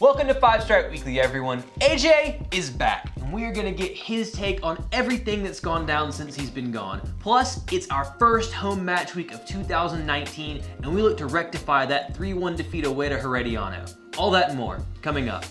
Welcome 0.00 0.28
to 0.28 0.34
Five 0.34 0.62
Stripe 0.62 0.90
Weekly, 0.90 1.20
everyone. 1.20 1.62
AJ 1.82 2.54
is 2.54 2.70
back, 2.70 3.12
and 3.16 3.30
we 3.30 3.44
are 3.44 3.52
gonna 3.52 3.70
get 3.70 3.94
his 3.94 4.32
take 4.32 4.64
on 4.64 4.82
everything 4.92 5.42
that's 5.42 5.60
gone 5.60 5.84
down 5.84 6.10
since 6.10 6.34
he's 6.34 6.48
been 6.48 6.72
gone. 6.72 7.02
Plus, 7.18 7.60
it's 7.70 7.86
our 7.90 8.06
first 8.18 8.54
home 8.54 8.82
match 8.82 9.14
week 9.14 9.30
of 9.34 9.44
2019, 9.44 10.62
and 10.82 10.94
we 10.94 11.02
look 11.02 11.18
to 11.18 11.26
rectify 11.26 11.84
that 11.84 12.16
3 12.16 12.32
1 12.32 12.56
defeat 12.56 12.86
away 12.86 13.10
to 13.10 13.18
Herediano. 13.18 13.94
All 14.16 14.30
that 14.30 14.48
and 14.48 14.58
more 14.58 14.80
coming 15.02 15.28
up. 15.28 15.44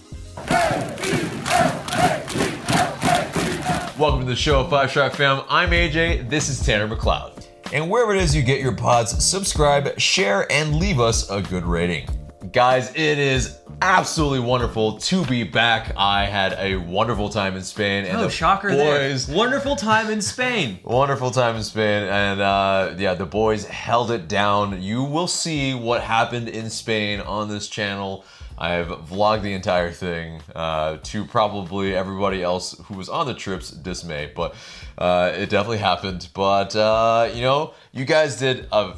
Welcome 3.99 4.21
to 4.21 4.25
the 4.25 4.35
show, 4.35 4.67
Five 4.67 4.89
Stripe 4.89 5.13
Fam. 5.13 5.43
I'm 5.47 5.69
AJ. 5.69 6.27
This 6.27 6.49
is 6.49 6.59
Tanner 6.65 6.87
McLeod. 6.87 7.45
And 7.71 7.87
wherever 7.87 8.15
it 8.15 8.23
is 8.23 8.35
you 8.35 8.41
get 8.41 8.61
your 8.61 8.75
pods, 8.75 9.23
subscribe, 9.23 9.99
share, 9.99 10.51
and 10.51 10.77
leave 10.77 10.99
us 10.99 11.29
a 11.29 11.39
good 11.39 11.67
rating. 11.67 12.09
Guys, 12.51 12.89
it 12.95 13.19
is 13.19 13.58
absolutely 13.81 14.39
wonderful 14.39 14.97
to 14.97 15.25
be 15.25 15.43
back. 15.43 15.93
I 15.97 16.25
had 16.25 16.53
a 16.53 16.75
wonderful 16.77 17.29
time 17.29 17.55
in 17.55 17.63
Spain, 17.63 18.05
and 18.05 18.17
Oh, 18.17 18.23
the 18.23 18.29
shocker 18.29 18.69
boys, 18.69 19.27
there. 19.27 19.37
Wonderful 19.37 19.75
time 19.75 20.09
in 20.09 20.21
Spain. 20.21 20.79
Wonderful 20.83 21.31
time 21.31 21.55
in 21.55 21.63
Spain, 21.63 22.03
and 22.03 22.41
uh, 22.41 22.93
yeah, 22.97 23.13
the 23.13 23.25
boys 23.25 23.65
held 23.65 24.11
it 24.11 24.27
down. 24.27 24.81
You 24.81 25.03
will 25.03 25.27
see 25.27 25.73
what 25.73 26.01
happened 26.01 26.49
in 26.49 26.69
Spain 26.69 27.19
on 27.21 27.49
this 27.49 27.67
channel. 27.67 28.25
I 28.57 28.71
have 28.71 28.87
vlogged 28.87 29.43
the 29.43 29.53
entire 29.53 29.91
thing 29.91 30.41
uh, 30.53 30.97
to 31.03 31.23
probably 31.23 31.95
everybody 31.95 32.43
else 32.43 32.77
who 32.85 32.95
was 32.95 33.07
on 33.07 33.25
the 33.25 33.33
trip's 33.33 33.71
dismay, 33.71 34.33
but 34.35 34.53
uh, 34.97 35.31
it 35.33 35.49
definitely 35.49 35.77
happened. 35.77 36.27
But 36.33 36.75
uh, 36.75 37.29
you 37.33 37.41
know, 37.41 37.73
you 37.93 38.03
guys 38.03 38.37
did 38.37 38.67
a 38.73 38.95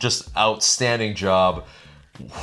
just 0.00 0.36
outstanding 0.36 1.14
job. 1.14 1.66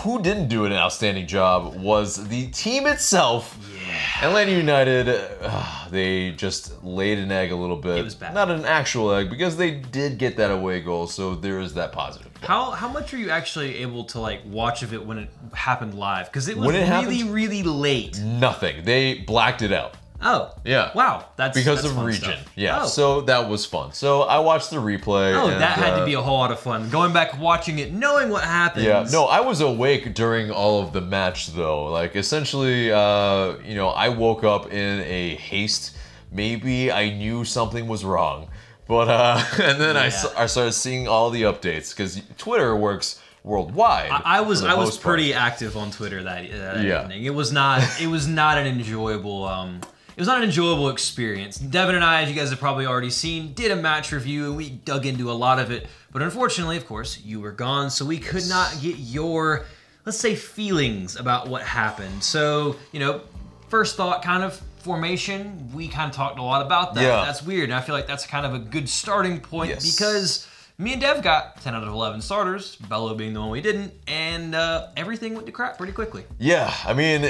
Who 0.03 0.21
didn't 0.21 0.47
do 0.47 0.65
an 0.65 0.71
outstanding 0.73 1.27
job 1.27 1.75
was 1.75 2.27
the 2.27 2.47
team 2.47 2.87
itself. 2.87 3.57
Yeah. 3.85 4.27
Atlanta 4.27 4.51
United, 4.51 5.09
uh, 5.41 5.87
they 5.91 6.31
just 6.31 6.83
laid 6.83 7.19
an 7.19 7.31
egg 7.31 7.51
a 7.51 7.55
little 7.55 7.75
bit. 7.75 7.97
It 7.97 8.03
was 8.03 8.15
bad. 8.15 8.33
Not 8.33 8.49
an 8.49 8.65
actual 8.65 9.13
egg 9.13 9.29
because 9.29 9.57
they 9.57 9.71
did 9.71 10.17
get 10.17 10.37
that 10.37 10.51
away 10.51 10.79
goal, 10.81 11.07
so 11.07 11.35
there 11.35 11.59
is 11.59 11.73
that 11.73 11.91
positive. 11.91 12.31
How 12.41 12.71
how 12.71 12.87
much 12.87 13.13
are 13.13 13.17
you 13.17 13.29
actually 13.31 13.77
able 13.77 14.03
to 14.05 14.19
like 14.19 14.41
watch 14.45 14.83
of 14.83 14.93
it 14.93 15.05
when 15.05 15.17
it 15.17 15.29
happened 15.53 15.93
live? 15.95 16.27
Because 16.27 16.47
it 16.47 16.55
was 16.57 16.69
it 16.69 16.73
really 16.73 16.85
happened- 16.85 17.33
really 17.33 17.63
late. 17.63 18.19
Nothing. 18.19 18.83
They 18.85 19.15
blacked 19.19 19.61
it 19.61 19.71
out. 19.73 19.95
Oh 20.27 20.51
Yeah. 20.65 20.91
Wow, 20.95 21.25
that's 21.37 21.55
because 21.57 21.83
that's 21.83 21.93
of 21.95 22.03
region. 22.03 22.23
stuff. 22.33 22.51
Yeah. 22.55 22.79
Oh. 22.81 22.87
So 22.87 23.21
that 23.21 23.47
was 23.47 23.65
fun. 23.65 23.93
So 23.93 24.23
I 24.23 24.39
watched 24.39 24.71
the 24.71 24.77
replay. 24.77 25.35
Oh, 25.35 25.47
and, 25.49 25.61
that 25.61 25.77
had 25.77 25.93
uh, 25.93 25.99
to 25.99 26.05
be 26.05 26.15
a 26.15 26.21
whole 26.21 26.37
lot 26.39 26.51
of 26.51 26.59
fun. 26.59 26.89
Going 26.89 27.13
back, 27.13 27.39
watching 27.39 27.77
it, 27.79 27.93
knowing 27.93 28.29
what 28.29 28.43
happened. 28.43 28.85
Yeah, 28.85 29.05
no, 29.11 29.25
I 29.25 29.41
was 29.41 29.61
awake 29.61 30.13
during 30.15 30.49
all 30.51 30.81
of 30.81 30.93
the 30.93 31.01
match 31.01 31.53
though. 31.53 31.85
Like 31.85 32.15
essentially, 32.15 32.91
uh, 32.91 33.55
you 33.63 33.75
know, 33.75 33.89
I 33.89 34.09
woke 34.09 34.43
up 34.43 34.73
in 34.73 35.01
a 35.01 35.35
haste. 35.35 35.95
Maybe 36.31 36.91
I 36.91 37.09
knew 37.11 37.45
something 37.45 37.87
was 37.87 38.03
wrong, 38.03 38.49
but 38.87 39.07
uh, 39.07 39.41
and 39.61 39.79
then 39.79 39.95
I, 39.95 40.01
Yeah. 40.07 40.07
s- 40.07 40.33
I 40.35 40.47
started 40.47 40.73
seeing 40.73 41.07
all 41.07 41.29
the 41.29 41.43
updates 41.43 41.91
because 41.95 42.21
Twitter 42.37 42.75
works 42.75 43.21
worldwide. 43.43 44.09
I, 44.09 44.21
I 44.37 44.41
was 44.41 44.63
I 44.63 44.73
was 44.73 44.97
part. 44.97 45.03
pretty 45.03 45.33
active 45.33 45.77
on 45.77 45.91
Twitter 45.91 46.23
that, 46.23 46.49
that 46.51 46.83
Yeah. 46.83 47.03
evening. 47.03 47.25
It 47.25 47.33
was 47.35 47.51
not 47.51 47.83
it 48.01 48.07
was 48.07 48.27
not 48.27 48.57
an 48.57 48.65
enjoyable 48.65 49.45
um 49.45 49.81
it 50.15 50.21
was 50.21 50.27
not 50.27 50.37
an 50.37 50.43
enjoyable 50.45 50.89
experience. 50.89 51.57
Devin 51.57 51.95
and 51.95 52.03
I, 52.03 52.21
as 52.23 52.29
you 52.29 52.35
guys 52.35 52.49
have 52.49 52.59
probably 52.59 52.85
already 52.85 53.09
seen, 53.09 53.53
did 53.53 53.71
a 53.71 53.75
match 53.75 54.11
review 54.11 54.45
and 54.45 54.55
we 54.57 54.69
dug 54.69 55.05
into 55.05 55.29
a 55.29 55.33
lot 55.33 55.59
of 55.59 55.71
it. 55.71 55.87
But 56.11 56.21
unfortunately, 56.21 56.77
of 56.77 56.87
course, 56.87 57.19
you 57.23 57.41
were 57.41 57.51
gone, 57.51 57.89
so 57.89 58.05
we 58.05 58.17
could 58.17 58.47
not 58.47 58.75
get 58.81 58.97
your 58.97 59.65
let's 60.05 60.17
say 60.19 60.35
feelings 60.35 61.15
about 61.15 61.47
what 61.47 61.63
happened. 61.63 62.23
So 62.23 62.75
you 62.91 62.99
know, 62.99 63.21
first 63.69 63.97
thought, 63.97 64.23
kind 64.23 64.43
of 64.43 64.61
formation. 64.77 65.69
We 65.73 65.87
kind 65.87 66.09
of 66.09 66.15
talked 66.15 66.37
a 66.39 66.43
lot 66.43 66.65
about 66.65 66.93
that. 66.93 67.01
Yeah. 67.01 67.25
That's 67.25 67.41
weird, 67.43 67.65
and 67.65 67.73
I 67.73 67.81
feel 67.81 67.95
like 67.95 68.07
that's 68.07 68.25
kind 68.25 68.45
of 68.45 68.53
a 68.53 68.59
good 68.59 68.87
starting 68.87 69.39
point 69.39 69.71
Yes. 69.71 69.91
because 69.95 70.47
me 70.77 70.93
and 70.93 71.01
Dev 71.01 71.23
got 71.23 71.59
10 71.61 71.73
out 71.73 71.81
of 71.83 71.89
11 71.89 72.21
starters, 72.21 72.75
Bello 72.75 73.15
being 73.15 73.33
the 73.33 73.39
one 73.39 73.49
we 73.49 73.61
didn't, 73.61 73.93
and 74.07 74.53
uh, 74.53 74.87
everything 74.95 75.33
went 75.33 75.47
to 75.47 75.51
crap 75.51 75.77
pretty 75.77 75.93
quickly. 75.93 76.23
Yeah, 76.37 76.71
I 76.85 76.93
mean, 76.93 77.23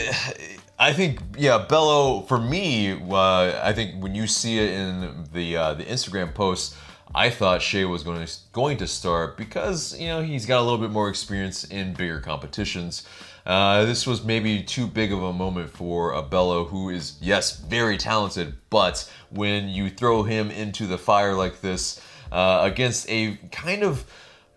I 0.78 0.92
think 0.92 1.20
yeah, 1.38 1.66
Bello 1.70 2.22
for 2.22 2.38
me. 2.38 2.92
Uh, 2.92 3.60
I 3.64 3.72
think 3.74 4.02
when 4.02 4.14
you 4.14 4.28
see 4.28 4.60
it 4.60 4.72
in 4.72 5.26
the 5.32 5.56
uh, 5.56 5.74
the 5.74 5.86
Instagram 5.86 6.34
posts, 6.34 6.76
I 7.14 7.30
thought 7.30 7.62
Shea 7.62 7.86
was 7.86 8.04
going 8.04 8.26
to 8.26 8.34
going 8.52 8.78
to 8.78 8.88
start 8.88 9.38
because 9.38 9.98
you 9.98 10.08
know 10.08 10.22
he's 10.22 10.46
got 10.46 10.60
a 10.60 10.64
little 10.64 10.78
bit 10.78 10.92
more 10.92 11.08
experience 11.08 11.64
in 11.64 11.94
bigger 11.94 12.20
competitions. 12.20 13.08
Uh, 13.46 13.86
this 13.86 14.06
was 14.06 14.24
maybe 14.24 14.64
too 14.64 14.88
big 14.88 15.14
of 15.14 15.22
a 15.22 15.32
moment 15.32 15.70
for 15.70 16.12
a 16.12 16.22
Bello 16.22 16.66
who 16.66 16.90
is 16.90 17.18
yes 17.22 17.58
very 17.58 17.98
talented, 17.98 18.56
but 18.70 19.10
when 19.30 19.70
you 19.70 19.90
throw 19.90 20.24
him 20.24 20.52
into 20.52 20.88
the 20.88 20.98
fire 20.98 21.36
like 21.36 21.62
this 21.62 22.02
uh, 22.32 22.60
against 22.64 23.10
a 23.10 23.38
kind 23.52 23.84
of 23.84 24.04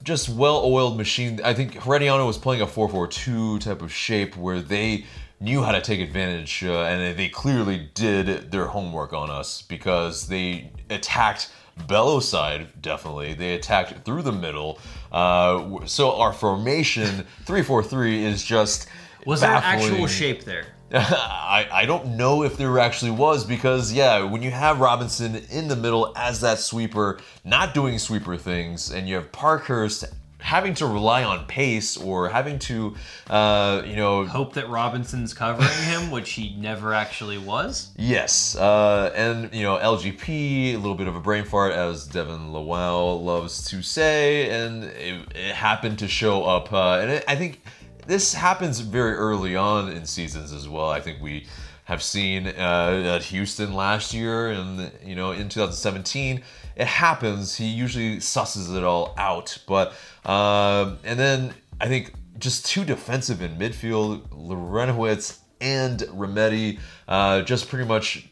just 0.02 0.28
well-oiled 0.28 0.96
machine. 0.96 1.40
I 1.44 1.54
think 1.54 1.74
Herediano 1.74 2.24
was 2.24 2.38
playing 2.38 2.62
a 2.62 2.66
4-4-2 2.66 3.60
type 3.60 3.82
of 3.82 3.92
shape 3.92 4.36
where 4.36 4.60
they 4.60 5.04
knew 5.40 5.62
how 5.62 5.72
to 5.72 5.80
take 5.80 6.00
advantage, 6.00 6.64
uh, 6.64 6.82
and 6.82 7.16
they 7.18 7.28
clearly 7.28 7.90
did 7.94 8.50
their 8.50 8.66
homework 8.66 9.12
on 9.12 9.30
us 9.30 9.62
because 9.62 10.26
they 10.26 10.72
attacked 10.90 11.50
Bello's 11.86 12.28
side. 12.28 12.82
Definitely, 12.82 13.34
they 13.34 13.54
attacked 13.54 14.04
through 14.04 14.22
the 14.22 14.32
middle. 14.32 14.78
Uh, 15.12 15.86
so 15.86 16.16
our 16.16 16.32
formation 16.32 17.24
3-4-3 17.44 18.22
is 18.22 18.42
just 18.42 18.88
Was 19.26 19.40
there 19.40 19.50
an 19.50 19.62
actual 19.62 20.06
shape 20.06 20.44
there? 20.44 20.66
I, 20.92 21.68
I 21.70 21.84
don't 21.84 22.16
know 22.16 22.44
if 22.44 22.56
there 22.56 22.78
actually 22.78 23.10
was 23.10 23.44
because 23.44 23.92
yeah, 23.92 24.22
when 24.22 24.42
you 24.42 24.50
have 24.50 24.80
Robinson 24.80 25.36
in 25.50 25.68
the 25.68 25.76
middle 25.76 26.12
as 26.16 26.40
that 26.40 26.58
sweeper, 26.58 27.20
not 27.44 27.74
doing 27.74 27.98
sweeper 27.98 28.38
things, 28.38 28.90
and 28.90 29.06
you 29.06 29.16
have 29.16 29.30
Parkhurst 29.30 30.06
having 30.40 30.74
to 30.74 30.86
rely 30.86 31.24
on 31.24 31.44
pace 31.46 31.96
or 31.96 32.28
having 32.28 32.58
to, 32.58 32.94
uh, 33.28 33.82
you 33.84 33.96
know, 33.96 34.24
Hope 34.24 34.54
that 34.54 34.68
Robinson's 34.68 35.34
covering 35.34 35.68
him, 35.84 36.10
which 36.10 36.30
he 36.32 36.54
never 36.56 36.94
actually 36.94 37.38
was. 37.38 37.90
Yes, 37.96 38.56
uh, 38.56 39.12
and 39.14 39.52
you 39.52 39.62
know 39.62 39.76
LGP, 39.76 40.74
a 40.74 40.76
little 40.76 40.94
bit 40.94 41.08
of 41.08 41.16
a 41.16 41.20
brain 41.20 41.44
fart, 41.44 41.72
as 41.72 42.06
Devin 42.06 42.52
Lowell 42.52 43.22
loves 43.22 43.64
to 43.70 43.82
say, 43.82 44.50
and 44.50 44.84
it, 44.84 45.20
it 45.34 45.54
happened 45.54 45.98
to 45.98 46.08
show 46.08 46.44
up. 46.44 46.72
Uh, 46.72 46.98
and 47.00 47.10
it, 47.10 47.24
I 47.26 47.36
think 47.36 47.60
this 48.06 48.34
happens 48.34 48.80
very 48.80 49.14
early 49.14 49.56
on 49.56 49.90
in 49.90 50.04
seasons 50.06 50.52
as 50.52 50.68
well. 50.68 50.88
I 50.88 51.00
think 51.00 51.20
we 51.20 51.46
have 51.84 52.02
seen 52.02 52.46
uh, 52.46 53.14
at 53.16 53.22
Houston 53.24 53.72
last 53.72 54.12
year, 54.12 54.50
and 54.50 54.92
you 55.04 55.14
know 55.14 55.32
in 55.32 55.48
2017, 55.48 56.42
it 56.78 56.86
happens. 56.86 57.56
He 57.56 57.66
usually 57.66 58.18
susses 58.18 58.74
it 58.74 58.84
all 58.84 59.14
out, 59.18 59.58
but 59.66 59.92
um, 60.24 60.98
and 61.04 61.18
then 61.18 61.52
I 61.80 61.88
think 61.88 62.12
just 62.38 62.66
too 62.66 62.84
defensive 62.84 63.42
in 63.42 63.56
midfield. 63.56 64.28
Larentowicz 64.28 65.38
and 65.60 65.98
Remedi 66.00 66.78
uh, 67.08 67.42
just 67.42 67.68
pretty 67.68 67.84
much 67.84 68.28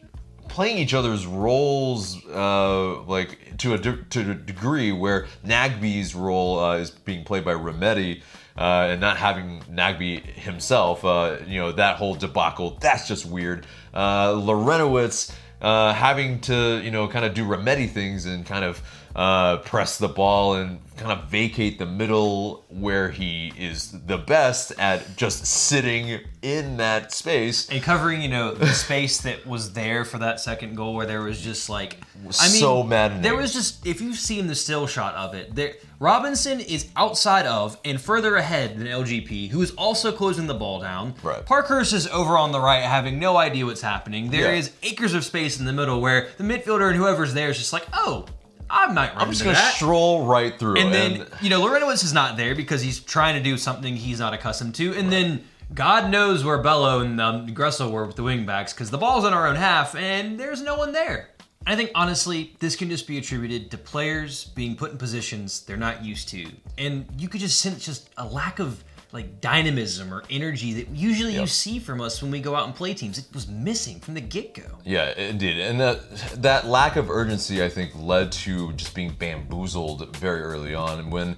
playing 0.49 0.79
each 0.79 0.95
other's 0.95 1.27
roles 1.27 2.25
uh, 2.29 3.03
like 3.03 3.59
to 3.59 3.75
a, 3.75 3.79
de- 3.79 4.05
to 4.11 4.31
a 4.31 4.35
degree 4.35 4.93
where 4.93 5.27
Nagbe's 5.45 6.15
role 6.15 6.61
uh, 6.61 6.77
is 6.77 6.91
being 6.91 7.25
played 7.25 7.45
by 7.45 7.53
Remedi 7.53 8.23
uh, 8.57 8.89
and 8.91 9.01
not 9.01 9.17
having 9.17 9.61
Nagbe 9.63 10.25
himself 10.25 11.05
uh, 11.05 11.39
you 11.47 11.59
know 11.59 11.73
that 11.73 11.97
whole 11.97 12.15
debacle 12.15 12.79
that's 12.81 13.09
just 13.09 13.27
weird 13.27 13.67
uh, 13.93 14.29
Larentowicz 14.29 15.35
uh, 15.61 15.93
having 15.93 16.41
to 16.41 16.81
you 16.83 16.91
know 16.91 17.09
kind 17.09 17.25
of 17.25 17.35
do 17.35 17.45
Remedi 17.45 17.89
things 17.89 18.27
and 18.27 18.45
kind 18.45 18.65
of 18.65 18.83
uh, 19.17 19.57
press 19.59 19.97
the 19.97 20.09
ball 20.09 20.55
and 20.55 20.79
kind 20.99 21.11
of 21.11 21.29
vacate 21.29 21.79
the 21.79 21.87
middle 21.87 22.65
where 22.69 23.11
he 23.11 23.51
is 23.59 23.93
the 24.07 24.17
best 24.19 24.73
at 24.79 25.17
just 25.17 25.45
sitting 25.47 26.21
in 26.43 26.77
that 26.79 27.13
space 27.13 27.69
And 27.71 27.83
covering, 27.83 28.21
you 28.23 28.29
know, 28.29 28.53
the 28.53 28.67
space 28.69 29.21
that 29.23 29.47
was 29.47 29.73
there 29.73 30.05
for 30.05 30.19
that 30.19 30.39
second 30.41 30.75
goal 30.75 30.95
where 30.95 31.07
there 31.07 31.23
was 31.23 31.41
just 31.41 31.69
like 31.71 31.99
I 32.17 32.23
mean 32.25 32.33
so 32.33 32.83
maddening. 32.83 33.23
There 33.23 33.37
was 33.37 33.53
just 33.55 33.87
if 33.87 34.01
you've 34.03 34.17
seen 34.19 34.47
the 34.47 34.55
still 34.55 34.87
shot 34.87 35.15
of 35.15 35.35
it, 35.35 35.55
there 35.55 35.75
Robinson 35.99 36.61
is 36.61 36.89
outside 36.95 37.47
of 37.47 37.79
and 37.87 37.99
further 37.99 38.37
ahead 38.37 38.79
than 38.79 38.87
LGP, 38.87 39.49
who 39.49 39.63
is 39.63 39.71
also 39.73 40.13
closing 40.13 40.47
the 40.47 40.55
ball 40.55 40.81
down. 40.81 41.15
Right. 41.23 41.45
Parkhurst 41.45 41.95
is 41.95 42.07
over 42.09 42.37
on 42.37 42.53
the 42.53 42.61
right 42.61 42.83
having 42.83 43.19
no 43.19 43.39
idea 43.39 43.65
what's 43.65 43.81
happening. 43.83 44.31
There 44.31 44.53
Yeah. 44.53 44.59
is 44.59 44.73
acres 44.83 45.15
of 45.15 45.25
space 45.25 45.59
in 45.59 45.65
the 45.65 45.73
middle 45.73 46.01
where 46.03 46.29
the 46.37 46.45
midfielder 46.45 46.89
and 46.89 46.97
whoever's 46.97 47.33
there 47.35 47.49
is 47.49 47.57
just 47.59 47.73
like, 47.73 47.87
oh, 47.95 48.27
I'm 48.69 48.95
not 48.95 49.11
running 49.11 49.23
I'm 49.23 49.31
just 49.31 49.45
gonna 49.45 49.55
that. 49.55 49.75
stroll 49.75 50.27
right 50.27 50.59
through 50.59 50.77
And 50.79 50.93
then, 50.93 51.27
you 51.41 51.51
know, 51.51 51.61
Larentowicz 51.61 52.05
is 52.05 52.13
not 52.13 52.37
there 52.37 52.55
because 52.55 52.83
he's 52.83 53.01
trying 53.01 53.35
to 53.35 53.43
do 53.43 53.57
something 53.57 53.97
he's 53.97 54.19
not 54.19 54.35
accustomed 54.35 54.75
to. 54.77 54.95
And 54.95 55.13
then 55.13 55.45
God 55.75 56.11
knows 56.11 56.45
where 56.45 56.59
Bello 56.59 57.01
and 57.01 57.21
um, 57.21 57.49
Gressel 57.49 57.91
were 57.91 58.07
with 58.07 58.17
the 58.17 58.23
wingbacks 58.23 58.73
because 58.75 58.91
the 58.91 58.99
ball's 58.99 59.25
in 59.25 59.33
our 59.33 59.47
own 59.47 59.57
half 59.57 59.95
and 59.95 60.39
there's 60.39 60.63
no 60.63 60.77
one 60.77 60.93
there. 60.93 61.31
I 61.67 61.75
think 61.75 61.91
honestly, 61.97 62.55
this 62.61 62.77
can 62.77 62.89
just 62.89 63.09
be 63.09 63.19
attributed 63.19 63.73
to 63.73 63.79
players 63.79 64.45
being 64.45 64.77
put 64.77 64.93
in 64.93 64.99
positions 64.99 65.63
they're 65.63 65.77
not 65.77 66.05
used 66.05 66.29
to, 66.29 66.47
and 66.79 67.07
you 67.19 67.29
could 67.29 67.41
just 67.41 67.59
sense 67.59 67.85
just 67.85 68.09
a 68.17 68.25
lack 68.25 68.61
of 68.61 68.85
like 69.17 69.41
dynamism 69.41 70.13
or 70.13 70.23
energy 70.29 70.75
that 70.75 70.91
usually 70.91 71.35
you 71.35 71.47
see 71.47 71.79
from 71.79 72.03
us 72.03 72.21
when 72.21 72.31
we 72.31 72.39
go 72.39 72.55
out 72.55 72.67
and 72.67 72.75
play 72.75 72.93
teams. 72.93 73.17
It 73.17 73.25
was 73.33 73.49
missing 73.49 73.99
from 73.99 74.13
the 74.13 74.21
get 74.21 74.53
go. 74.53 74.79
Yeah, 74.85 75.19
indeed, 75.19 75.59
and 75.59 75.81
that 75.81 75.99
that 76.43 76.67
lack 76.67 76.97
of 76.97 77.11
urgency, 77.11 77.65
I 77.65 77.71
think, 77.71 77.93
led 77.97 78.31
to 78.33 78.75
just 78.75 78.95
being 78.95 79.13
bamboozled 79.13 80.15
very 80.17 80.43
early 80.43 80.75
on. 80.75 80.99
And 80.99 81.11
when, 81.11 81.31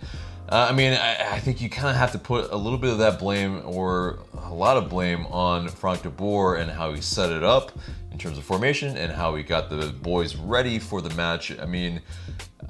uh, 0.48 0.66
I 0.68 0.72
mean, 0.72 0.92
I, 0.92 1.36
I 1.36 1.38
think 1.38 1.60
you 1.60 1.70
kind 1.70 1.88
of 1.88 1.94
have 1.94 2.10
to 2.12 2.18
put 2.18 2.50
a 2.50 2.56
little 2.56 2.78
bit 2.78 2.90
of 2.90 2.98
that 2.98 3.20
blame 3.20 3.62
or 3.64 4.18
a 4.42 4.52
lot 4.52 4.76
of 4.76 4.90
blame 4.90 5.24
on 5.26 5.68
Frank 5.68 6.02
de 6.02 6.10
Boer 6.10 6.56
and 6.56 6.68
how 6.70 6.92
he 6.92 7.00
set 7.00 7.30
it 7.30 7.44
up 7.44 7.78
in 8.10 8.18
terms 8.18 8.38
of 8.38 8.44
formation 8.44 8.96
and 8.96 9.12
how 9.12 9.36
he 9.36 9.44
got 9.44 9.70
the 9.70 9.94
boys 10.02 10.34
ready 10.34 10.80
for 10.80 11.00
the 11.00 11.10
match. 11.14 11.56
I 11.58 11.66
mean. 11.66 12.02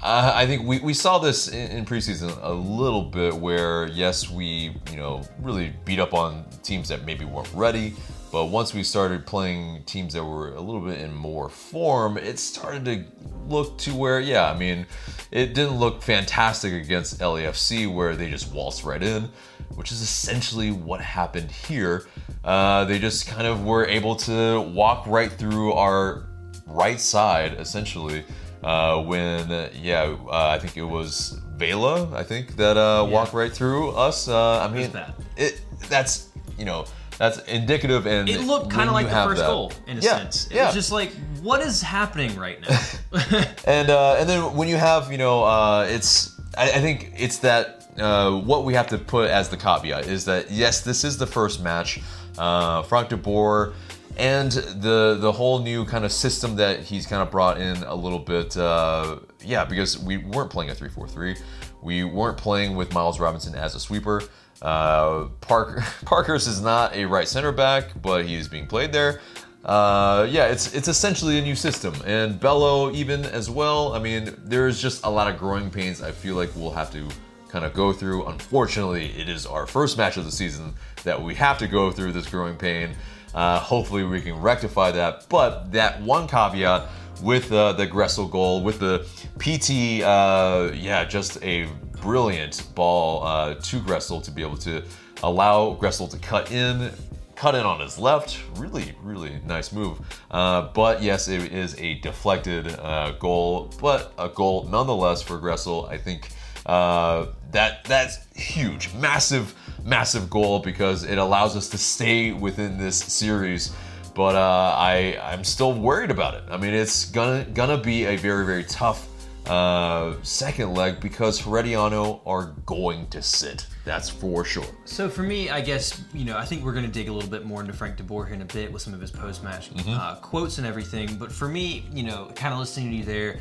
I 0.01 0.45
think 0.45 0.65
we, 0.65 0.79
we 0.79 0.93
saw 0.93 1.19
this 1.19 1.49
in, 1.49 1.71
in 1.71 1.85
preseason 1.85 2.37
a 2.41 2.53
little 2.53 3.03
bit 3.03 3.35
where, 3.35 3.87
yes, 3.87 4.29
we, 4.29 4.75
you 4.89 4.95
know, 4.95 5.23
really 5.41 5.73
beat 5.83 5.99
up 5.99 6.13
on 6.13 6.45
teams 6.63 6.87
that 6.89 7.05
maybe 7.05 7.25
weren't 7.25 7.51
ready. 7.53 7.95
But 8.31 8.45
once 8.45 8.73
we 8.73 8.83
started 8.83 9.25
playing 9.25 9.83
teams 9.85 10.13
that 10.13 10.23
were 10.23 10.53
a 10.53 10.61
little 10.61 10.81
bit 10.81 11.01
in 11.01 11.13
more 11.13 11.49
form, 11.49 12.17
it 12.17 12.37
started 12.37 12.85
to 12.85 13.03
look 13.47 13.77
to 13.79 13.95
where, 13.95 14.19
yeah, 14.19 14.51
I 14.51 14.55
mean, 14.55 14.85
it 15.31 15.53
didn't 15.55 15.77
look 15.77 16.03
fantastic 16.03 16.73
against 16.73 17.19
LAFC 17.19 17.91
where 17.91 18.15
they 18.15 18.29
just 18.29 18.53
waltzed 18.53 18.83
right 18.83 19.01
in, 19.01 19.29
which 19.75 19.91
is 19.91 20.01
essentially 20.01 20.71
what 20.71 21.01
happened 21.01 21.49
here. 21.49 22.07
Uh, 22.43 22.85
they 22.85 22.99
just 22.99 23.27
kind 23.27 23.47
of 23.47 23.65
were 23.65 23.85
able 23.85 24.15
to 24.15 24.61
walk 24.61 25.07
right 25.07 25.31
through 25.31 25.73
our 25.73 26.25
right 26.67 26.99
side 27.01 27.53
essentially 27.53 28.23
uh, 28.63 29.01
when 29.01 29.49
yeah 29.81 30.15
uh, 30.27 30.49
I 30.49 30.59
think 30.59 30.77
it 30.77 30.83
was 30.83 31.39
Vela 31.57 32.13
I 32.15 32.23
think 32.23 32.55
that 32.57 32.77
uh, 32.77 33.05
walked 33.09 33.33
right 33.33 33.51
through 33.51 33.91
us. 33.91 34.27
Uh, 34.27 34.59
I 34.59 34.67
mean 34.73 34.91
bad. 34.91 35.13
it 35.37 35.61
that's 35.89 36.29
you 36.57 36.65
know 36.65 36.85
that's 37.17 37.39
indicative 37.49 38.07
and 38.07 38.29
It 38.29 38.41
looked 38.41 38.69
kind 38.71 38.87
of 38.87 38.93
like 38.93 39.07
the 39.07 39.23
first 39.23 39.41
that- 39.41 39.47
goal 39.47 39.73
in 39.87 39.97
a 39.97 40.01
yeah, 40.01 40.17
sense. 40.17 40.47
It 40.47 40.55
yeah. 40.55 40.67
was 40.67 40.73
just 40.73 40.91
like, 40.91 41.11
what 41.41 41.59
is 41.61 41.81
happening 41.81 42.33
right 42.37 42.61
now? 42.61 42.79
and 43.65 43.89
uh, 43.89 44.15
and 44.17 44.29
then 44.29 44.55
when 44.55 44.67
you 44.69 44.77
have 44.77 45.11
you 45.11 45.17
know 45.17 45.43
uh, 45.43 45.85
it's 45.89 46.39
I, 46.57 46.63
I 46.71 46.79
think 46.79 47.11
it's 47.17 47.39
that 47.39 47.87
uh, 47.99 48.31
what 48.31 48.63
we 48.63 48.73
have 48.73 48.87
to 48.87 48.97
put 48.97 49.29
as 49.29 49.49
the 49.49 49.57
caveat 49.57 50.07
is 50.07 50.25
that 50.25 50.49
yes 50.49 50.81
this 50.81 51.03
is 51.03 51.17
the 51.17 51.27
first 51.27 51.61
match 51.61 51.99
uh, 52.37 52.83
Frank 52.83 53.09
de 53.09 53.17
Boer 53.17 53.73
and 54.19 54.51
the 54.51 55.17
the 55.19 55.31
whole 55.31 55.59
new 55.59 55.85
kind 55.85 56.03
of 56.05 56.11
system 56.11 56.57
that 56.57 56.81
he's 56.81 57.07
kind 57.07 57.21
of 57.21 57.31
brought 57.31 57.59
in 57.59 57.77
a 57.83 57.95
little 57.95 58.19
bit 58.19 58.55
uh, 58.57 59.17
yeah 59.43 59.63
because 59.65 59.97
we 59.97 60.17
weren't 60.17 60.51
playing 60.51 60.69
a 60.69 60.73
3-4-3 60.73 61.39
we 61.81 62.03
weren't 62.03 62.37
playing 62.37 62.75
with 62.75 62.93
Miles 62.93 63.19
Robinson 63.19 63.55
as 63.55 63.75
a 63.75 63.79
sweeper 63.79 64.21
uh, 64.61 65.25
Parker 65.41 65.83
Parker's 66.05 66.47
is 66.47 66.61
not 66.61 66.93
a 66.93 67.05
right 67.05 67.27
center 67.27 67.51
back 67.51 67.99
but 68.01 68.25
he 68.25 68.35
is 68.35 68.47
being 68.47 68.67
played 68.67 68.91
there 68.91 69.21
uh, 69.65 70.25
yeah, 70.29 70.45
it's 70.45 70.73
it's 70.73 70.87
essentially 70.87 71.37
a 71.37 71.41
new 71.41 71.53
system, 71.53 71.93
and 72.05 72.39
Bello 72.39 72.91
even 72.93 73.25
as 73.25 73.49
well. 73.49 73.91
I 73.93 73.99
mean, 73.99 74.33
there's 74.37 74.81
just 74.81 75.03
a 75.03 75.09
lot 75.09 75.29
of 75.29 75.37
growing 75.37 75.69
pains. 75.69 76.01
I 76.01 76.11
feel 76.11 76.35
like 76.35 76.49
we'll 76.55 76.71
have 76.71 76.91
to 76.93 77.05
kind 77.49 77.65
of 77.65 77.73
go 77.73 77.91
through. 77.91 78.25
Unfortunately, 78.27 79.07
it 79.17 79.27
is 79.27 79.45
our 79.45 79.67
first 79.67 79.97
match 79.97 80.15
of 80.15 80.23
the 80.23 80.31
season 80.31 80.73
that 81.03 81.21
we 81.21 81.35
have 81.35 81.57
to 81.57 81.67
go 81.67 81.91
through 81.91 82.13
this 82.13 82.27
growing 82.29 82.55
pain. 82.55 82.95
Uh, 83.33 83.59
hopefully, 83.59 84.03
we 84.03 84.21
can 84.21 84.39
rectify 84.41 84.91
that. 84.91 85.27
But 85.29 85.71
that 85.71 86.01
one 86.01 86.27
caveat 86.27 86.87
with 87.21 87.51
uh, 87.51 87.73
the 87.73 87.87
Gressel 87.87 88.29
goal, 88.29 88.63
with 88.63 88.79
the 88.79 89.07
Pity, 89.37 90.03
uh, 90.03 90.71
yeah, 90.71 91.05
just 91.05 91.41
a 91.43 91.67
brilliant 92.01 92.63
ball 92.75 93.23
uh, 93.23 93.55
to 93.55 93.79
Gressel 93.79 94.23
to 94.23 94.31
be 94.31 94.41
able 94.41 94.57
to 94.57 94.83
allow 95.23 95.75
Gressel 95.75 96.09
to 96.11 96.17
cut 96.17 96.51
in 96.51 96.91
cut 97.39 97.55
in 97.55 97.65
on 97.65 97.79
his 97.79 97.97
left. 97.97 98.37
Really, 98.57 98.93
really 99.01 99.39
nice 99.45 99.71
move. 99.71 99.97
Uh, 100.29 100.63
but 100.73 101.01
yes, 101.01 101.29
it 101.29 101.53
is 101.53 101.73
a 101.79 101.95
deflected 101.99 102.67
uh, 102.67 103.11
goal, 103.11 103.71
but 103.79 104.13
a 104.17 104.27
goal 104.27 104.67
nonetheless 104.69 105.21
for 105.21 105.39
Gressel. 105.39 105.89
I 105.89 105.97
think 105.97 106.31
uh, 106.65 107.27
that 107.51 107.83
that's 107.85 108.17
huge, 108.35 108.93
massive, 108.93 109.53
massive 109.83 110.29
goal 110.29 110.59
because 110.59 111.03
it 111.03 111.17
allows 111.17 111.55
us 111.55 111.69
to 111.69 111.77
stay 111.77 112.31
within 112.31 112.77
this 112.77 112.97
series. 112.97 113.73
But 114.15 114.35
uh, 114.35 114.75
I 114.77 115.19
I'm 115.21 115.43
still 115.43 115.73
worried 115.73 116.11
about 116.11 116.35
it. 116.35 116.43
I 116.49 116.57
mean, 116.57 116.73
it's 116.73 117.05
gonna 117.05 117.45
gonna 117.45 117.77
be 117.77 118.05
a 118.05 118.15
very 118.17 118.45
very 118.45 118.63
tough 118.63 119.08
uh, 119.49 120.15
second 120.23 120.73
leg 120.75 120.99
because 120.99 121.41
Herediano 121.41 122.21
are 122.25 122.53
going 122.65 123.07
to 123.09 123.21
sit. 123.21 123.65
That's 123.85 124.09
for 124.09 124.45
sure. 124.45 124.65
So 124.85 125.09
for 125.09 125.23
me, 125.23 125.49
I 125.49 125.61
guess 125.61 126.01
you 126.13 126.23
know 126.25 126.37
I 126.37 126.45
think 126.45 126.63
we're 126.63 126.73
going 126.73 126.85
to 126.85 126.91
dig 126.91 127.09
a 127.09 127.13
little 127.13 127.29
bit 127.29 127.45
more 127.45 127.61
into 127.61 127.73
Frank 127.73 127.97
De 127.97 128.03
Boer 128.03 128.25
here 128.25 128.35
in 128.35 128.41
a 128.41 128.45
bit 128.45 128.71
with 128.71 128.81
some 128.81 128.93
of 128.93 129.01
his 129.01 129.11
post-match 129.11 129.71
uh, 129.87 130.15
quotes 130.17 130.57
and 130.59 130.67
everything. 130.67 131.15
But 131.15 131.31
for 131.31 131.47
me, 131.47 131.85
you 131.91 132.03
know, 132.03 132.31
kind 132.35 132.53
of 132.53 132.59
listening 132.59 132.91
to 132.91 132.95
you 132.97 133.03
there, 133.03 133.39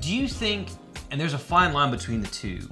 do 0.00 0.14
you 0.14 0.28
think? 0.28 0.68
And 1.10 1.20
there's 1.20 1.34
a 1.34 1.38
fine 1.38 1.72
line 1.72 1.90
between 1.90 2.20
the 2.20 2.28
2 2.28 2.68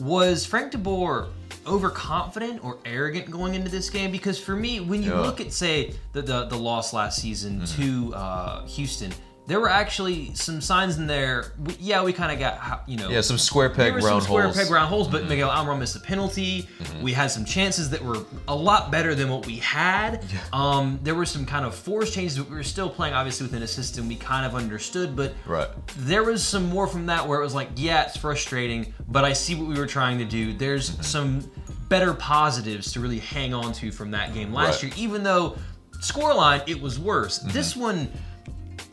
Was 0.00 0.44
Frank 0.44 0.72
De 0.72 0.78
Boer 0.78 1.28
overconfident 1.64 2.64
or 2.64 2.78
arrogant 2.84 3.30
going 3.30 3.54
into 3.54 3.70
this 3.70 3.88
game? 3.90 4.10
Because 4.10 4.38
for 4.38 4.56
me, 4.56 4.80
when 4.80 5.02
you 5.02 5.12
Yeah. 5.12 5.20
look 5.20 5.40
at 5.40 5.52
say 5.52 5.94
the 6.12 6.22
the, 6.22 6.46
the 6.46 6.56
loss 6.56 6.92
last 6.92 7.20
season 7.22 7.64
to 7.66 8.14
uh, 8.14 8.64
Houston. 8.66 9.12
There 9.48 9.58
were 9.58 9.70
actually 9.70 10.34
some 10.34 10.60
signs 10.60 10.98
in 10.98 11.06
there. 11.06 11.52
We, 11.58 11.74
yeah, 11.80 12.04
we 12.04 12.12
kind 12.12 12.30
of 12.30 12.38
got, 12.38 12.82
you 12.86 12.98
know, 12.98 13.08
Yeah, 13.08 13.22
some 13.22 13.38
square 13.38 13.68
there 13.70 13.92
peg 13.92 13.94
were 13.94 14.06
round 14.06 14.22
some 14.22 14.28
square 14.28 14.42
holes. 14.44 14.56
Mm-hmm. 14.56 14.62
peg 14.66 14.70
round 14.72 14.88
holes, 14.90 15.08
but 15.08 15.26
Miguel 15.26 15.48
Almiron 15.48 15.78
missed 15.78 15.96
a 15.96 16.00
penalty. 16.00 16.68
We 17.02 17.14
had 17.14 17.30
some 17.30 17.46
chances 17.46 17.88
that 17.90 18.04
were 18.04 18.18
a 18.46 18.54
lot 18.54 18.90
better 18.92 19.14
than 19.14 19.30
what 19.30 19.46
we 19.46 19.56
had. 19.56 20.22
Yeah. 20.30 20.38
Um, 20.52 21.00
there 21.02 21.14
were 21.14 21.24
some 21.24 21.46
kind 21.46 21.64
of 21.64 21.74
force 21.74 22.12
changes, 22.12 22.36
but 22.38 22.50
we 22.50 22.56
were 22.56 22.62
still 22.62 22.90
playing 22.90 23.14
obviously 23.14 23.46
within 23.46 23.62
a 23.62 23.66
system 23.66 24.06
we 24.06 24.16
kind 24.16 24.44
of 24.44 24.54
understood. 24.54 25.16
But 25.16 25.32
Right. 25.46 25.68
there 25.96 26.22
was 26.24 26.44
some 26.44 26.68
more 26.68 26.86
from 26.86 27.06
that 27.06 27.26
where 27.26 27.40
it 27.40 27.42
was 27.42 27.54
like, 27.54 27.70
yeah, 27.76 28.04
it's 28.04 28.18
frustrating, 28.18 28.92
but 29.08 29.24
I 29.24 29.32
see 29.32 29.54
what 29.54 29.66
we 29.66 29.76
were 29.78 29.86
trying 29.86 30.18
to 30.18 30.26
do. 30.26 30.52
There's 30.52 30.90
Mm-hmm. 30.90 31.02
some 31.02 31.50
better 31.88 32.12
positives 32.12 32.92
to 32.92 33.00
really 33.00 33.18
hang 33.20 33.54
on 33.54 33.72
to 33.72 33.90
from 33.92 34.10
that 34.10 34.34
game 34.34 34.52
last 34.52 34.82
Right. 34.82 34.94
year, 34.94 35.06
even 35.06 35.22
though 35.22 35.56
scoreline 36.00 36.62
it 36.68 36.80
was 36.82 36.98
worse. 36.98 37.38
Mm-hmm. 37.38 37.50
This 37.52 37.74
one 37.74 38.12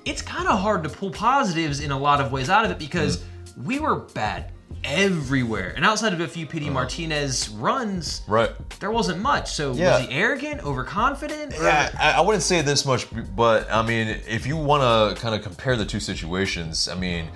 it's 0.06 0.22
kind 0.22 0.48
of 0.48 0.60
hard 0.60 0.84
to 0.84 0.90
pull 0.90 1.10
positives 1.12 1.80
in 1.80 1.92
a 1.92 1.98
lot 1.98 2.22
of 2.22 2.32
ways 2.32 2.50
out 2.50 2.64
of 2.66 2.72
it 2.72 2.78
because 2.80 3.18
Mm. 3.18 3.64
we 3.66 3.80
were 3.80 3.96
bad 3.96 4.52
everywhere. 4.84 5.74
And 5.76 5.84
outside 5.84 6.14
of 6.14 6.20
a 6.22 6.28
few 6.28 6.46
Uh-huh. 6.46 6.52
Pity 6.52 6.70
Martinez 6.70 7.50
runs, 7.50 8.22
Right. 8.28 8.52
there 8.80 8.92
wasn't 8.92 9.20
much. 9.22 9.52
So 9.54 9.74
Yeah. 9.74 9.98
was 10.00 10.08
he 10.08 10.14
arrogant, 10.14 10.64
overconfident? 10.64 11.58
or- 11.58 11.64
Yeah, 11.64 11.90
I, 12.00 12.12
I 12.14 12.22
wouldn't 12.22 12.44
say 12.44 12.62
this 12.62 12.86
much, 12.86 13.08
but 13.36 13.72
I 13.72 13.82
mean, 13.82 14.08
if 14.28 14.46
you 14.46 14.58
want 14.58 14.84
to 14.84 15.20
kind 15.22 15.34
of 15.34 15.42
compare 15.42 15.76
the 15.76 15.86
two 15.86 16.00
situations, 16.00 16.88
I 16.88 16.96
mean, 16.96 17.30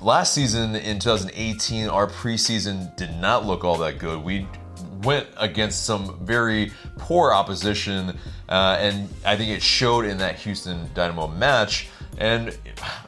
last 0.00 0.34
season 0.34 0.74
in 0.74 0.98
2018, 0.98 1.88
our 1.88 2.08
preseason 2.08 2.94
did 2.96 3.14
not 3.20 3.46
look 3.46 3.64
all 3.64 3.78
that 3.78 3.98
good. 3.98 4.24
We 4.24 4.46
went 5.04 5.26
against 5.36 5.84
some 5.84 6.18
very 6.22 6.72
poor 6.98 7.32
opposition, 7.32 8.18
uh, 8.48 8.76
and 8.80 9.08
I 9.24 9.36
think 9.36 9.50
it 9.50 9.62
showed 9.62 10.04
in 10.04 10.18
that 10.18 10.36
Houston 10.40 10.90
Dynamo 10.94 11.28
match. 11.28 11.88
And 12.18 12.58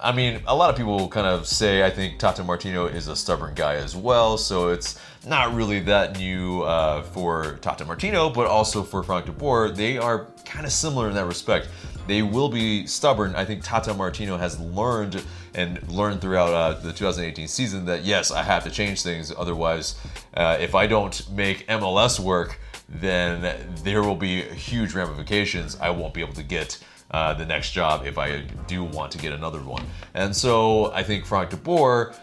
I 0.00 0.12
mean, 0.12 0.40
a 0.46 0.54
lot 0.54 0.70
of 0.70 0.76
people 0.76 1.08
kind 1.08 1.26
of 1.26 1.46
say 1.46 1.84
I 1.84 1.90
think 1.90 2.20
Tata 2.20 2.44
Martino 2.44 2.86
is 2.86 3.08
a 3.08 3.16
stubborn 3.16 3.54
guy 3.54 3.74
as 3.74 3.96
well, 3.96 4.38
so 4.38 4.68
it's 4.68 5.00
not 5.26 5.52
really 5.52 5.80
that 5.80 6.16
new 6.16 6.62
uh, 6.62 7.02
for 7.02 7.58
Tata 7.60 7.84
Martino, 7.84 8.30
but 8.30 8.46
also 8.46 8.84
for 8.84 9.02
Frank 9.02 9.26
de 9.26 9.32
Boer. 9.32 9.70
They 9.70 9.98
are 9.98 10.26
kind 10.44 10.64
of 10.64 10.70
similar 10.70 11.08
in 11.08 11.14
that 11.16 11.26
respect. 11.26 11.68
They 12.06 12.22
will 12.22 12.48
be 12.48 12.86
stubborn. 12.86 13.34
I 13.34 13.44
think 13.44 13.64
Tata 13.64 13.92
Martino 13.94 14.36
has 14.36 14.60
learned 14.60 15.22
and 15.54 15.82
learned 15.90 16.20
throughout 16.20 16.54
uh, 16.54 16.78
the 16.80 16.92
2018 16.92 17.48
season 17.48 17.86
that 17.86 18.04
yes, 18.04 18.30
I 18.30 18.44
have 18.44 18.62
to 18.62 18.70
change 18.70 19.02
things. 19.02 19.32
Otherwise, 19.36 19.96
uh, 20.34 20.56
if 20.60 20.76
I 20.76 20.86
don't 20.86 21.28
make 21.32 21.66
MLS 21.66 22.20
work, 22.20 22.60
then 22.88 23.56
there 23.82 24.02
will 24.02 24.16
be 24.16 24.42
huge 24.42 24.94
ramifications. 24.94 25.76
I 25.80 25.90
won't 25.90 26.14
be 26.14 26.20
able 26.20 26.34
to 26.34 26.44
get 26.44 26.78
uh, 27.10 27.34
the 27.34 27.46
next 27.46 27.72
job 27.72 28.06
if 28.06 28.18
I 28.18 28.42
do 28.66 28.84
want 28.84 29.12
to 29.12 29.18
get 29.18 29.32
another 29.32 29.60
one. 29.60 29.84
And 30.14 30.34
so 30.34 30.92
I 30.92 31.02
think 31.02 31.26
Frank 31.26 31.50
de 31.50 31.56
Boer, 31.56 32.14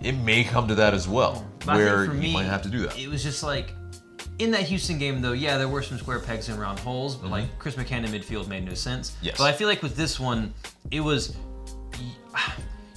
it 0.00 0.12
may 0.12 0.44
come 0.44 0.68
to 0.68 0.74
that 0.74 0.94
as 0.94 1.08
well, 1.08 1.46
But 1.64 1.76
where 1.76 2.06
for 2.06 2.14
you 2.14 2.20
me, 2.20 2.32
might 2.32 2.44
have 2.44 2.62
to 2.62 2.68
do 2.68 2.80
that. 2.86 2.98
It 2.98 3.08
was 3.08 3.22
just 3.22 3.42
like 3.42 3.72
in 4.38 4.50
that 4.50 4.62
Houston 4.62 4.98
game, 4.98 5.22
though. 5.22 5.32
Yeah, 5.32 5.56
there 5.58 5.68
were 5.68 5.82
some 5.82 5.98
square 5.98 6.20
pegs 6.20 6.48
and 6.48 6.60
round 6.60 6.78
holes, 6.78 7.16
but 7.16 7.30
like 7.30 7.58
Chris 7.58 7.74
McCann 7.76 8.04
in 8.04 8.12
midfield 8.12 8.48
made 8.48 8.64
no 8.64 8.74
sense. 8.74 9.12
Mm-hmm. 9.12 9.26
Yes. 9.26 9.38
But 9.38 9.44
I 9.44 9.52
feel 9.52 9.68
like 9.68 9.82
with 9.82 9.96
this 9.96 10.20
one, 10.20 10.52
it 10.90 11.00
was. 11.00 11.36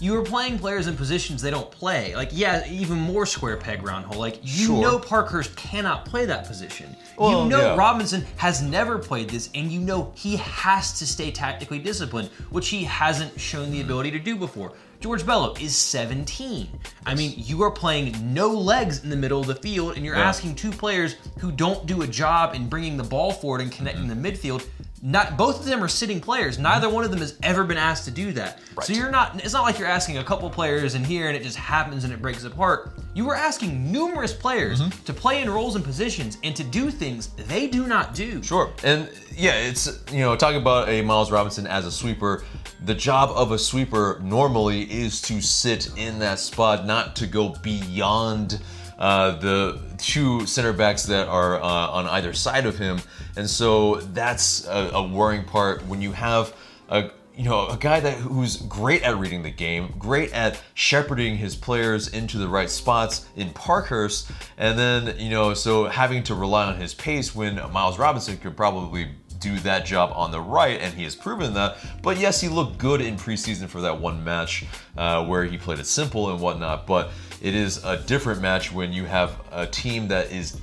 You 0.02 0.14
were 0.14 0.24
playing 0.24 0.60
players 0.60 0.88
in 0.88 0.96
positions 0.96 1.42
they 1.42 1.52
don't 1.52 1.70
play. 1.70 2.16
Like, 2.16 2.30
yeah, 2.32 2.66
even 2.70 2.98
more 2.98 3.26
square 3.26 3.58
peg 3.58 3.84
round 3.84 4.06
hole. 4.06 4.20
Like, 4.20 4.40
you 4.44 4.68
Sure. 4.68 4.82
know 4.82 4.98
Parkhurst 5.00 5.56
cannot 5.58 6.06
play 6.06 6.26
that 6.26 6.46
position. 6.48 6.96
Well, 7.18 7.44
you 7.44 7.50
know 7.50 7.60
yeah. 7.74 7.76
Robinson 7.76 8.26
has 8.38 8.62
never 8.62 8.98
played 8.98 9.30
this, 9.30 9.50
and 9.54 9.70
you 9.72 9.80
know 9.82 10.12
he 10.16 10.38
has 10.38 10.98
to 11.00 11.06
stay 11.08 11.32
tactically 11.32 11.80
disciplined, 11.80 12.30
which 12.50 12.70
he 12.70 12.86
hasn't 12.86 13.40
shown 13.40 13.72
the 13.72 13.82
ability 13.82 14.12
to 14.12 14.20
do 14.20 14.38
before. 14.38 14.72
George 15.02 15.26
Bello 15.26 15.54
is 15.62 15.76
17. 15.78 16.68
I 17.06 17.16
mean, 17.16 17.34
you 17.38 17.62
are 17.64 17.72
playing 17.72 18.34
no 18.34 18.50
legs 18.50 19.04
in 19.04 19.10
the 19.10 19.16
middle 19.16 19.40
of 19.40 19.48
the 19.48 19.56
field, 19.56 19.96
and 19.96 20.06
you're 20.06 20.16
Yeah. 20.18 20.28
asking 20.28 20.56
two 20.56 20.72
players 20.72 21.16
who 21.40 21.52
don't 21.52 21.86
do 21.86 22.02
a 22.02 22.08
job 22.08 22.54
in 22.54 22.68
bringing 22.68 22.98
the 22.98 23.04
ball 23.04 23.32
forward 23.32 23.62
and 23.62 23.72
connecting 23.72 24.08
Mm-hmm. 24.08 24.22
the 24.22 24.32
midfield. 24.32 24.66
Not 25.02 25.38
both 25.38 25.60
of 25.62 25.66
them 25.66 25.82
are 25.84 25.88
sitting 25.88 26.20
players. 26.20 26.60
Neither 26.60 26.90
one 26.90 27.06
of 27.06 27.12
them 27.12 27.22
has 27.22 27.38
ever 27.42 27.64
been 27.64 27.78
asked 27.78 28.04
to 28.06 28.12
do 28.12 28.34
that. 28.34 28.60
So 28.84 28.92
you're 28.94 29.10
not. 29.10 29.42
It's 29.44 29.54
not 29.54 29.64
like 29.64 29.80
you're 29.80 29.88
asking 29.88 30.18
a 30.18 30.24
couple 30.24 30.50
players 30.50 30.94
in 30.96 31.04
here 31.06 31.28
and 31.28 31.38
it 31.38 31.44
just 31.44 31.56
happens 31.58 32.04
and 32.04 32.12
it 32.12 32.22
breaks 32.22 32.44
apart. 32.44 32.92
You 33.14 33.26
were 33.26 33.36
asking 33.36 33.92
numerous 33.92 34.34
players 34.34 34.82
Mm-hmm. 34.82 35.04
to 35.06 35.14
play 35.14 35.42
in 35.42 35.50
roles 35.50 35.76
and 35.76 35.84
positions 35.86 36.38
and 36.44 36.56
to 36.56 36.64
do 36.64 36.92
things 36.92 37.28
they 37.48 37.68
do 37.68 37.88
not 37.88 38.14
do. 38.14 38.44
Sure. 38.44 38.72
And 38.84 39.10
yeah, 39.36 39.54
it's, 39.56 40.04
you 40.12 40.20
know, 40.20 40.36
talking 40.36 40.60
about 40.62 40.90
a 40.90 41.02
Miles 41.02 41.32
Robinson 41.32 41.66
as 41.66 41.86
a 41.86 41.92
sweeper, 41.92 42.44
the 42.86 42.94
job 42.94 43.32
of 43.36 43.52
a 43.52 43.58
sweeper 43.60 44.20
normally 44.22 44.84
is 44.84 45.22
to 45.24 45.42
sit 45.42 45.92
in 45.98 46.20
that 46.20 46.40
spot, 46.40 46.86
not 46.86 47.16
to 47.18 47.28
go 47.28 47.50
beyond 47.62 48.60
uh, 49.00 49.32
the 49.40 49.80
two 49.98 50.46
center 50.46 50.74
backs 50.74 51.04
that 51.04 51.28
are 51.28 51.56
uh, 51.56 51.64
on 51.64 52.06
either 52.08 52.34
side 52.34 52.66
of 52.66 52.78
him. 52.78 53.00
And 53.36 53.50
so 53.50 53.96
that's 53.96 54.68
a, 54.68 54.92
a 54.94 55.08
worrying 55.08 55.46
part 55.46 55.86
when 55.88 56.02
you 56.02 56.12
have 56.12 56.54
a 56.90 57.12
you 57.36 57.46
know, 57.46 57.70
a 57.70 57.78
guy 57.78 58.02
that 58.02 58.16
who's 58.16 58.58
great 58.58 59.02
at 59.04 59.18
reading 59.18 59.44
the 59.44 59.50
game, 59.50 59.94
great 59.98 60.34
at 60.34 60.62
shepherding 60.74 61.38
his 61.38 61.56
players 61.56 62.10
into 62.10 62.38
the 62.38 62.50
right 62.50 62.70
spots 62.70 63.26
in 63.38 63.52
Parkhurst, 63.52 64.30
and 64.58 64.78
then 64.78 65.18
you 65.18 65.30
know, 65.30 65.54
so 65.54 65.86
having 65.86 66.22
to 66.24 66.36
rely 66.36 66.66
on 66.66 66.76
his 66.76 66.94
pace 66.94 67.34
when 67.34 67.56
Miles 67.72 67.98
Robinson 67.98 68.36
could 68.36 68.58
probably 68.58 69.12
do 69.40 69.58
that 69.60 69.86
job 69.86 70.12
on 70.16 70.32
the 70.32 70.42
right, 70.42 70.82
and 70.82 70.94
he 70.94 71.04
has 71.04 71.16
proven 71.16 71.54
that. 71.54 71.78
But 72.02 72.18
yes, 72.18 72.42
he 72.42 72.50
looked 72.50 72.78
good 72.78 73.00
in 73.00 73.16
preseason 73.16 73.70
for 73.70 73.80
that 73.82 74.02
one 74.02 74.22
match 74.22 74.66
uh, 74.98 75.26
where 75.26 75.46
he 75.46 75.58
played 75.58 75.80
it 75.80 75.86
simple 75.86 76.32
and 76.32 76.42
whatnot. 76.42 76.86
But 76.86 77.12
it 77.42 77.56
is 77.56 77.84
a 77.84 77.98
different 77.98 78.42
match 78.42 78.72
when 78.72 78.92
you 78.92 79.06
have 79.06 79.40
a 79.52 79.66
team 79.66 80.08
that 80.10 80.32
is 80.32 80.60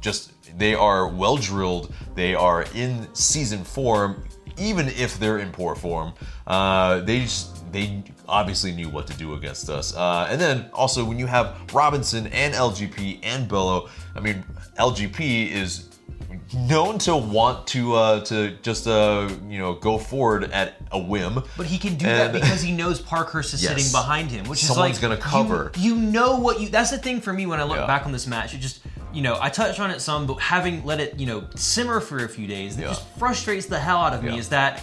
just 0.00 0.32
they 0.58 0.74
are 0.74 1.08
well 1.08 1.36
drilled, 1.36 1.92
they 2.14 2.34
are 2.34 2.64
in 2.74 3.06
season 3.14 3.64
form, 3.64 4.24
even 4.56 4.88
if 4.88 5.18
they're 5.18 5.38
in 5.38 5.50
poor 5.50 5.74
form. 5.74 6.12
Uh, 6.46 7.00
they 7.00 7.20
just 7.20 7.72
they 7.72 8.02
obviously 8.28 8.72
knew 8.72 8.88
what 8.88 9.06
to 9.06 9.16
do 9.16 9.34
against 9.34 9.68
us. 9.68 9.94
Uh, 9.96 10.26
and 10.30 10.40
then 10.40 10.70
also 10.72 11.04
when 11.04 11.18
you 11.18 11.26
have 11.26 11.56
Robinson 11.72 12.26
and 12.28 12.54
LGP 12.54 13.20
and 13.22 13.48
Bello, 13.48 13.88
I 14.14 14.20
mean 14.20 14.44
LGP 14.78 15.50
is 15.50 15.88
known 16.54 16.98
to 16.98 17.16
want 17.16 17.66
to 17.68 17.94
uh, 17.94 18.20
to 18.24 18.50
just 18.62 18.86
uh, 18.86 19.28
you 19.48 19.58
know 19.58 19.74
go 19.74 19.98
forward 19.98 20.44
at 20.52 20.77
a 20.92 20.98
whim. 20.98 21.42
But 21.56 21.66
he 21.66 21.78
can 21.78 21.96
do 21.96 22.06
that 22.06 22.32
because 22.32 22.60
he 22.62 22.72
knows 22.72 23.00
Parkhurst 23.00 23.54
is 23.54 23.62
Yes. 23.62 23.72
sitting 23.76 23.92
behind 23.92 24.30
him, 24.30 24.46
which 24.48 24.62
is 24.62 24.68
Someone's 24.68 24.96
is 24.96 25.00
gonna 25.02 25.16
cover. 25.16 25.70
You, 25.76 25.94
you 25.94 26.00
know 26.00 26.36
what 26.38 26.60
you. 26.60 26.68
That's 26.68 26.90
the 26.90 26.98
thing 26.98 27.20
for 27.20 27.32
me 27.32 27.46
when 27.46 27.60
I 27.60 27.64
look 27.64 27.78
Yeah. 27.78 27.86
back 27.86 28.06
on 28.06 28.12
this 28.12 28.26
match. 28.26 28.54
It 28.54 28.58
just 28.58 28.80
you 29.12 29.22
know 29.22 29.38
I 29.40 29.48
touched 29.48 29.80
on 29.80 29.90
it 29.90 30.00
some, 30.00 30.26
but 30.26 30.34
having 30.40 30.84
let 30.84 31.00
it 31.00 31.18
you 31.18 31.26
know 31.26 31.44
simmer 31.56 32.00
for 32.00 32.24
a 32.24 32.28
few 32.28 32.46
days, 32.46 32.76
it 32.76 32.82
Yeah. 32.82 32.88
just 32.88 33.02
frustrates 33.18 33.66
the 33.66 33.78
hell 33.78 33.98
out 33.98 34.14
of 34.14 34.22
me. 34.22 34.38
Is 34.38 34.48
that 34.50 34.82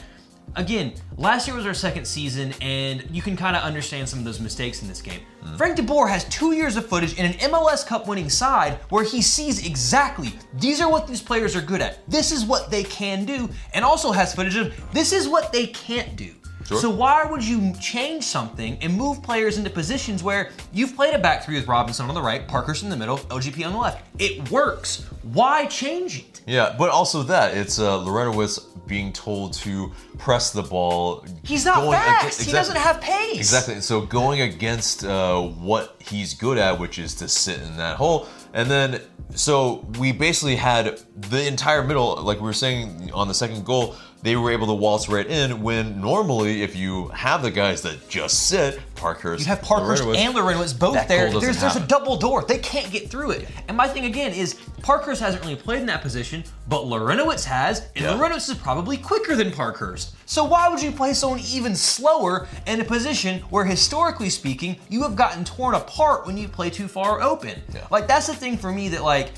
again? 0.56 0.94
Last 1.18 1.48
year 1.48 1.56
was 1.56 1.66
our 1.66 1.74
second 1.74 2.06
season, 2.06 2.54
and 2.62 3.06
you 3.12 3.22
can 3.22 3.38
kind 3.38 3.56
of 3.56 3.64
understand 3.64 4.08
some 4.08 4.20
of 4.20 4.26
those 4.26 4.40
mistakes 4.40 4.82
in 4.82 4.88
this 4.88 5.02
game. 5.02 5.22
Mm. 5.44 5.58
Frank 5.58 5.78
DeBoer 5.78 6.10
has 6.10 6.26
two 6.26 6.54
years 6.54 6.76
of 6.78 6.86
footage 6.86 7.18
in 7.18 7.26
an 7.26 7.34
MLS 7.52 7.86
Cup 7.86 8.08
winning 8.08 8.30
side 8.30 8.80
where 8.90 9.04
he 9.04 9.22
sees 9.22 9.66
exactly 9.66 10.34
these 10.56 10.82
are 10.82 10.90
what 10.90 11.08
these 11.08 11.22
players 11.22 11.56
are 11.56 11.62
good 11.62 11.82
at. 11.82 12.00
This 12.10 12.32
is 12.32 12.46
what 12.46 12.72
they 12.72 12.84
can 12.84 13.26
do, 13.26 13.50
and 13.74 13.86
also 13.86 14.12
has 14.12 14.34
footage 14.34 14.56
of 14.56 14.74
this 14.92 15.14
is 15.14 15.28
what 15.28 15.52
they 15.52 15.68
can't 15.68 16.16
do. 16.16 16.32
Sure. 16.68 16.80
So 16.80 16.90
why 16.90 17.24
would 17.24 17.44
you 17.44 17.74
change 17.80 18.24
something 18.24 18.78
and 18.82 18.92
move 18.92 19.22
players 19.22 19.60
into 19.60 19.70
positions 19.70 20.24
where 20.24 20.52
you've 20.74 20.96
played 20.96 21.14
a 21.14 21.20
back 21.20 21.44
three 21.44 21.56
with 21.56 21.68
Robinson 21.68 22.08
on 22.08 22.16
the 22.16 22.22
right, 22.22 22.48
Parker's 22.48 22.82
in 22.82 22.90
the 22.90 22.98
middle, 22.98 23.20
LGP 23.20 23.64
on 23.66 23.74
the 23.74 23.78
left? 23.78 24.04
It 24.18 24.50
works. 24.50 25.04
Why 25.22 25.68
change 25.68 26.20
it? 26.20 26.42
Yeah, 26.48 26.76
but 26.78 26.90
also 26.90 27.22
that 27.24 27.56
it's 27.56 27.78
uh, 27.78 28.00
Larentowicz 28.00 28.75
being 28.88 29.12
told 29.14 29.54
to 29.54 29.92
press 30.18 30.52
the 30.52 30.64
ball. 30.64 31.26
He's 31.44 31.66
not 31.66 31.78
going 31.78 31.92
fast. 31.94 32.22
against- 32.40 32.42
He 32.42 32.52
doesn't 32.52 32.78
have 32.78 33.02
pace. 33.02 33.38
Exactly. 33.38 33.82
So 33.82 34.02
going 34.02 34.42
against 34.42 35.04
uh, 35.04 35.42
what 35.42 35.96
he's 36.00 36.34
good 36.34 36.58
at, 36.58 36.80
which 36.80 37.00
is 37.00 37.16
to 37.16 37.28
sit 37.28 37.60
in 37.62 37.78
that 37.78 37.98
hole, 37.98 38.28
and 38.54 38.70
then 38.70 39.02
so 39.34 39.86
we 40.00 40.12
basically 40.12 40.56
had 40.56 41.00
the 41.16 41.46
entire 41.48 41.84
middle, 41.84 42.16
like 42.24 42.38
we 42.40 42.44
were 42.46 42.54
saying 42.54 43.12
on 43.14 43.28
the 43.28 43.34
second 43.34 43.66
goal, 43.66 43.96
they 44.26 44.36
were 44.36 44.52
able 44.52 44.68
to 44.68 44.74
waltz 44.74 45.08
right 45.08 45.28
in. 45.28 45.62
When 45.62 46.02
normally, 46.02 46.64
if 46.64 46.76
you 46.76 47.10
have 47.10 47.42
the 47.42 47.52
guys 47.52 47.82
that 47.84 48.10
just 48.10 48.48
sit, 48.48 48.80
Parkhurst, 48.96 49.42
You 49.42 49.48
have 49.48 49.62
Parkhurst 49.62 50.04
Larentowicz, 50.04 50.18
and 50.18 50.34
Larentowicz 50.36 50.80
both 50.80 51.08
there. 51.08 51.30
There's, 51.32 51.60
there's 51.60 51.76
a 51.76 51.86
double 51.86 52.18
door. 52.18 52.44
They 52.44 52.58
can't 52.58 52.92
get 52.92 53.10
through 53.10 53.32
it. 53.32 53.48
And 53.68 53.78
my 53.78 53.88
thing 53.88 54.06
again 54.06 54.34
is 54.34 54.56
Parkhurst 54.82 55.22
hasn't 55.22 55.44
really 55.44 55.56
played 55.56 55.80
in 55.80 55.86
that 55.88 56.02
position, 56.02 56.44
but 56.68 56.84
Larentowicz 56.86 57.44
has, 57.46 57.82
and 57.96 58.06
Yeah. 58.06 58.14
Larentowicz 58.14 58.50
is 58.50 58.56
probably 58.58 58.98
quicker 58.98 59.36
than 59.36 59.52
Parkhurst. 59.52 60.16
So 60.28 60.44
why 60.44 60.70
would 60.70 60.82
you 60.82 60.92
play 60.92 61.14
someone 61.14 61.40
even 61.52 61.76
slower 61.76 62.48
in 62.66 62.82
a 62.82 62.84
position 62.84 63.42
where 63.50 63.66
historically 63.66 64.30
speaking, 64.30 64.78
you 64.90 65.04
have 65.04 65.16
gotten 65.16 65.44
torn 65.44 65.76
apart 65.76 66.26
when 66.26 66.38
you 66.38 66.48
play 66.48 66.70
too 66.70 66.88
far 66.88 67.22
open? 67.22 67.62
Yeah. 67.74 67.86
Like 67.92 68.08
that's 68.08 68.28
the 68.28 68.34
thing 68.36 68.58
for 68.58 68.72
me 68.72 68.90
that 68.90 69.04
like 69.04 69.32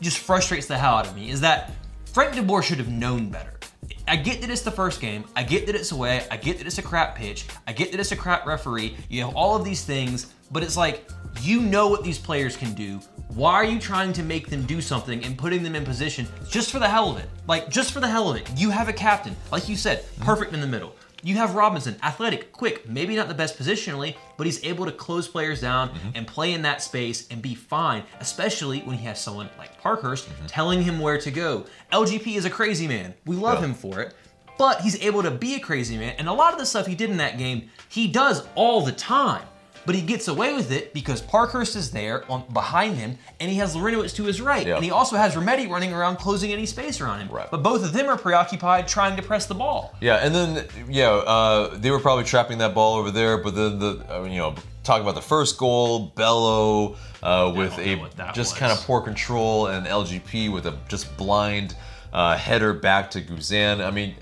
just 0.00 0.18
frustrates 0.18 0.66
the 0.66 0.78
hell 0.78 0.94
out 0.94 1.06
of 1.06 1.16
me 1.16 1.30
is 1.30 1.40
that 1.40 1.72
Frank 2.12 2.34
DeBoer 2.34 2.62
should 2.62 2.78
have 2.78 2.88
known 2.88 3.30
better. 3.30 3.57
I 4.08 4.16
get 4.16 4.40
that 4.40 4.48
it's 4.48 4.62
the 4.62 4.70
first 4.70 5.00
game. 5.00 5.24
I 5.36 5.42
get 5.42 5.66
that 5.66 5.74
it's 5.74 5.92
away. 5.92 6.26
I 6.30 6.38
get 6.38 6.58
that 6.58 6.66
it's 6.66 6.78
a 6.78 6.82
crap 6.82 7.14
pitch. 7.14 7.46
I 7.66 7.72
get 7.72 7.90
that 7.90 8.00
it's 8.00 8.12
a 8.12 8.16
crap 8.16 8.46
referee. 8.46 8.96
You 9.10 9.24
have 9.24 9.34
all 9.34 9.54
of 9.54 9.64
these 9.64 9.84
things, 9.84 10.32
but 10.50 10.62
it's 10.62 10.76
like 10.76 11.06
you 11.42 11.60
know 11.60 11.88
what 11.88 12.04
these 12.04 12.18
players 12.18 12.56
can 12.56 12.72
do. 12.72 13.00
Why 13.28 13.52
are 13.54 13.64
you 13.64 13.78
trying 13.78 14.14
to 14.14 14.22
make 14.22 14.48
them 14.48 14.62
do 14.62 14.80
something 14.80 15.22
and 15.24 15.36
putting 15.36 15.62
them 15.62 15.74
in 15.74 15.84
position 15.84 16.26
just 16.48 16.72
for 16.72 16.78
the 16.78 16.88
hell 16.88 17.10
of 17.10 17.18
it? 17.18 17.28
Like 17.46 17.68
just 17.68 17.92
for 17.92 18.00
the 18.00 18.08
hell 18.08 18.30
of 18.30 18.36
it. 18.36 18.50
You 18.56 18.70
have 18.70 18.88
a 18.88 18.92
captain, 18.92 19.36
like 19.52 19.68
you 19.68 19.76
said, 19.76 20.04
perfect 20.20 20.54
in 20.54 20.60
the 20.60 20.66
middle. 20.66 20.94
You 21.22 21.34
have 21.36 21.54
Robinson, 21.54 21.96
athletic, 22.02 22.52
quick, 22.52 22.88
maybe 22.88 23.16
not 23.16 23.26
the 23.28 23.34
best 23.34 23.58
positionally, 23.58 24.16
but 24.36 24.46
he's 24.46 24.62
able 24.64 24.84
to 24.84 24.92
close 24.92 25.26
players 25.26 25.60
down 25.60 25.90
mm-hmm. 25.90 26.10
and 26.14 26.26
play 26.26 26.52
in 26.52 26.62
that 26.62 26.80
space 26.80 27.26
and 27.28 27.42
be 27.42 27.54
fine, 27.54 28.04
especially 28.20 28.80
when 28.80 28.96
he 28.96 29.04
has 29.06 29.20
someone 29.20 29.48
like 29.58 29.80
Parkhurst 29.80 30.28
mm-hmm. 30.28 30.46
telling 30.46 30.82
him 30.82 31.00
where 31.00 31.18
to 31.18 31.30
go. 31.30 31.66
LGP 31.92 32.36
is 32.36 32.44
a 32.44 32.50
crazy 32.50 32.86
man. 32.86 33.14
We 33.26 33.34
love 33.34 33.60
Yeah. 33.60 33.66
him 33.66 33.74
for 33.74 34.00
it, 34.00 34.14
but 34.58 34.80
he's 34.80 35.00
able 35.02 35.22
to 35.22 35.30
be 35.30 35.56
a 35.56 35.60
crazy 35.60 35.96
man. 35.96 36.14
And 36.18 36.28
a 36.28 36.32
lot 36.32 36.52
of 36.52 36.58
the 36.60 36.66
stuff 36.66 36.86
he 36.86 36.94
did 36.94 37.10
in 37.10 37.16
that 37.16 37.36
game, 37.36 37.68
he 37.88 38.06
does 38.06 38.46
all 38.54 38.82
the 38.82 38.92
time. 38.92 39.42
But 39.86 39.94
he 39.94 40.02
gets 40.02 40.28
away 40.28 40.52
with 40.54 40.70
it 40.70 40.92
because 40.92 41.20
Parkhurst 41.22 41.74
is 41.76 41.90
there 41.90 42.30
on 42.30 42.44
behind 42.52 42.96
him, 42.96 43.18
and 43.40 43.50
he 43.50 43.56
has 43.58 43.74
Larentowicz 43.74 44.14
to 44.16 44.24
his 44.24 44.40
right, 44.40 44.66
Yeah. 44.66 44.76
and 44.76 44.84
he 44.84 44.90
also 44.90 45.16
has 45.16 45.34
Remedi 45.34 45.68
running 45.68 45.92
around 45.92 46.16
closing 46.16 46.52
any 46.52 46.66
space 46.66 47.00
around 47.00 47.20
him. 47.20 47.28
Right. 47.28 47.50
But 47.50 47.62
both 47.62 47.82
of 47.84 47.92
them 47.92 48.06
are 48.08 48.18
preoccupied 48.18 48.86
trying 48.88 49.16
to 49.16 49.22
press 49.22 49.46
the 49.46 49.54
ball. 49.54 49.94
Yeah, 50.00 50.16
and 50.16 50.34
then 50.34 50.66
yeah, 50.88 51.08
uh, 51.10 51.76
they 51.78 51.90
were 51.90 52.00
probably 52.00 52.24
trapping 52.24 52.58
that 52.58 52.74
ball 52.74 52.96
over 52.98 53.10
there. 53.10 53.38
But 53.38 53.54
then 53.54 53.78
the 53.78 54.04
uh, 54.10 54.22
you 54.24 54.38
know 54.38 54.54
talking 54.84 55.02
about 55.02 55.14
the 55.14 55.22
first 55.22 55.58
goal, 55.58 56.12
Bello 56.16 56.96
uh, 57.22 57.52
with 57.56 57.78
a 57.78 57.96
just 58.34 58.52
was. 58.52 58.58
kind 58.58 58.72
of 58.72 58.78
poor 58.84 59.00
control, 59.00 59.66
and 59.68 59.86
LGP 59.86 60.52
with 60.52 60.66
a 60.66 60.76
just 60.88 61.16
blind 61.16 61.74
uh, 62.12 62.36
header 62.36 62.72
back 62.74 63.10
to 63.12 63.20
Guzan. 63.22 63.84
I 63.84 63.90
mean. 63.90 64.14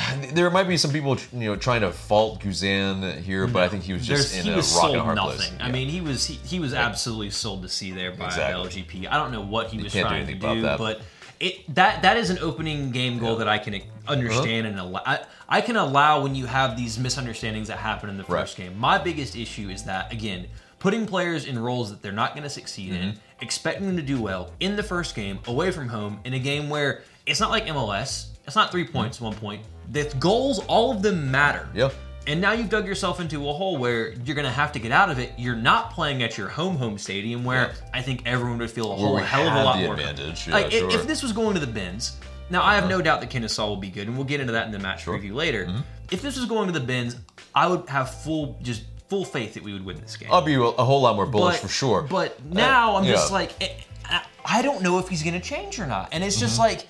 There 0.32 0.50
might 0.50 0.68
be 0.68 0.76
some 0.76 0.92
people, 0.92 1.16
you 1.32 1.50
know, 1.50 1.56
trying 1.56 1.80
to 1.82 1.92
fault 1.92 2.40
Guzan 2.40 3.18
here, 3.20 3.46
but 3.46 3.62
I 3.62 3.68
think 3.68 3.82
he 3.84 3.92
was 3.92 4.06
just 4.06 4.32
There's- 4.32 4.46
in 4.46 4.50
he 4.50 4.52
a 4.52 4.56
was 4.56 4.72
rock 4.74 4.82
sold 4.82 4.92
and 4.94 5.00
a 5.00 5.04
hard 5.04 5.16
nothing. 5.16 5.36
place. 5.38 5.52
I 5.60 5.66
Yeah. 5.66 5.72
mean, 5.72 5.88
he 5.88 6.00
was 6.00 6.26
he, 6.26 6.34
he 6.46 6.60
was 6.60 6.72
absolutely 6.74 7.30
sold 7.30 7.62
to 7.62 7.68
see 7.68 7.90
there 7.92 8.12
by 8.12 8.26
Exactly. 8.26 8.82
LGP. 8.82 9.06
I 9.08 9.16
don't 9.16 9.32
know 9.32 9.40
what 9.42 9.68
he 9.68 9.82
was 9.82 9.92
can't 9.92 10.04
do 10.06 10.08
trying 10.08 10.26
to 10.26 10.32
anything 10.32 10.42
about 10.42 10.54
do, 10.54 10.62
that. 10.62 10.78
but 10.78 11.02
it 11.40 11.74
that 11.74 12.02
that 12.02 12.16
is 12.16 12.30
an 12.30 12.38
opening 12.40 12.90
game 12.92 13.18
goal 13.18 13.36
that 13.36 13.48
I 13.48 13.58
can 13.58 13.80
understand 14.06 14.66
and 14.66 14.78
allow. 14.78 15.02
I, 15.06 15.20
I 15.48 15.60
can 15.60 15.76
allow 15.76 16.22
when 16.22 16.34
you 16.34 16.46
have 16.46 16.76
these 16.76 16.98
misunderstandings 16.98 17.68
that 17.68 17.78
happen 17.78 18.08
in 18.10 18.16
the 18.16 18.24
first 18.24 18.58
Right. 18.58 18.68
game. 18.68 18.78
My 18.78 18.98
biggest 18.98 19.36
issue 19.36 19.68
is 19.68 19.84
that 19.84 20.12
again, 20.12 20.46
putting 20.78 21.06
players 21.06 21.44
in 21.44 21.58
roles 21.58 21.90
that 21.90 22.02
they're 22.02 22.12
not 22.12 22.32
going 22.34 22.44
to 22.44 22.50
succeed 22.50 22.92
in, 22.92 23.00
Mm-hmm. 23.12 23.18
expecting 23.42 23.86
them 23.86 23.96
to 23.96 24.02
do 24.02 24.20
well 24.20 24.50
in 24.60 24.76
the 24.76 24.82
first 24.82 25.14
game, 25.14 25.40
away 25.46 25.70
from 25.72 25.88
home, 25.88 26.20
in 26.24 26.34
a 26.34 26.38
game 26.38 26.68
where 26.70 27.02
it's 27.26 27.40
not 27.40 27.50
like 27.50 27.66
MLS. 27.66 28.26
It's 28.50 28.56
not 28.56 28.72
three 28.72 28.84
points, 28.84 29.20
one 29.20 29.32
point. 29.34 29.62
The 29.92 30.12
goals, 30.18 30.58
all 30.66 30.90
of 30.90 31.02
them 31.02 31.30
matter. 31.30 31.68
Yeah. 31.72 31.90
And 32.26 32.40
now 32.40 32.50
you've 32.50 32.68
dug 32.68 32.84
yourself 32.84 33.20
into 33.20 33.48
a 33.48 33.52
hole 33.52 33.76
where 33.78 34.10
you're 34.24 34.34
going 34.34 34.44
to 34.44 34.50
have 34.50 34.72
to 34.72 34.80
get 34.80 34.90
out 34.90 35.08
of 35.08 35.20
it. 35.20 35.30
You're 35.38 35.54
not 35.54 35.92
playing 35.92 36.24
at 36.24 36.36
your 36.36 36.48
home 36.48 36.74
home 36.76 36.98
stadium 36.98 37.44
where 37.44 37.74
I 37.94 38.02
think 38.02 38.22
everyone 38.26 38.58
would 38.58 38.72
feel 38.72 38.90
a 38.92 38.96
whole 38.96 39.16
hell 39.18 39.46
of 39.46 39.54
a 39.54 39.62
lot 39.64 39.78
more. 39.78 39.94
advantage, 39.94 40.48
yeah, 40.48 40.54
like 40.54 40.66
if, 40.66 40.72
sure. 40.72 40.88
Uh-huh. 40.88 40.98
if 40.98 41.06
this 41.06 41.22
was 41.22 41.32
going 41.32 41.54
to 41.54 41.60
the 41.60 41.66
Benz, 41.72 42.18
now 42.50 42.62
I 42.64 42.74
have 42.74 42.88
no 42.88 43.00
doubt 43.00 43.20
that 43.20 43.30
Kennesaw 43.30 43.68
will 43.68 43.76
be 43.76 43.88
good, 43.88 44.08
and 44.08 44.16
we'll 44.16 44.26
get 44.26 44.40
into 44.40 44.52
that 44.52 44.66
in 44.66 44.72
the 44.72 44.80
match 44.80 45.06
review 45.06 45.34
later. 45.36 45.66
Mm-hmm. 45.66 45.80
If 46.10 46.22
this 46.22 46.36
was 46.36 46.46
going 46.46 46.66
to 46.66 46.72
the 46.72 46.84
Benz, 46.84 47.16
I 47.54 47.68
would 47.68 47.88
have 47.88 48.12
full 48.12 48.58
just 48.62 48.82
full 49.08 49.24
faith 49.24 49.54
that 49.54 49.62
we 49.62 49.72
would 49.72 49.84
win 49.84 50.00
this 50.00 50.16
game. 50.16 50.28
I'll 50.32 50.42
be 50.42 50.54
a, 50.54 50.60
a 50.60 50.84
whole 50.84 51.02
lot 51.02 51.14
more 51.14 51.26
bullish 51.26 51.54
But- 51.56 51.62
for 51.62 51.68
sure. 51.68 52.02
But 52.02 52.44
now 52.44 52.96
I'm 52.96 53.04
yeah. 53.04 53.12
just 53.12 53.30
like, 53.32 53.52
eh, 53.62 53.68
I- 54.04 54.24
I 54.44 54.62
don't 54.62 54.82
know 54.82 54.98
if 54.98 55.08
he's 55.08 55.22
going 55.22 55.34
to 55.40 55.46
change 55.46 55.78
or 55.78 55.86
not. 55.86 56.08
And 56.12 56.24
it's 56.24 56.38
just 56.38 56.54
Mm-hmm. 56.54 56.62
like, 56.62 56.86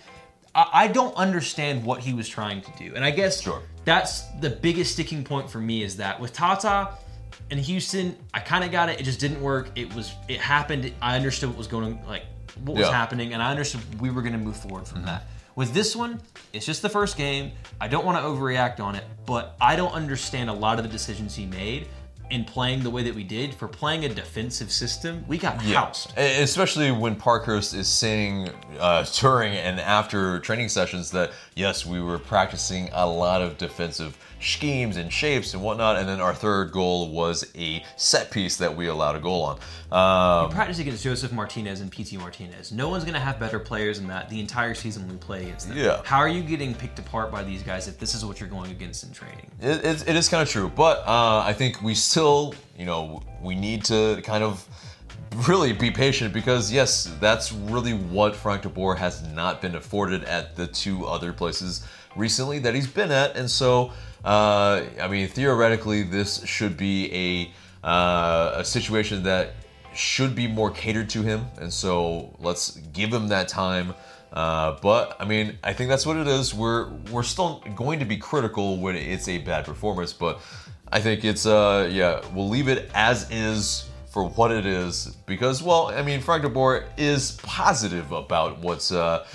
I 0.54 0.88
don't 0.88 1.14
understand 1.14 1.84
what 1.84 2.00
he 2.00 2.12
was 2.12 2.28
trying 2.28 2.60
to 2.62 2.72
do. 2.78 2.92
And 2.94 3.04
I 3.04 3.10
guess 3.10 3.40
Sure. 3.40 3.62
that's 3.84 4.22
the 4.40 4.50
biggest 4.50 4.92
sticking 4.92 5.22
point 5.22 5.48
for 5.48 5.58
me 5.58 5.82
is 5.82 5.96
that 5.98 6.18
with 6.18 6.32
Tata 6.32 6.90
in 7.50 7.58
Houston, 7.58 8.16
I 8.34 8.40
kind 8.40 8.64
of 8.64 8.72
got 8.72 8.88
it. 8.88 9.00
It 9.00 9.04
just 9.04 9.20
didn't 9.20 9.40
work. 9.40 9.70
It 9.76 9.94
was 9.94 10.12
it 10.28 10.40
happened. 10.40 10.92
I 11.00 11.16
understood 11.16 11.50
what 11.50 11.58
was 11.58 11.66
going 11.66 12.04
like 12.06 12.24
what 12.64 12.76
was 12.76 12.86
Yeah. 12.86 12.92
happening, 12.92 13.32
and 13.32 13.42
I 13.42 13.50
understood 13.50 13.80
we 14.00 14.10
were 14.10 14.22
going 14.22 14.32
to 14.32 14.38
move 14.38 14.56
forward 14.56 14.86
from 14.86 14.98
mm-hmm. 14.98 15.06
that. 15.06 15.26
With 15.56 15.72
this 15.72 15.94
one, 15.94 16.20
it's 16.52 16.66
just 16.66 16.82
the 16.82 16.88
first 16.88 17.16
game. 17.16 17.52
I 17.80 17.88
don't 17.88 18.04
want 18.04 18.18
to 18.18 18.22
overreact 18.22 18.80
on 18.80 18.94
it, 18.94 19.04
but 19.26 19.56
I 19.60 19.76
don't 19.76 19.92
understand 19.92 20.48
a 20.48 20.52
lot 20.52 20.78
of 20.78 20.84
the 20.84 20.90
decisions 20.90 21.34
he 21.34 21.46
made 21.46 21.88
in 22.30 22.44
playing 22.44 22.82
the 22.82 22.90
way 22.90 23.02
that 23.02 23.14
we 23.14 23.24
did. 23.24 23.54
For 23.54 23.68
playing 23.68 24.04
a 24.04 24.08
defensive 24.08 24.70
system, 24.70 25.24
we 25.28 25.36
got 25.38 25.60
housed. 25.60 26.12
E- 26.18 26.40
Especially 26.42 26.90
when 26.90 27.16
Parkhurst 27.16 27.74
is 27.74 27.88
saying 27.88 28.50
uh, 28.78 29.04
during 29.18 29.54
and 29.54 29.80
after 29.80 30.38
training 30.40 30.68
sessions 30.68 31.10
that 31.10 31.32
yes, 31.54 31.84
we 31.84 32.00
were 32.00 32.18
practicing 32.18 32.88
a 32.92 33.06
lot 33.06 33.42
of 33.42 33.58
defensive 33.58 34.16
schemes 34.40 34.96
and 34.96 35.12
shapes 35.12 35.54
and 35.54 35.62
whatnot, 35.62 35.96
and 35.96 36.08
then 36.08 36.20
our 36.20 36.34
third 36.34 36.72
goal 36.72 37.10
was 37.10 37.50
a 37.54 37.84
set 37.96 38.30
piece 38.30 38.56
that 38.56 38.74
we 38.74 38.86
allowed 38.88 39.16
a 39.16 39.20
goal 39.20 39.42
on. 39.42 39.58
Um, 39.92 40.50
practice 40.50 40.78
against 40.78 41.02
Josef 41.02 41.32
Martinez 41.32 41.80
and 41.80 41.90
Pity 41.90 42.16
Martinez. 42.16 42.72
No 42.72 42.88
one's 42.88 43.04
going 43.04 43.14
to 43.14 43.20
have 43.20 43.38
better 43.38 43.58
players 43.58 43.98
than 43.98 44.08
that 44.08 44.28
the 44.30 44.40
entire 44.40 44.74
season 44.74 45.08
we 45.08 45.16
play 45.16 45.42
against 45.44 45.68
them. 45.68 45.76
Yeah. 45.76 46.00
How 46.04 46.18
are 46.18 46.28
you 46.28 46.42
getting 46.42 46.74
picked 46.74 46.98
apart 46.98 47.30
by 47.30 47.42
these 47.42 47.62
guys 47.62 47.88
if 47.88 47.98
this 47.98 48.14
is 48.14 48.24
what 48.24 48.40
you're 48.40 48.48
going 48.48 48.70
against 48.70 49.04
in 49.04 49.12
training? 49.12 49.50
it, 49.60 49.84
it, 49.84 50.08
it 50.08 50.16
is 50.16 50.28
kind 50.28 50.42
of 50.42 50.48
true, 50.48 50.70
but 50.74 50.98
uh, 51.06 51.42
I 51.44 51.52
think 51.52 51.82
we 51.82 51.94
still, 51.94 52.54
you 52.78 52.86
know, 52.86 53.22
we 53.42 53.54
need 53.54 53.84
to 53.86 54.20
kind 54.22 54.44
of 54.44 54.66
really 55.46 55.72
be 55.72 55.90
patient 55.90 56.32
because 56.32 56.72
yes, 56.72 57.12
that's 57.20 57.52
really 57.52 57.92
what 57.94 58.34
Frank 58.34 58.62
de 58.62 58.68
Boer 58.68 58.94
has 58.96 59.22
not 59.28 59.60
been 59.60 59.74
afforded 59.74 60.24
at 60.24 60.56
the 60.56 60.66
two 60.66 61.06
other 61.06 61.32
places 61.32 61.86
recently 62.16 62.58
that 62.60 62.74
he's 62.74 62.86
been 62.86 63.10
at, 63.10 63.36
and 63.36 63.50
so 63.50 63.92
uh, 64.24 64.82
I 65.00 65.08
mean 65.08 65.28
theoretically 65.28 66.02
this 66.02 66.44
should 66.44 66.76
be 66.76 67.52
a 67.82 67.86
uh, 67.86 68.54
a 68.56 68.64
situation 68.64 69.22
that 69.22 69.54
should 69.94 70.34
be 70.34 70.46
more 70.46 70.70
catered 70.70 71.08
to 71.10 71.22
him, 71.22 71.46
and 71.58 71.72
so 71.72 72.34
let's 72.38 72.76
give 72.92 73.12
him 73.12 73.28
that 73.28 73.48
time. 73.48 73.94
Uh, 74.32 74.78
but 74.80 75.16
I 75.18 75.24
mean, 75.24 75.58
I 75.64 75.72
think 75.72 75.90
that's 75.90 76.06
what 76.06 76.16
it 76.16 76.28
is. 76.28 76.54
We're 76.54 76.90
we're 77.10 77.22
still 77.22 77.64
going 77.74 77.98
to 78.00 78.04
be 78.04 78.16
critical 78.16 78.78
when 78.78 78.96
it's 78.96 79.28
a 79.28 79.38
bad 79.38 79.64
performance, 79.64 80.12
but 80.12 80.40
I 80.92 81.00
think 81.00 81.24
it's 81.24 81.46
uh 81.46 81.88
yeah 81.90 82.20
we'll 82.34 82.48
leave 82.48 82.68
it 82.68 82.90
as 82.94 83.30
is 83.30 83.89
for 84.10 84.28
what 84.28 84.50
it 84.50 84.66
is 84.66 85.06
because 85.26 85.62
well 85.62 85.88
I 85.88 86.02
mean 86.02 86.20
Frank 86.20 86.42
de 86.42 86.48
Boer 86.48 86.84
is 86.96 87.32
positive 87.42 88.12
about 88.12 88.58
what's 88.58 88.92
uh, 88.92 89.26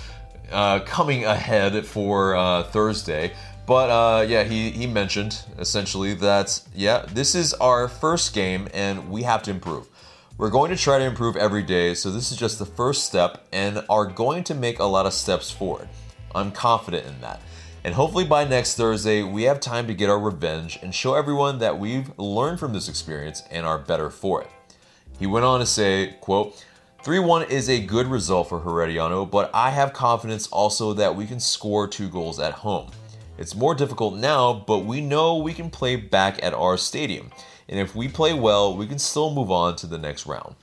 uh 0.52 0.80
coming 0.80 1.24
ahead 1.24 1.86
for 1.86 2.36
uh, 2.36 2.62
Thursday. 2.64 3.32
But 3.66 3.90
uh, 3.90 4.22
yeah, 4.28 4.44
he, 4.44 4.70
he 4.70 4.86
mentioned 4.86 5.42
essentially 5.58 6.14
that 6.14 6.62
yeah, 6.74 7.04
this 7.12 7.34
is 7.34 7.52
our 7.54 7.88
first 7.88 8.32
game 8.32 8.68
and 8.72 9.10
we 9.10 9.24
have 9.24 9.42
to 9.44 9.50
improve. 9.50 9.88
We're 10.38 10.50
going 10.50 10.70
to 10.70 10.76
try 10.76 10.98
to 10.98 11.04
improve 11.04 11.36
every 11.36 11.62
day, 11.62 11.94
so 11.94 12.10
this 12.10 12.30
is 12.30 12.36
just 12.36 12.58
the 12.58 12.66
first 12.66 13.06
step 13.06 13.46
and 13.52 13.82
are 13.88 14.04
going 14.04 14.44
to 14.44 14.54
make 14.54 14.78
a 14.78 14.84
lot 14.84 15.06
of 15.06 15.14
steps 15.14 15.50
forward. 15.50 15.88
I'm 16.34 16.52
confident 16.52 17.06
in 17.06 17.20
that. 17.22 17.40
And 17.84 17.94
hopefully 17.94 18.26
by 18.26 18.44
next 18.44 18.76
Thursday, 18.76 19.22
we 19.22 19.44
have 19.44 19.60
time 19.60 19.86
to 19.86 19.94
get 19.94 20.10
our 20.10 20.18
revenge 20.18 20.78
and 20.82 20.94
show 20.94 21.14
everyone 21.14 21.58
that 21.60 21.78
we've 21.78 22.10
learned 22.18 22.60
from 22.60 22.72
this 22.72 22.88
experience 22.88 23.42
and 23.50 23.64
are 23.64 23.78
better 23.78 24.10
for 24.10 24.42
it. 24.42 24.50
He 25.18 25.26
went 25.26 25.44
on 25.44 25.60
to 25.60 25.66
say, 25.66 26.14
quote, 26.20 26.62
3-1 27.02 27.50
is 27.50 27.70
a 27.70 27.80
good 27.80 28.06
result 28.06 28.48
for 28.48 28.60
Herediano, 28.60 29.30
but 29.30 29.50
I 29.54 29.70
have 29.70 29.92
confidence 29.92 30.46
also 30.48 30.92
that 30.94 31.14
we 31.14 31.26
can 31.26 31.40
score 31.40 31.86
two 31.86 32.08
goals 32.08 32.38
at 32.40 32.52
home. 32.52 32.90
It's 33.38 33.54
more 33.54 33.74
difficult 33.74 34.14
now, 34.16 34.64
but 34.66 34.80
we 34.80 35.00
know 35.00 35.36
we 35.36 35.54
can 35.54 35.70
play 35.70 35.96
back 35.96 36.42
at 36.42 36.52
our 36.52 36.76
stadium. 36.76 37.30
And 37.68 37.78
if 37.78 37.94
we 37.94 38.08
play 38.08 38.34
well, 38.34 38.76
we 38.76 38.86
can 38.86 38.98
still 38.98 39.32
move 39.32 39.50
on 39.50 39.76
to 39.76 39.86
the 39.86 39.98
next 39.98 40.26
round. 40.26 40.54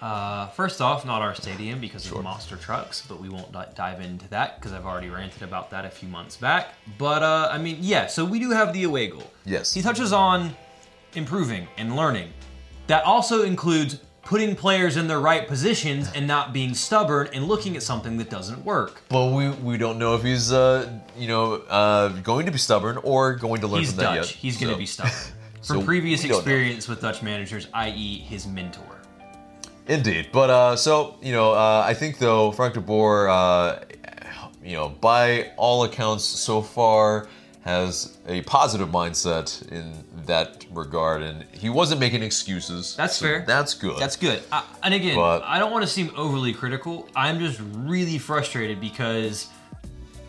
Uh, 0.00 0.48
first 0.48 0.80
off, 0.80 1.04
not 1.04 1.22
our 1.22 1.34
stadium 1.34 1.80
because 1.80 2.10
of 2.10 2.22
monster 2.24 2.56
trucks, 2.56 3.04
but 3.08 3.20
we 3.20 3.28
won't 3.28 3.52
di- 3.52 3.68
dive 3.76 4.00
into 4.00 4.28
that 4.30 4.58
because 4.58 4.72
I've 4.72 4.84
already 4.84 5.08
ranted 5.08 5.42
about 5.42 5.70
that 5.70 5.84
a 5.84 5.90
few 5.90 6.08
months 6.08 6.36
back. 6.36 6.74
But 6.98 7.22
uh, 7.22 7.50
I 7.52 7.58
mean, 7.58 7.78
yeah, 7.80 8.08
so 8.08 8.24
we 8.24 8.40
do 8.40 8.50
have 8.50 8.72
the 8.72 8.82
away 8.82 9.06
goal. 9.06 9.30
Yes. 9.44 9.72
He 9.72 9.80
touches 9.80 10.12
on 10.12 10.56
improving 11.14 11.68
and 11.76 11.94
learning. 11.94 12.32
That 12.88 13.04
also 13.04 13.42
includes 13.42 13.98
putting 14.22 14.54
players 14.56 14.96
in 14.96 15.08
their 15.08 15.20
right 15.20 15.46
positions 15.48 16.10
and 16.14 16.26
not 16.26 16.52
being 16.52 16.74
stubborn 16.74 17.28
and 17.32 17.46
looking 17.46 17.76
at 17.76 17.82
something 17.82 18.16
that 18.18 18.30
doesn't 18.30 18.64
work. 18.64 19.02
But 19.08 19.32
we, 19.32 19.50
we 19.50 19.76
don't 19.78 19.98
know 19.98 20.14
if 20.14 20.22
he's 20.22 20.52
uh 20.52 20.90
you 21.16 21.28
know 21.28 21.54
uh 21.54 22.08
going 22.08 22.46
to 22.46 22.52
be 22.52 22.58
stubborn 22.58 22.98
or 22.98 23.34
going 23.34 23.60
to 23.62 23.66
learn 23.66 23.80
He's 23.80 23.90
from 23.90 23.98
that 24.04 24.14
Dutch. 24.16 24.30
yet. 24.32 24.36
He's 24.36 24.56
going 24.58 24.68
to 24.68 24.74
So- 24.74 24.78
be 24.78 24.86
stubborn. 24.86 25.14
So 25.64 25.74
From 25.74 25.84
previous 25.86 26.24
we 26.24 26.28
don't 26.28 26.38
know. 26.38 26.40
experience 26.40 26.88
with 26.88 27.00
Dutch 27.00 27.22
managers, 27.22 27.68
i.e., 27.72 28.18
his 28.18 28.48
mentor. 28.48 28.82
Indeed, 29.86 30.30
but 30.32 30.50
uh, 30.50 30.74
so 30.74 31.14
you 31.22 31.30
know, 31.30 31.52
uh, 31.52 31.84
I 31.86 31.94
think 31.94 32.18
though 32.18 32.50
Frank 32.50 32.74
de 32.74 32.80
Boer, 32.80 33.28
uh, 33.28 33.78
you 34.64 34.72
know, 34.72 34.88
by 34.88 35.52
all 35.56 35.84
accounts 35.84 36.24
so 36.24 36.62
far 36.62 37.28
has 37.62 38.16
a 38.26 38.42
positive 38.42 38.88
mindset 38.88 39.70
in 39.70 40.04
that 40.26 40.66
regard, 40.72 41.22
and 41.22 41.44
he 41.52 41.70
wasn't 41.70 42.00
making 42.00 42.22
excuses. 42.22 42.96
That's 42.96 43.16
so 43.16 43.26
fair. 43.26 43.44
That's 43.46 43.74
good. 43.74 43.98
That's 43.98 44.16
good. 44.16 44.42
I, 44.50 44.64
and 44.82 44.94
again, 44.94 45.14
But- 45.16 45.42
I 45.44 45.58
don't 45.58 45.70
want 45.70 45.82
to 45.82 45.88
seem 45.88 46.10
overly 46.16 46.52
critical. 46.52 47.08
I'm 47.14 47.38
just 47.38 47.60
really 47.74 48.18
frustrated 48.18 48.80
because 48.80 49.46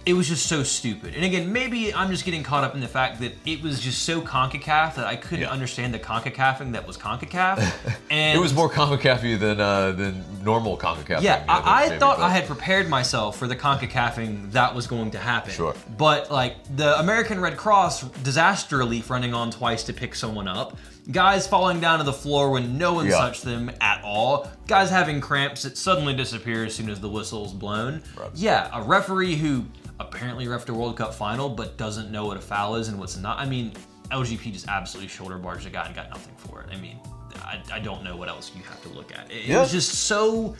it 0.06 0.14
was 0.14 0.28
just 0.28 0.48
so 0.48 0.64
stupid. 0.64 1.16
And 1.16 1.24
again, 1.24 1.54
maybe 1.54 1.94
I'm 1.94 2.12
just 2.12 2.26
getting 2.26 2.44
caught 2.44 2.64
up 2.66 2.76
in 2.76 2.82
the 2.82 2.88
fact 2.90 3.22
that 3.22 3.32
it 3.46 3.62
was 3.62 3.80
just 3.80 4.04
so 4.04 4.20
CONCACAF 4.22 4.96
that 4.96 5.06
I 5.08 5.16
couldn't 5.16 5.44
Yeah. 5.46 5.50
understand 5.52 5.94
the 5.94 6.00
CONCACAFing 6.00 6.74
that 6.74 6.86
was 6.86 6.98
CONCACAF. 6.98 7.72
And 8.10 8.38
it 8.38 8.42
was 8.42 8.54
more 8.54 8.70
CONCACAF 8.70 9.40
than 9.40 9.62
uh, 9.62 9.92
than 9.94 10.26
normal 10.44 10.78
CONCACAF. 10.78 11.22
Yeah, 11.22 11.44
I, 11.48 11.86
I 11.86 11.98
thought 12.00 12.20
I 12.20 12.30
had 12.32 12.48
prepared 12.48 12.90
myself 12.90 13.38
for 13.38 13.48
the 13.48 13.56
CONCACAFing 13.56 14.52
that 14.52 14.76
was 14.76 14.88
going 14.88 15.12
to 15.12 15.20
happen. 15.20 15.52
Sure. 15.54 15.74
But 15.98 16.30
like 16.32 16.56
the 16.76 17.00
American 17.00 17.40
Red 17.40 17.56
Cross 17.58 18.04
disaster 18.24 18.78
relief 18.78 19.10
running 19.10 19.34
on 19.34 19.52
twice 19.52 19.84
to 19.86 19.94
pick 19.94 20.16
someone 20.16 20.48
up, 20.50 20.78
guys 21.12 21.48
falling 21.48 21.80
down 21.80 22.00
to 22.00 22.04
the 22.06 22.12
floor 22.14 22.52
when 22.52 22.78
no 22.78 22.94
one 22.94 23.06
Yeah. 23.08 23.18
touched 23.18 23.44
them 23.44 23.72
at 23.80 24.02
all, 24.04 24.50
guys 24.68 24.90
having 24.90 25.22
cramps 25.22 25.64
that 25.64 25.78
suddenly 25.78 26.14
disappear 26.14 26.66
as 26.66 26.76
soon 26.76 26.90
as 26.90 27.00
the 27.00 27.10
whistle's 27.10 27.54
blown. 27.54 28.04
Right. 28.18 28.30
Yeah, 28.36 28.70
a 28.74 28.82
referee 28.82 29.36
who 29.36 29.66
apparently 30.00 30.46
refed 30.46 30.70
a 30.70 30.74
World 30.74 30.98
Cup 30.98 31.14
final 31.14 31.50
but 31.50 31.78
doesn't 31.78 32.12
know 32.12 32.26
what 32.26 32.38
a 32.38 32.42
foul 32.42 32.76
is 32.76 32.88
and 32.88 33.00
what's 33.00 33.18
not. 33.18 33.40
I 33.40 33.46
mean, 33.46 33.74
LGP 34.12 34.52
just 34.54 34.68
absolutely 34.68 35.10
shoulder 35.10 35.38
barged 35.38 35.66
a 35.66 35.70
guy 35.70 35.86
and 35.86 35.96
got 35.96 36.10
nothing 36.10 36.36
for 36.38 36.62
it. 36.62 36.70
I 36.72 36.78
mean, 36.78 37.00
I, 37.38 37.62
I 37.72 37.80
don't 37.80 38.04
know 38.04 38.16
what 38.16 38.30
else 38.30 38.52
you 38.56 38.64
have 38.64 38.82
to 38.84 38.90
look 38.90 39.12
at. 39.12 39.32
It, 39.32 39.50
it 39.50 39.58
was 39.58 39.72
just 39.72 39.94
so 40.06 40.56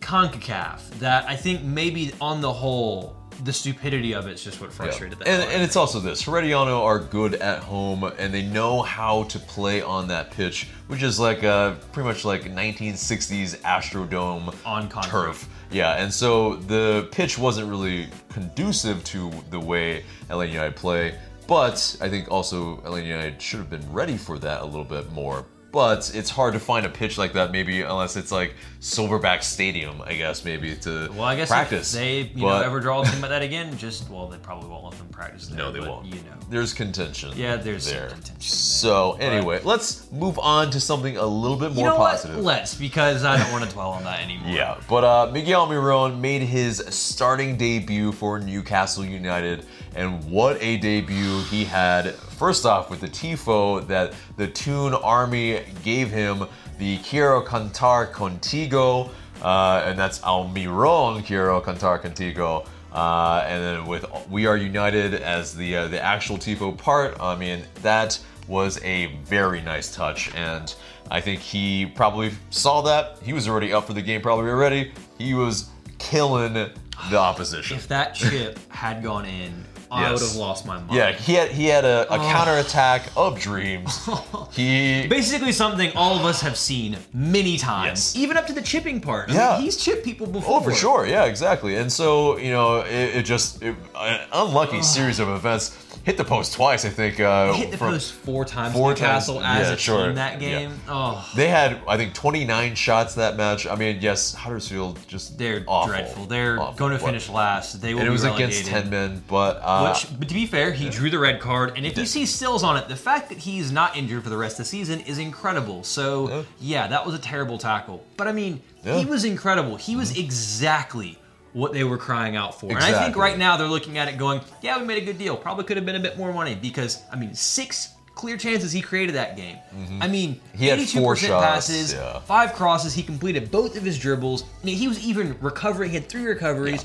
CONCACAF 0.00 0.98
that 0.98 1.28
I 1.28 1.36
think 1.36 1.62
maybe 1.62 2.12
on 2.20 2.40
the 2.40 2.52
whole, 2.52 3.16
the 3.44 3.52
stupidity 3.52 4.12
of 4.12 4.26
it's 4.26 4.42
just 4.44 4.60
what 4.60 4.70
Yeah. 4.70 4.76
frustrated 4.76 5.18
the 5.18 5.26
And, 5.26 5.32
hell 5.34 5.42
out 5.42 5.48
of 5.48 5.54
and 5.54 5.62
it's 5.62 5.76
also 5.76 6.00
this 6.00 6.22
Herediano 6.24 6.82
are 6.84 6.98
good 6.98 7.34
at 7.36 7.60
home 7.62 8.04
and 8.18 8.32
they 8.34 8.42
know 8.42 8.82
how 8.82 9.22
to 9.24 9.38
play 9.38 9.80
on 9.82 10.08
that 10.08 10.30
pitch, 10.30 10.68
which 10.88 11.02
is 11.02 11.18
like 11.18 11.42
uh, 11.44 11.72
pretty 11.92 12.06
much 12.08 12.24
like 12.24 12.44
1960s 12.44 13.56
Astrodome 13.62 14.54
On 14.66 14.88
concrete. 14.88 15.10
turf. 15.10 15.48
Yeah, 15.70 16.02
and 16.02 16.12
so 16.12 16.56
the 16.56 17.08
pitch 17.12 17.38
wasn't 17.38 17.68
really 17.68 18.08
conducive 18.30 19.02
to 19.04 19.30
the 19.50 19.60
way 19.60 20.04
LA 20.28 20.42
United 20.42 20.76
play, 20.76 21.14
but 21.46 21.96
I 22.00 22.08
think 22.08 22.30
also 22.30 22.82
LA 22.84 22.96
United 22.98 23.40
should 23.40 23.58
have 23.60 23.70
been 23.70 23.90
ready 23.92 24.16
for 24.16 24.38
that 24.38 24.62
a 24.62 24.64
little 24.64 24.84
bit 24.84 25.10
more. 25.12 25.44
But 25.72 26.10
it's 26.14 26.30
hard 26.30 26.54
to 26.54 26.60
find 26.60 26.84
a 26.84 26.88
pitch 26.88 27.16
like 27.16 27.32
that, 27.34 27.52
maybe 27.52 27.82
unless 27.82 28.16
it's 28.16 28.32
like 28.32 28.54
Silverback 28.80 29.42
Stadium, 29.44 30.02
I 30.04 30.14
guess, 30.14 30.44
maybe 30.44 30.74
to 30.76 31.08
Well, 31.12 31.22
I 31.22 31.36
guess 31.36 31.48
practice. 31.48 31.94
if 31.94 32.00
they 32.00 32.18
you 32.34 32.42
But- 32.46 32.60
know 32.60 32.64
ever 32.66 32.80
draw 32.80 33.02
a 33.02 33.04
team 33.06 33.20
like 33.20 33.30
that 33.30 33.42
again, 33.42 33.76
just 33.78 34.10
well, 34.10 34.26
they 34.26 34.38
probably 34.38 34.68
won't 34.68 34.84
let 34.84 34.98
them 34.98 35.06
practice. 35.12 35.46
There, 35.46 35.56
No, 35.58 35.70
they 35.70 35.78
but, 35.80 35.88
won't. 35.88 36.06
You 36.06 36.14
know, 36.14 36.36
There's 36.48 36.72
contention. 36.74 37.32
Yeah, 37.36 37.54
there's 37.56 37.86
there. 37.86 38.08
contention 38.08 38.40
So 38.40 39.12
anyway, 39.20 39.60
let's 39.62 40.10
move 40.10 40.38
on 40.40 40.70
to 40.72 40.80
something 40.80 41.16
a 41.16 41.26
little 41.26 41.56
bit 41.56 41.72
more 41.72 41.84
you 41.84 41.90
know 41.92 41.96
positive. 41.98 42.36
what? 42.38 42.44
Let's 42.44 42.74
because 42.74 43.22
I 43.22 43.36
don't 43.36 43.52
want 43.52 43.62
to 43.64 43.70
dwell 43.70 43.90
on 43.90 44.02
that 44.04 44.20
anymore. 44.20 44.50
Yeah, 44.50 44.76
but 44.88 45.04
uh, 45.04 45.30
Miguel 45.32 45.66
Miron 45.66 46.20
made 46.20 46.42
his 46.42 46.82
starting 46.88 47.56
debut 47.56 48.10
for 48.10 48.40
Newcastle 48.40 49.04
United, 49.04 49.64
and 49.94 50.24
what 50.28 50.56
a 50.60 50.78
debut 50.78 51.42
he 51.42 51.64
had. 51.64 52.14
First 52.40 52.64
off, 52.64 52.88
with 52.88 53.02
the 53.02 53.08
tifo 53.08 53.86
that 53.88 54.14
the 54.38 54.48
Toon 54.48 54.94
Army 54.94 55.60
gave 55.84 56.10
him, 56.10 56.46
the 56.78 56.96
Quiero 57.00 57.44
Cantar 57.44 58.10
Contigo, 58.10 59.10
uh, 59.42 59.82
and 59.84 59.98
that's 59.98 60.20
Almiron 60.20 61.22
Quiero 61.22 61.60
Cantar 61.60 62.00
Contigo. 62.00 62.66
Uh, 62.94 63.44
and 63.46 63.62
then 63.62 63.86
with 63.86 64.06
We 64.30 64.46
Are 64.46 64.56
United 64.56 65.12
as 65.12 65.54
the 65.54 65.76
uh, 65.76 65.88
the 65.88 66.02
actual 66.02 66.38
tifo 66.38 66.78
part, 66.78 67.20
I 67.20 67.36
mean 67.36 67.62
that 67.82 68.18
was 68.48 68.82
a 68.84 69.14
very 69.24 69.60
nice 69.60 69.94
touch, 69.94 70.34
and 70.34 70.74
I 71.10 71.20
think 71.20 71.40
he 71.40 71.84
probably 71.84 72.32
saw 72.48 72.80
that. 72.80 73.18
He 73.22 73.34
was 73.34 73.48
already 73.48 73.74
up 73.74 73.86
for 73.86 73.92
the 73.92 74.00
game, 74.00 74.22
probably 74.22 74.50
already. 74.50 74.92
He 75.18 75.34
was 75.34 75.68
killing 75.98 76.54
the 76.54 76.72
opposition. 77.18 77.76
If 77.76 77.88
that 77.88 78.14
chip 78.14 78.58
had 78.72 79.02
gone 79.02 79.26
in, 79.26 79.66
I 79.90 80.12
would 80.12 80.20
have 80.20 80.36
lost 80.36 80.66
my 80.66 80.76
mind. 80.78 80.92
Yeah, 80.92 81.12
he 81.12 81.34
had 81.34 81.50
he 81.50 81.66
had 81.66 81.84
a, 81.84 82.06
a 82.12 82.18
Oh. 82.18 82.30
counterattack 82.32 83.02
of 83.16 83.38
dreams. 83.40 84.08
He 84.52 85.06
Basically, 85.06 85.52
something 85.52 85.92
all 85.94 86.16
of 86.18 86.24
us 86.24 86.40
have 86.40 86.56
seen 86.56 86.96
many 87.12 87.56
times, 87.56 88.14
Yes. 88.14 88.16
even 88.16 88.36
up 88.36 88.46
to 88.48 88.52
the 88.52 88.62
chipping 88.62 89.00
part. 89.00 89.30
I 89.30 89.34
Yeah. 89.34 89.52
mean, 89.54 89.62
he's 89.62 89.76
chipped 89.76 90.04
people 90.04 90.26
before. 90.26 90.56
Oh, 90.58 90.60
for 90.60 90.74
sure. 90.74 91.06
Yeah, 91.06 91.24
exactly. 91.24 91.76
And 91.76 91.90
so, 91.92 92.36
you 92.38 92.50
know, 92.50 92.80
it, 92.80 93.16
it 93.18 93.22
just 93.22 93.62
it, 93.62 93.76
an 93.96 94.20
unlucky 94.32 94.82
series 94.82 95.20
of 95.20 95.28
events 95.28 95.76
hit 96.04 96.16
the 96.16 96.24
post 96.24 96.54
twice. 96.54 96.84
I 96.84 96.88
think. 96.88 97.20
Uh, 97.20 97.52
Hit 97.52 97.70
the 97.70 97.76
post 97.78 98.12
four 98.12 98.44
times. 98.44 98.72
four 98.74 98.88
Newcastle 98.90 99.38
times. 99.40 99.60
as 99.60 99.68
Yeah, 99.68 99.74
a 99.74 99.78
sure. 99.78 100.06
team 100.06 100.14
that 100.16 100.40
Yeah. 100.42 100.48
game. 100.58 100.80
Oh, 100.88 101.24
They 101.36 101.48
had, 101.48 101.78
I 101.86 101.96
think, 101.96 102.14
29 102.14 102.74
shots 102.74 103.14
that 103.14 103.36
match. 103.36 103.66
I 103.66 103.74
mean, 103.76 103.98
yes, 104.00 104.34
Huddersfield 104.34 104.98
just 105.06 105.38
they're 105.38 105.62
awful. 105.66 105.92
dreadful. 105.92 106.24
They're 106.26 106.60
Awful. 106.60 106.74
going 106.74 106.92
to 106.92 106.98
finish 106.98 107.28
last. 107.28 107.80
They 107.82 107.92
will 107.94 108.00
And 108.00 108.08
it 108.08 108.12
was 108.12 108.24
relegated. 108.24 108.50
against 108.66 108.70
10 108.70 108.90
men, 108.90 109.22
but 109.28 109.60
uh, 109.62 109.79
Which, 109.88 110.18
but 110.18 110.28
to 110.28 110.34
be 110.34 110.46
fair, 110.46 110.72
he 110.72 110.88
drew 110.90 111.10
the 111.10 111.18
red 111.18 111.40
card, 111.40 111.74
and 111.76 111.86
if 111.86 111.96
you 111.96 112.06
see 112.06 112.26
stills 112.26 112.62
on 112.62 112.76
it, 112.76 112.88
the 112.88 112.96
fact 112.96 113.28
that 113.30 113.38
he's 113.38 113.70
not 113.72 113.96
injured 113.96 114.22
for 114.24 114.30
the 114.30 114.36
rest 114.36 114.54
of 114.58 114.64
the 114.64 114.68
season 114.68 115.00
is 115.00 115.18
incredible. 115.18 115.82
So, 115.84 116.44
yeah, 116.60 116.86
that 116.88 117.04
was 117.06 117.14
a 117.14 117.18
terrible 117.18 117.58
tackle. 117.58 118.04
But 118.16 118.28
I 118.28 118.32
mean, 118.32 118.62
Yeah. 118.84 118.98
he 118.98 119.04
was 119.06 119.24
incredible. 119.24 119.76
He 119.76 119.96
was 119.96 120.16
exactly 120.18 121.18
what 121.52 121.72
they 121.72 121.82
were 121.84 121.98
crying 121.98 122.36
out 122.36 122.58
for. 122.60 122.66
And 122.70 122.78
I 122.78 122.92
think 123.04 123.16
right 123.16 123.36
now 123.36 123.56
they're 123.56 123.66
looking 123.66 123.98
at 123.98 124.08
it 124.08 124.16
going, 124.18 124.40
yeah, 124.62 124.78
we 124.78 124.84
made 124.86 125.02
a 125.02 125.04
good 125.04 125.18
deal. 125.18 125.36
Probably 125.36 125.64
could 125.64 125.76
have 125.76 125.86
been 125.86 125.96
a 125.96 126.00
bit 126.00 126.16
more 126.16 126.32
money 126.32 126.54
because, 126.54 127.02
I 127.12 127.16
mean, 127.16 127.34
six 127.34 127.88
clear 128.14 128.36
chances 128.36 128.70
he 128.70 128.82
created 128.82 129.14
that 129.14 129.36
game. 129.36 129.56
I 130.00 130.06
mean, 130.06 130.34
Mm-hmm. 130.54 130.58
He 130.58 130.68
82% 130.68 131.00
four 131.00 131.16
shots, 131.16 131.44
passes, 131.44 131.92
yeah. 131.94 132.20
five 132.20 132.52
crosses. 132.52 132.92
He 132.92 133.02
completed 133.02 133.50
both 133.50 133.76
of 133.76 133.82
his 133.82 133.98
dribbles. 133.98 134.44
I 134.62 134.66
mean, 134.66 134.76
he 134.76 134.88
was 134.88 135.04
even 135.04 135.36
recovering. 135.40 135.90
He 135.90 135.96
had 135.96 136.08
three 136.08 136.26
recoveries. 136.26 136.84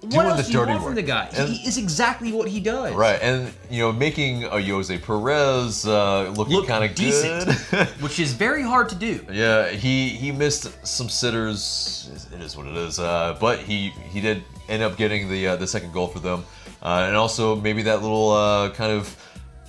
What 0.00 0.10
Doing 0.12 0.26
else 0.28 0.36
the 0.38 0.42
do 0.44 0.52
you 0.52 0.58
dirty 0.60 0.70
want 0.72 0.82
from 0.82 0.86
work. 0.92 0.94
the 0.96 1.02
guy? 1.02 1.28
And- 1.36 1.50
he 1.50 1.68
is 1.68 1.76
exactly 1.76 2.32
what 2.32 2.48
he 2.48 2.58
does. 2.58 2.94
right, 2.94 3.20
and 3.20 3.52
you 3.70 3.80
know, 3.80 3.92
making 3.92 4.44
a 4.44 4.50
Ayoze 4.52 5.00
Perez 5.02 5.86
uh, 5.86 6.30
looking 6.36 6.54
Look 6.56 6.66
kind 6.68 6.84
of 6.84 6.94
decent, 6.96 7.50
good. 7.70 7.86
which 8.00 8.18
is 8.18 8.32
very 8.32 8.62
hard 8.62 8.88
to 8.88 8.94
do. 8.94 9.20
Yeah, 9.30 9.68
he 9.68 10.08
he 10.08 10.32
missed 10.32 10.68
some 10.86 11.10
sitters. 11.10 12.28
It 12.32 12.40
is 12.40 12.56
what 12.56 12.66
it 12.66 12.76
is. 12.76 12.98
Uh, 12.98 13.36
but 13.40 13.58
he 13.58 13.90
he 14.10 14.20
did 14.22 14.42
end 14.70 14.82
up 14.82 14.96
getting 14.96 15.28
the 15.28 15.48
uh, 15.48 15.56
the 15.56 15.66
second 15.66 15.92
goal 15.92 16.06
for 16.08 16.18
them, 16.20 16.44
uh, 16.82 17.04
and 17.06 17.14
also 17.14 17.54
maybe 17.56 17.82
that 17.82 18.00
little 18.00 18.30
uh, 18.30 18.70
kind 18.70 18.92
of 18.92 19.14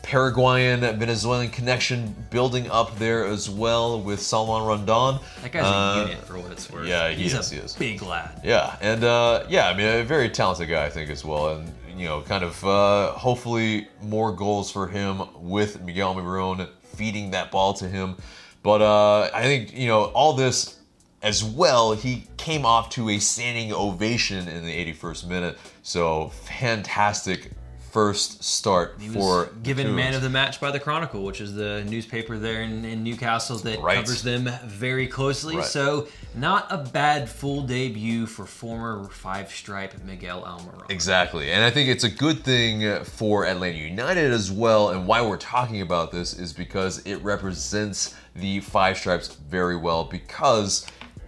Paraguayan 0.03 0.81
Venezuelan 0.99 1.49
connection 1.49 2.15
building 2.29 2.69
up 2.71 2.97
there 2.97 3.25
as 3.25 3.49
well 3.49 4.01
with 4.01 4.19
Salomon 4.21 4.65
Rondon. 4.67 5.19
That 5.41 5.51
guy's 5.51 5.63
Uh, 5.65 5.67
a 6.05 6.09
unit 6.09 6.25
for 6.25 6.39
what 6.39 6.51
it's 6.51 6.69
worth. 6.69 6.87
yeah, 6.87 7.09
he 7.09 7.23
he's 7.23 7.33
is, 7.33 7.51
a 7.51 7.55
he 7.55 7.61
is. 7.61 7.73
big 7.75 8.01
lad. 8.01 8.41
Yeah, 8.43 8.75
and 8.81 9.03
uh, 9.03 9.45
yeah, 9.49 9.67
I 9.67 9.73
mean, 9.75 9.87
a 9.87 10.03
very 10.03 10.29
talented 10.29 10.69
guy, 10.69 10.85
I 10.85 10.89
think, 10.89 11.09
as 11.09 11.23
well, 11.23 11.49
and 11.55 11.71
you 11.97 12.05
know, 12.07 12.21
kind 12.21 12.43
of 12.43 12.63
uh, 12.65 13.11
hopefully 13.11 13.87
more 14.01 14.31
goals 14.31 14.71
for 14.71 14.87
him 14.87 15.21
with 15.35 15.81
Miguel 15.81 16.15
Almiron 16.15 16.67
feeding 16.95 17.31
that 17.31 17.51
ball 17.51 17.73
to 17.75 17.87
him. 17.87 18.15
But 18.63 18.81
uh, 18.81 19.29
I 19.33 19.43
think 19.43 19.75
you 19.77 19.87
know 19.87 20.05
all 20.05 20.33
this 20.33 20.77
as 21.21 21.43
well. 21.43 21.93
He 21.93 22.27
came 22.37 22.65
off 22.65 22.89
to 22.91 23.09
a 23.09 23.19
standing 23.19 23.71
ovation 23.71 24.47
in 24.47 24.65
the 24.65 24.93
81st 24.93 25.27
minute, 25.27 25.57
so 25.83 26.29
fantastic 26.45 27.51
first 27.91 28.41
start 28.43 28.95
He 28.99 29.09
for 29.09 29.49
given 29.63 29.93
man 29.95 30.13
of 30.13 30.21
the 30.21 30.29
match 30.29 30.61
by 30.61 30.71
the 30.71 30.79
Chronicle, 30.79 31.23
which 31.23 31.41
is 31.41 31.53
the 31.53 31.83
newspaper 31.83 32.37
there 32.37 32.61
in, 32.61 32.85
in 32.85 33.03
Newcastle 33.03 33.57
that 33.59 33.81
Right. 33.81 33.97
covers 33.97 34.23
them 34.23 34.49
very 34.65 35.07
closely. 35.07 35.57
Right. 35.57 35.65
So, 35.65 36.07
not 36.33 36.67
a 36.69 36.77
bad 36.77 37.29
full 37.29 37.63
debut 37.63 38.25
for 38.25 38.45
former 38.45 39.09
five 39.09 39.51
stripe 39.51 39.93
Miguel 40.05 40.41
Almiron. 40.43 40.89
Exactly. 40.89 41.51
And 41.51 41.63
I 41.63 41.69
think 41.69 41.89
it's 41.89 42.05
a 42.05 42.09
good 42.09 42.43
thing 42.45 43.03
for 43.03 43.45
Atlanta 43.45 43.77
United 43.77 44.31
as 44.31 44.49
well. 44.51 44.89
And 44.89 45.05
why 45.05 45.21
we're 45.21 45.35
talking 45.37 45.81
about 45.81 46.11
this 46.11 46.33
is 46.37 46.53
because 46.53 46.99
it 47.05 47.17
represents 47.17 48.15
the 48.35 48.61
Five 48.61 48.97
Stripes 48.97 49.35
very 49.49 49.75
well 49.75 50.05
because, 50.05 50.87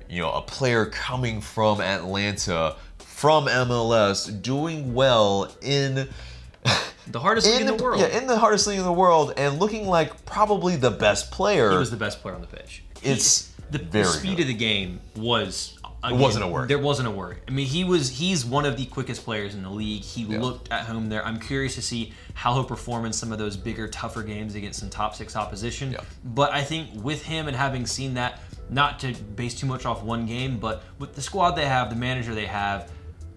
you 0.10 0.22
know, 0.22 0.32
a 0.32 0.42
player 0.42 0.86
coming 0.86 1.42
from 1.42 1.82
Atlanta, 1.82 2.78
from 3.00 3.48
MLS, 3.48 4.42
doing 4.42 4.94
well 4.94 5.54
in. 5.62 6.08
The 7.06 7.20
hardest 7.20 7.46
league 7.48 7.60
in 7.62 7.68
the, 7.68 7.76
world. 7.84 8.00
Yeah, 8.00 8.18
in 8.18 8.28
the 8.28 8.38
hardest 8.40 8.66
league 8.66 8.78
in 8.80 8.86
the 8.86 8.92
world, 8.92 9.34
and 9.36 9.60
looking 9.60 9.88
like 9.88 10.26
probably 10.26 10.78
the 10.78 10.90
best 10.90 11.32
player. 11.32 11.70
he 11.70 11.78
was 11.78 11.92
the 11.92 11.98
best 11.98 12.22
player 12.22 12.34
on 12.34 12.40
the 12.42 12.48
pitch. 12.48 12.82
He- 13.02 13.10
It's 13.12 13.52
the, 13.72 13.78
the 13.80 13.84
very 13.84 14.06
speed 14.06 14.38
good. 14.38 14.44
of 14.44 14.48
the 14.48 14.54
game 14.54 15.02
was. 15.18 15.78
Again, 16.02 16.20
wasn't 16.20 16.44
a 16.44 16.48
word. 16.48 16.68
There 16.70 16.80
wasn't 16.80 17.08
a 17.08 17.12
word. 17.12 17.40
I 17.48 17.52
mean, 17.52 17.66
he 17.68 17.84
was 17.86 18.10
he's 18.10 18.46
one 18.46 18.66
of 18.66 18.76
the 18.78 18.86
quickest 18.86 19.24
players 19.24 19.54
in 19.54 19.64
the 19.64 19.70
league. 19.70 20.02
He 20.02 20.26
looked 20.26 20.70
at 20.72 20.86
home 20.86 21.08
there. 21.08 21.26
I'm 21.26 21.40
curious 21.40 21.76
to 21.76 21.82
see 21.82 22.14
how 22.34 22.54
he'll 22.54 22.64
perform 22.66 23.06
in 23.06 23.14
some 23.14 23.32
of 23.32 23.38
those 23.38 23.56
bigger, 23.56 23.88
tougher 23.88 24.22
games 24.22 24.56
against 24.56 24.80
some 24.80 24.90
top 24.90 25.16
six 25.16 25.36
opposition. 25.38 25.92
Yeah. 25.94 26.02
But 26.26 26.52
I 26.52 26.62
think 26.64 26.90
with 27.04 27.24
him 27.24 27.48
and 27.48 27.56
having 27.56 27.86
seen 27.86 28.16
that, 28.16 28.40
not 28.70 29.00
to 29.00 29.14
base 29.14 29.56
too 29.56 29.66
much 29.68 29.86
off 29.86 30.04
one 30.04 30.26
game, 30.26 30.58
but 30.58 30.84
with 31.00 31.16
the 31.16 31.22
squad 31.22 31.52
they 31.52 31.66
have, 31.66 31.90
the 31.90 31.96
manager 31.96 32.34
they 32.36 32.48
have. 32.48 32.92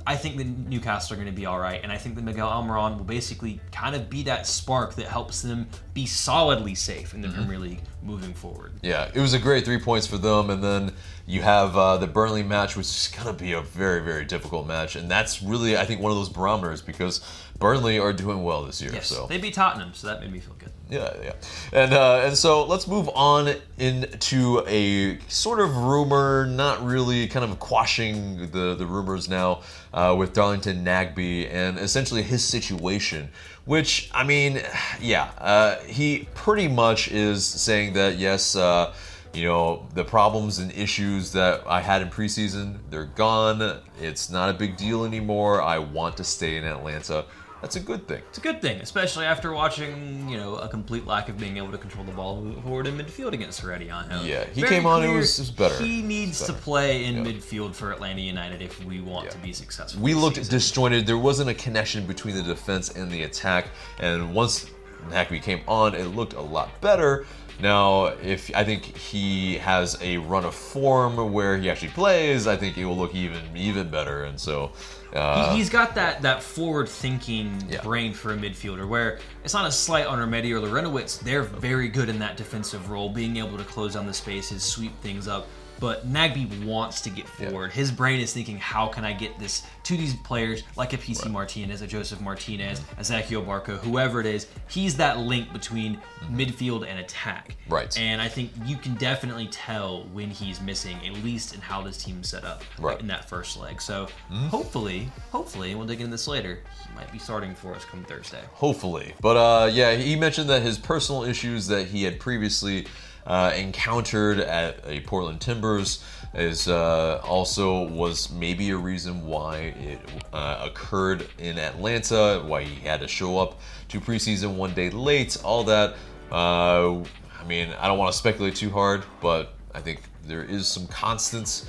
I 0.07 0.15
think 0.17 0.37
the 0.37 0.45
Newcastle 0.45 1.15
are 1.15 1.17
going 1.17 1.27
to 1.27 1.35
be 1.35 1.47
all 1.47 1.59
right, 1.59 1.81
and 1.83 1.91
I 1.91 1.99
think 1.99 2.15
that 2.15 2.23
Miguel 2.23 2.49
Almiron 2.49 2.97
will 2.97 3.05
basically 3.05 3.61
kind 3.73 3.97
of 3.97 4.09
be 4.09 4.23
that 4.25 4.47
spark 4.47 4.95
that 4.95 5.07
helps 5.07 5.43
them 5.43 5.67
be 5.95 6.07
solidly 6.07 6.75
safe 6.77 7.13
in 7.13 7.21
the 7.23 7.27
Mm-hmm. 7.29 7.37
Premier 7.37 7.59
League 7.59 7.81
moving 8.07 8.33
forward. 8.35 8.73
Yeah, 8.83 9.11
it 9.13 9.21
was 9.21 9.35
a 9.35 9.39
great 9.39 9.65
three 9.65 9.79
points 9.79 10.07
for 10.07 10.17
them, 10.19 10.49
and 10.51 10.63
then 10.63 10.93
you 11.27 11.43
have 11.43 11.77
uh, 11.77 11.97
the 11.97 12.07
Burnley 12.07 12.45
match, 12.45 12.77
which 12.77 12.87
is 12.87 13.11
gonna 13.17 13.33
be 13.33 13.53
a 13.53 13.61
very, 13.61 14.01
very 14.03 14.25
difficult 14.25 14.67
match, 14.67 14.95
and 14.97 15.11
that's 15.11 15.43
really, 15.43 15.77
I 15.77 15.85
think, 15.85 16.01
one 16.01 16.13
of 16.13 16.17
those 16.17 16.29
barometers 16.29 16.81
because 16.83 17.21
Burnley 17.59 17.99
are 17.99 18.13
doing 18.13 18.45
well 18.45 18.65
this 18.65 18.81
year. 18.81 18.93
Yes, 18.93 19.09
So 19.09 19.27
they 19.27 19.39
beat 19.39 19.55
Tottenham, 19.55 19.93
so 19.93 20.07
that 20.07 20.21
made 20.21 20.31
me 20.33 20.39
feel 20.39 20.55
good. 20.59 20.71
yeah, 20.89 21.13
yeah, 21.23 21.33
and 21.73 21.93
uh, 21.93 22.23
and 22.25 22.37
so 22.37 22.65
let's 22.65 22.87
move 22.87 23.09
on 23.15 23.53
into 23.79 24.63
a 24.69 25.19
sort 25.29 25.59
of 25.61 25.77
rumor, 25.77 26.47
not 26.47 26.85
really, 26.85 27.27
kind 27.27 27.45
of 27.45 27.59
quashing 27.59 28.51
the 28.53 28.75
the 28.77 28.87
rumors 28.87 29.29
now 29.29 29.63
uh, 29.93 30.15
with 30.17 30.33
Darlington 30.33 30.85
Nagbe 30.85 31.53
and 31.53 31.79
essentially 31.79 32.23
his 32.23 32.45
situation. 32.45 33.31
Which 33.67 34.11
I 34.15 34.25
mean, 34.25 34.63
yeah, 35.01 35.31
uh, 35.39 35.77
he 35.81 36.27
pretty 36.35 36.69
much 36.69 37.09
is 37.09 37.45
saying 37.45 37.93
that 37.93 38.17
yes. 38.17 38.57
Uh, 38.57 38.95
you 39.35 39.45
know, 39.45 39.87
the 39.93 40.03
problems 40.03 40.61
and 40.61 40.73
issues 40.73 41.33
that 41.33 41.63
I 41.67 41.83
had 41.83 42.01
in 42.01 42.09
preseason, 42.09 42.79
they're 42.89 43.05
gone. 43.05 43.81
It's 44.01 44.31
not 44.31 44.49
a 44.49 44.55
big 44.55 44.79
deal 44.79 45.05
anymore. 45.05 45.61
I 45.61 45.79
want 45.79 46.17
to 46.17 46.25
stay 46.25 46.57
in 46.57 46.65
Atlanta. 46.65 47.27
That's 47.63 47.77
a 47.77 47.81
good 47.81 48.07
thing. 48.07 48.23
It's 48.29 48.39
a 48.39 48.43
good 48.43 48.61
thing, 48.61 48.81
especially 48.81 49.25
after 49.25 49.53
watching, 49.53 50.29
you 50.29 50.37
know, 50.37 50.57
a 50.57 50.69
complete 50.69 51.07
lack 51.07 51.29
of 51.29 51.39
being 51.39 51.57
able 51.57 51.73
to 51.73 51.79
control 51.79 52.05
the 52.05 52.13
ball 52.13 52.45
forward 52.63 52.87
in 52.87 52.97
midfield 52.99 53.33
against 53.33 53.63
Herediano. 53.63 54.25
Yeah, 54.27 54.45
he 54.53 54.61
Very 54.61 54.75
came 54.77 54.87
on, 54.87 55.03
it 55.03 55.09
was- 55.09 55.39
it 55.39 55.43
was 55.43 55.51
better. 55.51 55.83
He 55.83 56.03
needs 56.03 56.45
to 56.45 56.53
play 56.53 57.05
in 57.05 57.17
Yeah. 57.25 57.33
midfield 57.33 57.75
for 57.75 57.93
Atlanta 57.93 58.21
United 58.21 58.61
if 58.61 58.85
we 58.85 59.01
want 59.01 59.25
Yeah. 59.27 59.31
to 59.33 59.39
be 59.39 59.53
successful. 59.53 60.03
We 60.03 60.13
looked 60.15 60.37
season. 60.37 60.51
disjointed. 60.53 61.07
There 61.07 61.19
wasn't 61.19 61.49
a 61.49 61.55
connection 61.55 62.07
between 62.07 62.37
the 62.37 62.43
defense 62.43 62.91
and 62.91 63.11
the 63.11 63.23
attack. 63.23 63.69
And 63.99 64.35
once 64.35 64.67
Nagbe 65.11 65.41
came 65.43 65.61
on, 65.67 65.95
it 65.95 66.15
looked 66.15 66.35
a 66.35 66.41
lot 66.41 66.81
better. 66.81 67.27
Now, 67.59 68.07
if 68.23 68.51
I 68.55 68.65
think 68.65 68.85
he 68.99 69.57
has 69.59 69.97
a 70.03 70.19
run 70.19 70.45
of 70.45 70.55
form 70.55 71.33
where 71.33 71.57
he 71.57 71.71
actually 71.71 71.89
plays, 71.89 72.47
I 72.47 72.55
think 72.57 72.77
it 72.77 72.85
will 72.85 72.99
look 72.99 73.15
even 73.15 73.41
even 73.57 73.89
better. 73.89 74.25
And 74.25 74.39
so, 74.39 74.73
uh, 75.17 75.51
He- 75.51 75.57
He's 75.59 75.71
got 75.71 75.95
that 75.97 76.23
that 76.23 76.43
forward 76.43 76.89
thinking 76.89 77.67
Yeah. 77.69 77.81
brain 77.83 78.13
for 78.15 78.33
a 78.33 78.37
midfielder 78.37 78.87
where 78.87 79.19
it's 79.45 79.55
not 79.55 79.67
a 79.67 79.73
slight 79.73 80.07
on 80.07 80.19
Remedi 80.19 80.53
or 80.53 80.61
Larentowicz. 80.61 81.21
They're 81.21 81.43
very 81.43 81.89
good 81.89 82.09
in 82.09 82.19
that 82.21 82.37
defensive 82.37 82.91
role, 82.91 83.09
being 83.09 83.37
able 83.39 83.57
to 83.59 83.65
close 83.65 83.95
down 83.95 84.07
the 84.07 84.15
spaces, 84.15 84.63
sweep 84.63 85.01
things 85.03 85.27
up. 85.29 85.47
But 85.79 86.11
Nagbe 86.11 86.65
wants 86.65 87.01
to 87.03 87.11
get 87.11 87.27
Yeah. 87.39 87.51
forward. 87.51 87.73
His 87.73 87.91
brain 87.91 88.21
is 88.21 88.33
thinking, 88.33 88.59
how 88.59 88.89
can 88.89 89.05
I 89.05 89.13
get 89.13 89.39
this 89.39 89.63
to 89.85 89.97
these 89.97 90.15
players 90.15 90.63
like 90.77 90.93
a 90.95 90.99
Pity 90.99 91.29
Martinez, 91.29 91.81
a 91.81 91.87
Josef 91.87 92.21
Martinez, 92.21 92.81
a 92.99 93.01
Ezequiel 93.03 93.45
Barco, 93.47 93.79
whoever 93.79 94.21
it 94.21 94.27
is. 94.27 94.49
He's 94.69 94.97
that 94.97 95.19
link 95.19 95.53
between 95.53 96.01
midfield 96.33 96.85
and 96.89 96.99
attack. 96.99 97.55
Right. 97.69 97.97
And 97.97 98.21
I 98.21 98.27
think 98.29 98.51
you 98.65 98.77
can 98.77 98.95
definitely 98.95 99.47
tell 99.47 100.03
when 100.13 100.29
he's 100.31 100.61
missing, 100.61 100.97
at 101.07 101.13
least 101.23 101.55
in 101.55 101.61
how 101.61 101.83
this 101.83 102.03
team's 102.03 102.29
set 102.29 102.45
up 102.45 102.65
Right. 102.79 102.95
Mm-hmm. 102.95 103.01
in 103.03 103.07
that 103.09 103.29
first 103.29 103.57
leg. 103.57 103.81
So 103.81 104.09
hopefully, 104.49 105.09
hopefully, 105.31 105.71
and 105.71 105.79
we'll 105.79 105.87
dig 105.87 106.01
into 106.01 106.11
this 106.11 106.27
later, 106.27 106.61
he 106.89 106.95
might 106.97 107.13
be 107.13 107.19
starting 107.19 107.55
for 107.55 107.75
us 107.75 107.85
come 107.85 108.03
Thursday. 108.05 108.43
Hopefully. 108.55 109.15
But 109.21 109.37
uh, 109.37 109.67
yeah, 109.73 109.95
he 109.95 110.17
mentioned 110.17 110.49
that 110.51 110.63
his 110.63 110.79
personal 110.79 111.23
issues 111.23 111.67
that 111.69 111.87
he 111.89 112.03
had 112.05 112.19
previously 112.19 112.87
uh, 113.27 113.53
encountered 113.57 114.41
at 114.41 114.81
a 114.87 115.01
Portland 115.01 115.41
Timbers 115.41 116.03
is 116.35 116.69
uh, 116.69 117.21
also 117.25 117.89
was 117.89 118.31
maybe 118.31 118.71
a 118.71 118.77
reason 118.77 119.27
why 119.27 119.75
it 119.81 119.99
uh, 120.33 120.69
occurred 120.69 121.27
in 121.39 121.59
Atlanta, 121.59 122.43
why 122.47 122.63
he 122.63 122.75
had 122.87 123.01
to 123.01 123.09
show 123.09 123.39
up 123.39 123.59
to 123.89 124.01
preseason 124.01 124.57
one 124.57 124.75
day 124.75 124.91
late, 124.91 125.37
all 125.43 125.65
that. 125.65 125.95
Uh, 126.31 127.01
I 127.01 127.45
mean, 127.47 127.69
I 127.81 127.89
don't 127.89 127.99
want 127.99 128.13
to 128.13 128.19
speculate 128.19 128.57
too 128.57 128.71
hard, 128.71 129.05
but 129.21 129.55
I 129.75 129.81
think 129.81 130.03
there 130.25 130.43
is 130.43 130.67
some 130.67 130.87
constants 130.89 131.67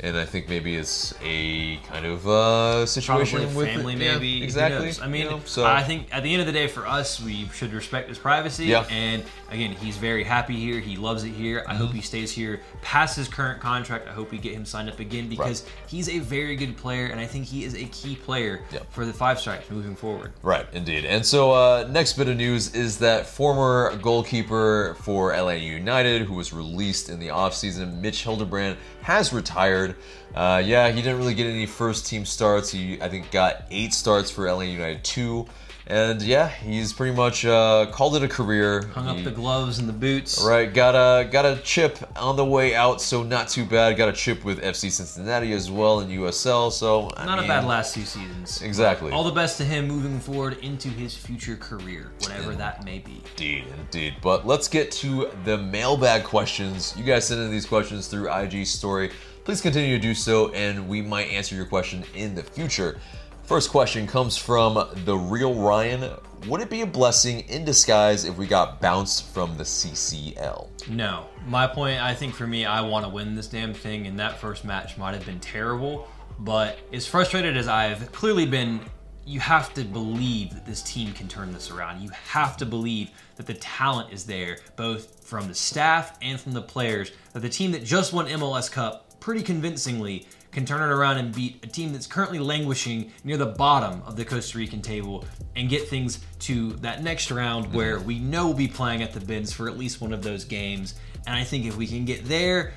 and 0.00 0.16
I 0.16 0.24
think 0.24 0.48
maybe 0.48 0.76
it's 0.76 1.14
a 1.22 1.76
kind 1.88 2.04
of 2.04 2.26
uh, 2.28 2.84
situation 2.86 3.38
Probably 3.40 3.56
with 3.56 3.68
family, 3.68 3.92
yeah, 3.94 4.14
maybe. 4.14 4.38
Who 4.38 4.44
exactly. 4.44 4.92
I 5.02 5.06
mean, 5.06 5.22
you 5.24 5.30
know, 5.30 5.40
so 5.44 5.64
I 5.64 5.82
think 5.82 6.08
at 6.12 6.22
the 6.22 6.32
end 6.32 6.40
of 6.40 6.46
the 6.46 6.52
day, 6.52 6.66
for 6.66 6.86
us, 6.86 7.20
we 7.22 7.46
should 7.54 7.72
respect 7.72 8.08
his 8.08 8.18
privacy. 8.18 8.66
Yeah. 8.66 8.86
And 8.90 9.22
again, 9.50 9.72
he's 9.72 9.96
very 9.96 10.24
happy 10.24 10.56
here. 10.56 10.80
He 10.80 10.96
loves 10.96 11.22
it 11.24 11.30
here. 11.30 11.64
I 11.68 11.74
hope 11.74 11.84
Mm-hmm. 11.84 11.96
he 11.96 12.02
stays 12.02 12.32
here 12.32 12.60
past 12.82 13.14
his 13.16 13.28
current 13.28 13.60
contract. 13.60 14.08
I 14.08 14.12
hope 14.12 14.30
we 14.30 14.38
get 14.38 14.54
him 14.54 14.64
signed 14.64 14.88
up 14.88 14.98
again 15.00 15.28
because 15.28 15.64
he's 15.86 16.08
a 16.08 16.18
very 16.18 16.56
good 16.56 16.76
player, 16.76 17.06
and 17.06 17.20
I 17.20 17.26
think 17.26 17.44
he 17.44 17.62
is 17.64 17.74
a 17.74 17.84
key 17.84 18.16
player 18.16 18.62
Yeah. 18.72 18.80
for 18.90 19.04
the 19.04 19.12
Five 19.12 19.38
Stripes 19.38 19.70
moving 19.70 19.94
forward. 19.94 20.32
Right, 20.42 20.66
indeed. 20.72 21.04
And 21.04 21.24
so, 21.24 21.52
uh, 21.52 21.86
next 21.90 22.14
bit 22.14 22.26
of 22.28 22.36
news 22.36 22.74
is 22.74 22.98
that 22.98 23.26
former 23.26 23.96
goalkeeper 24.02 24.96
for 25.00 25.32
LA 25.36 25.52
United, 25.52 26.22
who 26.22 26.34
was 26.34 26.52
released 26.52 27.08
in 27.10 27.20
the 27.20 27.28
offseason, 27.28 28.00
Mitch 28.00 28.22
Hildebrandt, 28.24 28.78
has 29.02 29.32
retired. 29.32 29.83
Uh, 30.34 30.62
yeah, 30.64 30.88
he 30.90 31.02
didn't 31.02 31.18
really 31.18 31.34
get 31.34 31.46
any 31.46 31.66
first 31.66 32.06
team 32.06 32.24
starts. 32.24 32.70
He, 32.70 33.00
I 33.00 33.08
think, 33.08 33.30
got 33.30 33.64
eight 33.70 33.92
starts 33.92 34.30
for 34.30 34.50
LA 34.50 34.62
United 34.62 35.04
2. 35.04 35.46
And 35.86 36.22
yeah, 36.22 36.48
he's 36.48 36.94
pretty 36.94 37.14
much 37.14 37.44
uh, 37.44 37.86
called 37.92 38.16
it 38.16 38.22
a 38.22 38.28
career. 38.28 38.86
Hung 38.94 39.06
up 39.06 39.18
He- 39.18 39.22
the 39.22 39.30
gloves 39.30 39.78
and 39.78 39.86
the 39.86 39.92
boots. 39.92 40.42
Right, 40.42 40.72
got 40.72 40.94
a 40.94 41.28
got 41.28 41.44
a 41.44 41.60
chip 41.62 41.98
on 42.16 42.36
the 42.36 42.44
way 42.44 42.74
out, 42.74 43.02
so 43.02 43.22
not 43.22 43.48
too 43.48 43.66
bad. 43.66 43.98
Got 43.98 44.08
a 44.08 44.14
chip 44.14 44.46
with 44.46 44.62
FC 44.62 44.90
Cincinnati 44.90 45.52
as 45.52 45.70
well 45.70 46.00
in 46.00 46.08
USL, 46.08 46.72
so 46.72 47.10
I 47.18 47.26
Not 47.26 47.36
mean, 47.36 47.44
a 47.44 47.48
bad 47.48 47.66
last 47.66 47.94
two 47.94 48.04
seasons. 48.06 48.62
Exactly. 48.62 49.12
All 49.12 49.24
the 49.24 49.30
best 49.32 49.58
to 49.58 49.64
him 49.64 49.86
moving 49.86 50.18
forward 50.20 50.56
into 50.62 50.88
his 50.88 51.14
future 51.14 51.56
career, 51.56 52.12
whatever 52.20 52.54
that 52.54 52.82
may 52.86 53.00
be. 53.00 53.20
Indeed, 53.32 53.64
indeed. 53.78 54.14
But 54.22 54.46
let's 54.46 54.68
get 54.68 54.90
to 54.92 55.30
the 55.44 55.58
mailbag 55.58 56.24
questions. 56.24 56.94
You 56.96 57.04
guys 57.04 57.26
send 57.26 57.42
in 57.42 57.50
these 57.50 57.66
questions 57.66 58.08
through 58.08 58.32
IG 58.32 58.66
story. 58.66 59.10
Please 59.44 59.60
continue 59.60 59.94
to 59.96 60.00
do 60.00 60.14
so, 60.14 60.50
and 60.52 60.88
we 60.88 61.02
might 61.02 61.28
answer 61.28 61.54
your 61.54 61.66
question 61.66 62.02
in 62.14 62.34
the 62.34 62.42
future. 62.42 62.98
First 63.42 63.68
question 63.68 64.06
comes 64.06 64.38
from 64.38 64.88
the 65.04 65.14
real 65.14 65.52
Ryan. 65.54 66.14
Would 66.48 66.62
it 66.62 66.70
be 66.70 66.80
a 66.80 66.86
blessing 66.86 67.40
in 67.40 67.62
disguise 67.62 68.24
if 68.24 68.38
we 68.38 68.46
got 68.46 68.80
bounced 68.80 69.34
from 69.34 69.58
the 69.58 69.64
CCL? 69.64 70.88
No. 70.88 71.26
My 71.46 71.66
point, 71.66 72.00
I 72.00 72.14
think 72.14 72.34
for 72.34 72.46
me, 72.46 72.64
I 72.64 72.80
want 72.80 73.04
to 73.04 73.10
win 73.10 73.34
this 73.34 73.46
damn 73.46 73.74
thing, 73.74 74.06
and 74.06 74.18
that 74.18 74.38
first 74.38 74.64
match 74.64 74.96
might 74.96 75.12
have 75.12 75.26
been 75.26 75.40
terrible. 75.40 76.08
But 76.38 76.78
as 76.90 77.06
frustrated 77.06 77.54
as 77.54 77.68
I've 77.68 78.10
clearly 78.12 78.46
been, 78.46 78.80
you 79.26 79.40
have 79.40 79.74
to 79.74 79.84
believe 79.84 80.54
that 80.54 80.64
this 80.64 80.80
team 80.80 81.12
can 81.12 81.28
turn 81.28 81.52
this 81.52 81.70
around. 81.70 82.00
You 82.00 82.08
have 82.30 82.56
to 82.56 82.66
believe 82.66 83.10
that 83.36 83.44
the 83.44 83.54
talent 83.54 84.10
is 84.10 84.24
there, 84.24 84.56
both 84.76 85.22
from 85.22 85.48
the 85.48 85.54
staff 85.54 86.16
and 86.22 86.40
from 86.40 86.52
the 86.52 86.62
players, 86.62 87.12
that 87.34 87.40
the 87.40 87.50
team 87.50 87.72
that 87.72 87.84
just 87.84 88.14
won 88.14 88.26
MLS 88.26 88.72
Cup 88.72 89.02
pretty 89.24 89.42
convincingly 89.42 90.26
can 90.52 90.66
turn 90.66 90.82
it 90.82 90.92
around 90.92 91.16
and 91.16 91.34
beat 91.34 91.58
a 91.64 91.66
team 91.66 91.94
that's 91.94 92.06
currently 92.06 92.38
languishing 92.38 93.10
near 93.24 93.38
the 93.38 93.46
bottom 93.46 94.02
of 94.04 94.16
the 94.16 94.24
Costa 94.24 94.58
Rican 94.58 94.82
table 94.82 95.24
and 95.56 95.70
get 95.70 95.88
things 95.88 96.20
to 96.40 96.74
that 96.74 97.02
next 97.02 97.30
round 97.30 97.72
where 97.72 97.98
we 98.00 98.18
know 98.18 98.48
we'll 98.48 98.54
be 98.54 98.68
playing 98.68 99.02
at 99.02 99.14
the 99.14 99.20
Benz 99.20 99.50
for 99.50 99.66
at 99.66 99.78
least 99.78 100.02
one 100.02 100.12
of 100.12 100.20
those 100.20 100.44
games. 100.44 100.96
And 101.26 101.34
I 101.34 101.42
think 101.42 101.64
if 101.64 101.74
we 101.74 101.86
can 101.86 102.04
get 102.04 102.26
there, 102.26 102.74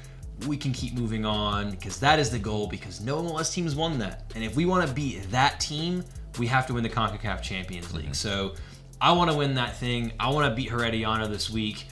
we 0.48 0.56
can 0.56 0.72
keep 0.72 0.94
moving 0.94 1.26
on 1.26 1.72
because 1.72 2.00
that 2.00 2.18
is 2.18 2.30
the 2.30 2.40
goal 2.40 2.68
because 2.68 3.02
no 3.02 3.22
MLS 3.22 3.52
teams 3.52 3.76
won 3.76 4.00
that. 4.00 4.32
And 4.34 4.42
if 4.42 4.56
we 4.56 4.66
want 4.66 4.88
to 4.88 4.94
beat 4.94 5.30
that 5.32 5.60
team, 5.60 6.02
we 6.40 6.48
have 6.48 6.66
to 6.68 6.74
win 6.74 6.84
the 6.84 6.90
CONCACAF 6.90 7.42
Champions 7.42 7.94
League. 7.94 8.06
Mm-hmm. 8.06 8.14
So 8.14 8.56
I 9.02 9.12
want 9.12 9.30
to 9.32 9.36
win 9.36 9.56
that 9.56 9.76
thing. 9.76 10.14
I 10.18 10.30
want 10.30 10.50
to 10.50 10.56
beat 10.56 10.72
Herediano 10.72 11.28
this 11.28 11.50
week. 11.50 11.88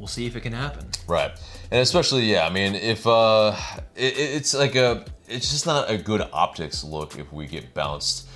We'll 0.00 0.06
see 0.08 0.24
if 0.26 0.34
it 0.34 0.40
can 0.40 0.54
happen. 0.54 0.86
Right, 1.06 1.30
and 1.70 1.80
especially 1.82 2.22
yeah, 2.22 2.46
I 2.46 2.50
mean, 2.50 2.74
if 2.74 3.06
uh, 3.06 3.54
it, 3.94 4.14
it's 4.16 4.54
like 4.54 4.74
a, 4.74 5.04
it's 5.28 5.50
just 5.50 5.66
not 5.66 5.90
a 5.90 5.98
good 5.98 6.22
optics 6.32 6.82
look 6.82 7.18
if 7.18 7.30
we 7.34 7.46
get 7.46 7.74
bounced 7.74 8.26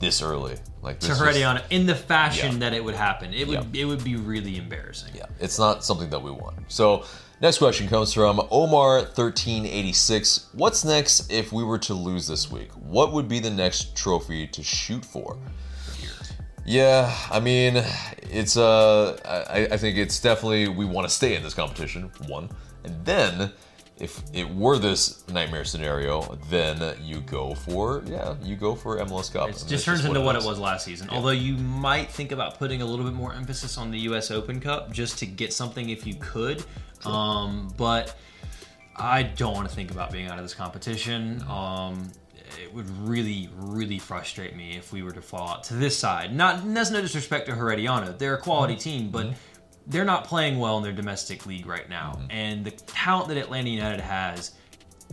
this 0.00 0.22
early, 0.22 0.56
like 0.80 0.98
To 1.00 1.08
this 1.08 1.18
just- 1.18 1.20
Herediano 1.38 1.62
in 1.68 1.84
the 1.84 1.94
fashion 1.94 2.52
Yeah. 2.54 2.58
that 2.60 2.72
it 2.72 2.82
would 2.82 2.94
happen. 2.94 3.34
It 3.34 3.46
would 3.46 3.66
Yeah. 3.74 3.82
it 3.82 3.84
would 3.84 4.02
be 4.04 4.16
really 4.16 4.56
embarrassing. 4.56 5.12
Yeah, 5.14 5.26
it's 5.38 5.58
not 5.58 5.84
something 5.84 6.08
that 6.10 6.22
we 6.22 6.30
want. 6.30 6.56
So, 6.68 7.04
next 7.42 7.58
question 7.58 7.88
comes 7.88 8.14
from 8.14 8.38
Omar1386. 8.50 10.46
What's 10.54 10.82
next 10.84 11.30
if 11.30 11.52
we 11.52 11.62
were 11.62 11.78
to 11.80 11.92
lose 11.94 12.26
this 12.26 12.50
week? 12.50 12.70
What 12.72 13.12
would 13.12 13.28
be 13.28 13.38
the 13.38 13.50
next 13.50 13.94
trophy 13.94 14.46
to 14.46 14.62
shoot 14.62 15.04
for? 15.04 15.36
Yeah, 16.66 17.14
I 17.30 17.40
mean, 17.40 17.82
it's 18.22 18.56
uh, 18.56 19.16
I, 19.24 19.74
I 19.74 19.76
think 19.76 19.96
it's 19.96 20.20
definitely 20.20 20.68
we 20.68 20.84
want 20.84 21.08
to 21.08 21.14
stay 21.14 21.36
in 21.36 21.42
this 21.42 21.54
competition. 21.54 22.10
One, 22.26 22.50
and 22.84 23.04
then 23.04 23.52
if 23.98 24.22
it 24.34 24.48
were 24.50 24.76
this 24.78 25.26
nightmare 25.28 25.64
scenario, 25.64 26.22
then 26.50 26.96
you 27.00 27.20
go 27.20 27.54
for 27.54 28.02
yeah, 28.06 28.34
you 28.42 28.56
go 28.56 28.74
for 28.74 28.98
MLS 28.98 29.32
Cup. 29.32 29.48
It 29.48 29.64
just 29.66 29.84
turns 29.84 30.04
into 30.04 30.20
what 30.20 30.36
it 30.36 30.42
was 30.42 30.58
last 30.58 30.84
season. 30.84 31.08
Although 31.10 31.30
you 31.30 31.56
might 31.56 32.10
think 32.10 32.32
about 32.32 32.58
putting 32.58 32.82
a 32.82 32.86
little 32.86 33.04
bit 33.04 33.14
more 33.14 33.32
emphasis 33.32 33.78
on 33.78 33.90
the 33.90 33.98
U.S. 34.00 34.30
Open 34.30 34.60
Cup 34.60 34.92
just 34.92 35.18
to 35.20 35.26
get 35.26 35.52
something 35.52 35.90
if 35.90 36.06
you 36.06 36.16
could. 36.16 36.64
Um, 37.04 37.72
but 37.76 38.16
I 38.96 39.22
don't 39.22 39.54
want 39.54 39.68
to 39.68 39.74
think 39.74 39.90
about 39.92 40.10
being 40.10 40.26
out 40.26 40.38
of 40.38 40.44
this 40.44 40.54
competition. 40.54 41.42
Um, 41.48 42.10
it 42.62 42.72
would 42.72 42.88
really, 43.06 43.48
really 43.54 43.98
frustrate 43.98 44.56
me 44.56 44.76
if 44.76 44.92
we 44.92 45.02
were 45.02 45.12
to 45.12 45.22
fall 45.22 45.48
out 45.48 45.64
to 45.64 45.74
this 45.74 45.96
side. 45.96 46.34
Not 46.34 46.62
that's 46.74 46.90
no 46.90 47.00
disrespect 47.00 47.46
to 47.46 47.52
Herediano; 47.52 48.16
they're 48.16 48.34
a 48.34 48.40
quality 48.40 48.74
mm-hmm. 48.74 48.80
team, 48.80 49.10
but 49.10 49.26
mm-hmm. 49.26 49.36
they're 49.86 50.04
not 50.04 50.24
playing 50.24 50.58
well 50.58 50.76
in 50.78 50.82
their 50.82 50.92
domestic 50.92 51.46
league 51.46 51.66
right 51.66 51.88
now. 51.88 52.12
Mm-hmm. 52.16 52.30
And 52.30 52.64
the 52.64 52.70
talent 52.70 53.28
that 53.28 53.36
Atlanta 53.36 53.70
United 53.70 54.00
has 54.00 54.52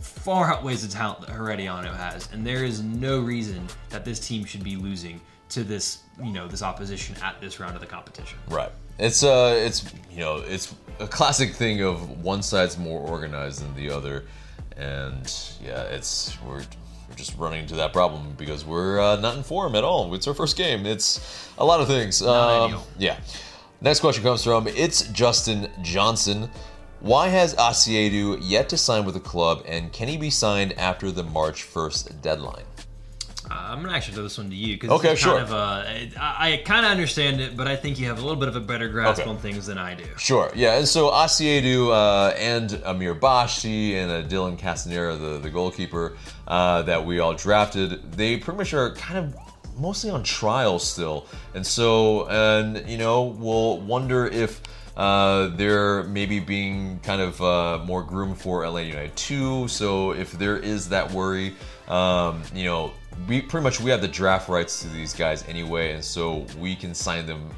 far 0.00 0.52
outweighs 0.52 0.86
the 0.86 0.92
talent 0.92 1.20
that 1.20 1.30
Herediano 1.30 1.94
has, 1.94 2.30
and 2.32 2.46
there 2.46 2.64
is 2.64 2.82
no 2.82 3.20
reason 3.20 3.66
that 3.90 4.04
this 4.04 4.20
team 4.20 4.44
should 4.44 4.64
be 4.64 4.76
losing 4.76 5.20
to 5.50 5.62
this, 5.62 5.98
you 6.22 6.32
know, 6.32 6.48
this 6.48 6.62
opposition 6.62 7.16
at 7.22 7.40
this 7.40 7.60
round 7.60 7.74
of 7.74 7.80
the 7.80 7.86
competition. 7.86 8.38
Right. 8.48 8.72
It's 8.98 9.22
uh, 9.22 9.54
it's 9.56 9.84
you 10.10 10.20
know, 10.20 10.36
it's 10.36 10.74
a 11.00 11.06
classic 11.06 11.54
thing 11.54 11.82
of 11.82 12.22
one 12.22 12.42
side's 12.42 12.78
more 12.78 13.00
organized 13.00 13.62
than 13.62 13.74
the 13.74 13.90
other, 13.90 14.24
and 14.76 15.32
yeah, 15.62 15.82
it's 15.82 16.40
we're 16.42 16.62
we're 17.08 17.14
just 17.16 17.36
running 17.36 17.60
into 17.60 17.76
that 17.76 17.92
problem 17.92 18.34
because 18.36 18.64
we're 18.64 19.00
uh, 19.00 19.16
not 19.16 19.36
in 19.36 19.42
form 19.42 19.74
at 19.74 19.84
all. 19.84 20.14
It's 20.14 20.26
our 20.26 20.34
first 20.34 20.56
game. 20.56 20.86
It's 20.86 21.50
a 21.58 21.64
lot 21.64 21.80
of 21.80 21.86
things. 21.86 22.22
Um, 22.22 22.80
yeah. 22.98 23.18
Next 23.80 24.00
question 24.00 24.22
comes 24.22 24.42
from 24.44 24.66
it's 24.66 25.02
Justin 25.08 25.70
Johnson. 25.82 26.48
Why 27.00 27.28
has 27.28 27.54
Asiedu 27.56 28.38
yet 28.40 28.70
to 28.70 28.78
sign 28.78 29.04
with 29.04 29.14
the 29.14 29.20
club, 29.20 29.62
and 29.66 29.92
can 29.92 30.08
he 30.08 30.16
be 30.16 30.30
signed 30.30 30.72
after 30.78 31.10
the 31.10 31.22
March 31.22 31.62
1st 31.62 32.22
deadline? 32.22 32.64
Uh, 33.54 33.68
I'm 33.70 33.82
gonna 33.82 33.94
actually 33.96 34.14
throw 34.14 34.22
this 34.24 34.36
one 34.36 34.50
to 34.50 34.56
you 34.56 34.74
because 34.74 34.90
Okay, 34.90 35.14
kind. 35.16 35.42
Of, 35.42 35.52
uh, 35.52 35.84
I, 36.20 36.52
I 36.54 36.62
kind 36.64 36.84
of 36.84 36.90
understand 36.90 37.40
it, 37.40 37.56
but 37.56 37.68
I 37.68 37.76
think 37.76 38.00
you 38.00 38.06
have 38.06 38.18
a 38.18 38.20
little 38.22 38.36
bit 38.36 38.48
of 38.48 38.56
a 38.56 38.60
better 38.60 38.88
grasp 38.88 39.20
Okay. 39.20 39.30
on 39.30 39.36
things 39.38 39.66
than 39.66 39.78
I 39.78 39.94
do. 39.94 40.04
Sure, 40.18 40.50
yeah, 40.56 40.76
and 40.78 40.88
so 40.88 41.10
Asiedu 41.10 41.90
uh, 41.90 42.34
and 42.36 42.72
Amir 42.84 43.14
Bashti 43.14 43.94
and 43.94 44.10
uh, 44.10 44.22
Dylan 44.28 44.58
Castanheira, 44.58 45.18
the, 45.18 45.38
the 45.38 45.50
goalkeeper 45.50 46.16
uh, 46.48 46.82
that 46.82 47.04
we 47.06 47.20
all 47.20 47.34
drafted, 47.34 48.12
they 48.12 48.36
pretty 48.38 48.58
much 48.58 48.74
are 48.74 48.92
kind 48.94 49.18
of 49.18 49.36
mostly 49.78 50.10
on 50.10 50.22
trial 50.24 50.78
still. 50.78 51.26
And 51.54 51.64
so, 51.66 52.28
and 52.28 52.88
you 52.88 52.98
know, 52.98 53.22
we'll 53.24 53.78
wonder 53.80 54.26
if 54.26 54.60
uh, 54.96 55.48
they're 55.48 56.04
maybe 56.04 56.38
being 56.40 57.00
kind 57.00 57.20
of 57.20 57.40
uh, 57.42 57.84
more 57.84 58.02
groomed 58.02 58.38
for 58.38 58.66
LA 58.68 58.80
United 58.80 59.16
2. 59.16 59.68
So 59.68 60.12
if 60.12 60.32
there 60.32 60.56
is 60.56 60.90
that 60.90 61.10
worry, 61.10 61.54
um, 61.88 62.42
you 62.54 62.64
know, 62.64 62.92
we 63.28 63.40
pretty 63.40 63.64
much 63.64 63.80
we 63.80 63.90
have 63.90 64.00
the 64.00 64.08
draft 64.08 64.48
rights 64.48 64.80
to 64.82 64.88
these 64.88 65.14
guys 65.14 65.46
anyway, 65.48 65.92
and 65.92 66.04
so 66.04 66.46
we 66.58 66.74
can 66.74 66.94
sign 66.94 67.26
them 67.26 67.48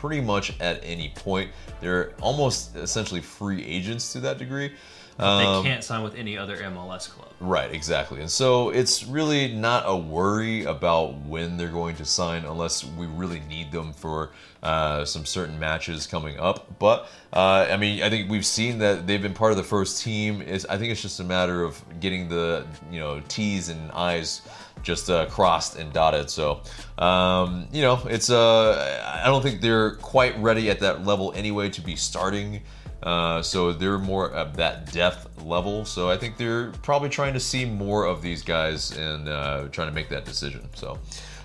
pretty 0.00 0.20
much 0.20 0.58
at 0.60 0.80
any 0.82 1.12
point. 1.14 1.50
They're 1.80 2.12
almost 2.20 2.76
essentially 2.76 3.20
free 3.20 3.64
agents 3.64 4.12
to 4.12 4.20
that 4.20 4.38
degree. 4.38 4.72
Um, 5.18 5.62
They 5.62 5.68
can't 5.68 5.84
sign 5.84 6.02
with 6.02 6.14
any 6.14 6.38
other 6.38 6.56
MLS 6.56 7.08
club. 7.08 7.28
Right, 7.38 7.72
exactly. 7.72 8.20
And 8.20 8.30
so 8.30 8.70
it's 8.70 9.04
really 9.04 9.52
not 9.52 9.84
a 9.86 9.96
worry 9.96 10.64
about 10.64 11.18
when 11.22 11.56
they're 11.56 11.68
going 11.68 11.96
to 11.96 12.04
sign 12.04 12.44
unless 12.44 12.84
we 12.84 13.06
really 13.06 13.40
need 13.40 13.72
them 13.72 13.92
for 13.92 14.30
uh, 14.62 15.04
some 15.04 15.26
certain 15.26 15.58
matches 15.58 16.06
coming 16.06 16.38
up. 16.38 16.78
But 16.78 17.08
uh, 17.32 17.66
I 17.70 17.76
mean, 17.76 18.02
I 18.02 18.10
think 18.10 18.30
we've 18.30 18.46
seen 18.46 18.78
that 18.78 19.06
they've 19.06 19.20
been 19.20 19.34
part 19.34 19.50
of 19.50 19.56
the 19.56 19.64
first 19.64 20.02
team. 20.02 20.40
Is 20.40 20.64
I 20.66 20.78
think 20.78 20.90
it's 20.92 21.02
just 21.02 21.20
a 21.20 21.24
matter 21.24 21.62
of 21.62 21.82
getting 22.00 22.28
the 22.28 22.66
you 22.90 23.00
know 23.00 23.20
T's 23.28 23.68
and 23.68 23.90
I's 23.92 24.42
just 24.82 25.10
uh, 25.10 25.26
crossed 25.26 25.76
and 25.76 25.92
dotted. 25.92 26.30
So 26.30 26.60
um, 26.98 27.68
you 27.72 27.82
know, 27.82 28.00
it's 28.06 28.30
uh, 28.30 29.20
I 29.22 29.26
don't 29.26 29.42
think 29.42 29.60
they're 29.60 29.96
quite 29.96 30.38
ready 30.38 30.70
at 30.70 30.80
that 30.80 31.04
level 31.04 31.32
anyway 31.34 31.70
to 31.70 31.80
be 31.80 31.96
starting. 31.96 32.62
Uh, 33.02 33.42
so 33.42 33.72
they're 33.72 33.98
more 33.98 34.32
at 34.32 34.54
that 34.54 34.92
depth 34.92 35.42
level. 35.42 35.84
So 35.84 36.08
I 36.08 36.16
think 36.16 36.36
they're 36.36 36.70
probably 36.82 37.08
trying 37.08 37.32
to 37.34 37.40
see 37.40 37.64
more 37.64 38.04
of 38.04 38.22
these 38.22 38.42
guys 38.42 38.96
and 38.96 39.28
uh, 39.28 39.68
trying 39.72 39.88
to 39.88 39.94
make 39.94 40.08
that 40.10 40.24
decision. 40.24 40.68
So 40.74 40.98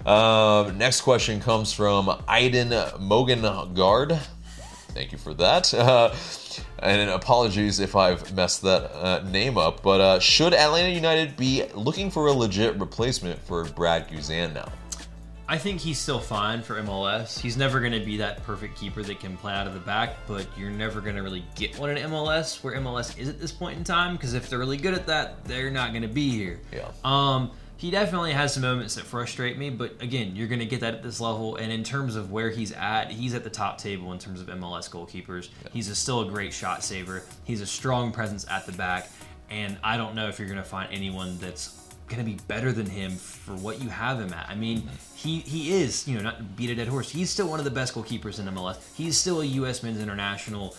um, 0.05 0.77
next 0.77 1.01
question 1.01 1.39
comes 1.39 1.73
from 1.73 2.05
Aiden 2.27 2.69
Mogengard. 2.99 4.19
Thank 4.89 5.11
you 5.11 5.17
for 5.17 5.33
that. 5.35 5.73
And 6.79 7.09
apologies 7.09 7.79
if 7.79 7.95
I've 7.95 8.33
messed 8.35 8.61
that 8.63 8.91
uh, 8.93 9.23
name 9.29 9.57
up. 9.57 9.81
But 9.81 10.01
uh, 10.01 10.19
should 10.19 10.53
Atlanta 10.53 10.89
United 10.89 11.35
be 11.37 11.65
looking 11.73 12.11
for 12.11 12.27
a 12.27 12.33
legit 12.33 12.79
replacement 12.79 13.39
for 13.41 13.63
Brad 13.65 14.09
Guzan 14.09 14.53
now? 14.53 14.71
I 15.49 15.57
think 15.57 15.79
he's 15.79 15.97
still 15.97 16.19
fine 16.19 16.61
for 16.61 16.81
MLS. 16.81 17.39
He's 17.39 17.55
never 17.55 17.79
going 17.79 17.93
to 17.93 18.03
be 18.03 18.17
that 18.17 18.43
perfect 18.43 18.77
keeper 18.77 19.01
that 19.01 19.21
can 19.21 19.37
play 19.37 19.53
out 19.53 19.65
of 19.65 19.73
the 19.73 19.79
back, 19.79 20.17
but 20.27 20.45
you're 20.57 20.69
never 20.69 20.99
going 20.99 21.15
to 21.15 21.23
really 21.23 21.45
get 21.55 21.79
one 21.79 21.89
in 21.89 22.09
MLS 22.09 22.61
where 22.61 22.75
MLS 22.75 23.17
is 23.17 23.29
at 23.29 23.39
this 23.39 23.53
point 23.53 23.77
in 23.77 23.83
time 23.85 24.17
because 24.17 24.33
if 24.33 24.49
they're 24.49 24.59
really 24.59 24.75
good 24.75 24.93
at 24.93 25.07
that, 25.07 25.45
they're 25.45 25.71
not 25.71 25.91
going 25.91 26.01
to 26.01 26.09
be 26.09 26.29
here. 26.29 26.59
Yeah. 26.73 26.91
Um, 27.05 27.51
he 27.77 27.91
definitely 27.91 28.33
has 28.33 28.53
some 28.53 28.63
moments 28.63 28.95
that 28.95 29.05
frustrate 29.05 29.57
me, 29.57 29.69
but 29.69 30.01
again, 30.01 30.35
you're 30.35 30.47
going 30.47 30.59
to 30.59 30.65
get 30.65 30.79
that 30.81 30.95
at 30.95 31.03
this 31.03 31.21
level. 31.21 31.57
And 31.57 31.71
in 31.71 31.83
terms 31.83 32.15
of 32.15 32.31
where 32.31 32.49
he's 32.49 32.71
at, 32.71 33.11
he's 33.11 33.35
at 33.35 33.43
the 33.43 33.51
top 33.51 33.77
table 33.77 34.11
in 34.13 34.19
terms 34.19 34.41
of 34.41 34.47
MLS 34.47 34.89
goalkeepers. 34.89 35.49
He's 35.71 35.87
a, 35.87 35.95
still 35.95 36.21
a 36.21 36.29
great 36.29 36.53
shot 36.53 36.83
saver. 36.83 37.23
He's 37.43 37.61
a 37.61 37.67
strong 37.67 38.11
presence 38.11 38.47
at 38.49 38.65
the 38.65 38.71
back, 38.71 39.11
and 39.51 39.77
I 39.83 39.95
don't 39.95 40.15
know 40.15 40.27
if 40.27 40.39
you're 40.39 40.47
going 40.47 40.57
to 40.57 40.63
find 40.63 40.91
anyone 40.91 41.37
that's 41.37 41.87
going 42.07 42.19
to 42.19 42.25
be 42.25 42.37
better 42.47 42.71
than 42.71 42.85
him 42.85 43.11
for 43.11 43.53
what 43.55 43.81
you 43.81 43.89
have 43.89 44.19
him 44.19 44.33
at. 44.33 44.49
I 44.49 44.55
mean, 44.55 44.79
mm-hmm. 44.81 45.15
he 45.15 45.39
he 45.39 45.81
is, 45.81 46.07
you 46.07 46.15
know, 46.15 46.23
not 46.23 46.55
beat 46.55 46.69
a 46.69 46.75
dead 46.75 46.87
horse. 46.87 47.09
He's 47.09 47.29
still 47.29 47.47
one 47.47 47.59
of 47.59 47.65
the 47.65 47.71
best 47.71 47.93
goalkeepers 47.93 48.39
in 48.39 48.45
MLS. 48.45 48.77
He's 48.95 49.17
still 49.17 49.41
a 49.41 49.45
U.S. 49.45 49.83
men's 49.83 49.99
international. 49.99 50.75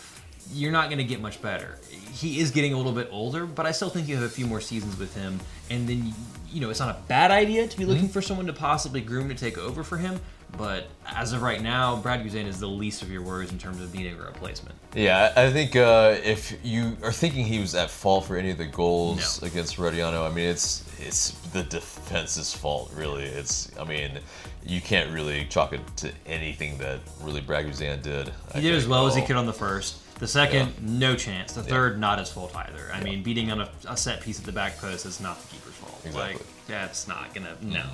You're 0.53 0.73
not 0.73 0.87
going 0.89 0.99
to 0.99 1.05
get 1.05 1.21
much 1.21 1.41
better. 1.43 1.79
He 2.13 2.41
is 2.41 2.51
getting 2.51 2.73
a 2.73 2.77
little 2.77 2.93
bit 2.93 3.09
older, 3.13 3.47
but 3.47 3.67
I 3.67 3.73
still 3.73 3.91
think 3.91 4.09
you 4.09 4.15
have 4.17 4.25
a 4.25 4.29
few 4.29 4.47
more 4.47 4.61
seasons 4.61 4.99
with 4.99 5.15
him. 5.15 5.39
And 5.71 5.89
then, 5.89 6.13
you 6.51 6.61
know, 6.61 6.71
it's 6.71 6.81
not 6.81 6.89
a 6.91 6.99
bad 7.07 7.31
idea 7.31 7.69
to 7.69 7.79
be 7.79 7.85
looking 7.85 8.09
for 8.09 8.23
someone 8.23 8.47
to 8.47 8.53
possibly 8.53 9.01
groom 9.01 9.29
to 9.29 9.35
take 9.35 9.59
over 9.59 9.85
for 9.85 9.99
him. 9.99 10.21
But 10.57 10.89
as 11.07 11.35
of 11.35 11.43
right 11.43 11.61
now, 11.61 11.97
Brad 11.97 12.25
Guzan 12.25 12.47
is 12.47 12.59
the 12.59 12.67
least 12.69 13.03
of 13.03 13.11
your 13.13 13.21
worries 13.21 13.53
in 13.53 13.59
terms 13.59 13.83
of 13.83 13.95
needing 13.95 14.19
a 14.19 14.23
replacement. 14.23 14.75
Yeah, 14.95 15.31
I 15.37 15.51
think 15.51 15.77
uh, 15.77 16.17
if 16.25 16.55
you 16.65 16.97
are 17.03 17.13
thinking 17.13 17.45
he 17.45 17.59
was 17.59 17.75
at 17.75 17.91
fault 17.91 18.25
for 18.25 18.37
any 18.39 18.51
of 18.51 18.57
the 18.57 18.65
goals 18.65 19.43
No. 19.43 19.49
against 19.49 19.77
Herediano, 19.77 20.29
I 20.29 20.35
mean 20.35 20.47
it's 20.47 20.85
it's 20.99 21.33
the 21.53 21.65
defense's 21.65 22.55
fault, 22.55 22.91
really. 22.97 23.25
It's 23.25 23.71
I 23.79 23.85
mean 23.85 24.19
you 24.65 24.81
can't 24.81 25.11
really 25.13 25.45
chalk 25.51 25.75
it 25.75 25.81
to 25.99 26.13
anything 26.27 26.79
that 26.79 27.01
really 27.21 27.43
Brad 27.43 27.67
Guzan 27.67 28.03
did. 28.03 28.33
He 28.55 28.63
did 28.63 28.75
as 28.75 28.89
well 28.89 29.07
as 29.07 29.15
he 29.15 29.21
could 29.21 29.37
on 29.37 29.45
the 29.45 29.53
first. 29.53 29.99
The 30.19 30.29
second, 30.29 30.75
no 30.81 31.15
chance. 31.15 31.53
The 31.53 31.63
third, 31.63 32.01
not 32.01 32.19
his 32.19 32.31
fault 32.31 32.55
either. 32.57 32.91
I 32.93 33.03
mean, 33.03 33.23
beating 33.23 33.51
on 33.53 33.61
a, 33.61 33.71
a 33.89 33.97
set 33.97 34.21
piece 34.21 34.39
at 34.39 34.45
the 34.45 34.53
back 34.53 34.79
post 34.79 35.07
is 35.07 35.21
not 35.21 35.41
the 35.41 35.49
keeper's 35.55 35.75
fault. 35.75 36.01
Exactly. 36.05 36.35
Like, 36.35 36.43
that's 36.67 37.07
not 37.07 37.35
gonna. 37.35 37.57
No. 37.63 37.85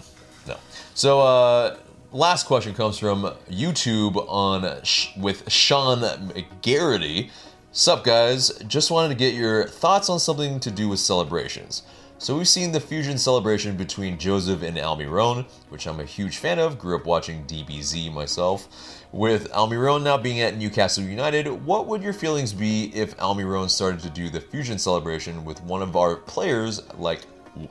No. 0.46 0.56
So, 0.94 1.20
uh, 1.20 1.76
last 2.12 2.46
question 2.46 2.74
comes 2.74 2.98
from 2.98 3.22
YouTube 3.50 4.16
on 4.28 4.82
sh- 4.84 5.08
with 5.18 5.50
Sean 5.50 6.00
McGarity. 6.00 7.30
Sup, 7.72 8.04
guys? 8.04 8.50
Just 8.68 8.90
wanted 8.90 9.08
to 9.08 9.14
get 9.16 9.34
your 9.34 9.66
thoughts 9.66 10.08
on 10.08 10.20
something 10.20 10.60
to 10.60 10.70
do 10.70 10.88
with 10.88 11.00
celebrations. 11.00 11.82
So 12.18 12.36
we've 12.38 12.48
seen 12.48 12.70
the 12.72 12.80
fusion 12.80 13.18
celebration 13.18 13.76
between 13.76 14.16
Josef 14.18 14.62
and 14.62 14.76
Almiron, 14.76 15.44
which 15.68 15.86
I'm 15.86 15.98
a 16.00 16.04
huge 16.04 16.38
fan 16.38 16.58
of. 16.58 16.78
Grew 16.78 16.96
up 16.96 17.04
watching 17.04 17.44
DBZ 17.44 18.12
myself. 18.14 18.68
With 19.14 19.52
Almiron 19.52 20.02
now 20.02 20.16
being 20.18 20.40
at 20.40 20.56
Newcastle 20.56 21.04
United, 21.04 21.46
what 21.64 21.86
would 21.86 22.02
your 22.02 22.12
feelings 22.12 22.52
be 22.52 22.86
if 22.92 23.16
Almiron 23.18 23.70
started 23.70 24.00
to 24.00 24.10
do 24.10 24.28
the 24.28 24.40
fusion 24.40 24.76
celebration 24.76 25.44
with 25.44 25.62
one 25.62 25.82
of 25.82 25.94
our 25.94 26.16
players 26.16 26.82
like 26.98 27.20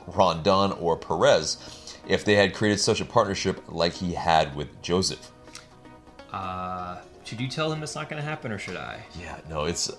Rondon 0.06 0.72
or 0.80 0.96
Perez? 0.96 1.58
if 2.06 2.22
they 2.24 2.34
had 2.34 2.52
created 2.54 2.78
such 2.78 3.00
a 3.00 3.04
partnership 3.04 3.62
like 3.68 3.92
he 3.94 4.12
had 4.12 4.54
with 4.54 4.68
Josef. 4.82 5.30
Uh, 6.32 6.98
should 7.24 7.40
you 7.40 7.48
tell 7.48 7.72
him 7.72 7.82
it's 7.82 7.94
not 7.94 8.08
gonna 8.10 8.20
happen, 8.20 8.52
or 8.52 8.58
should 8.58 8.76
I? 8.76 9.00
Yeah, 9.18 9.38
no, 9.48 9.64
it's 9.64 9.90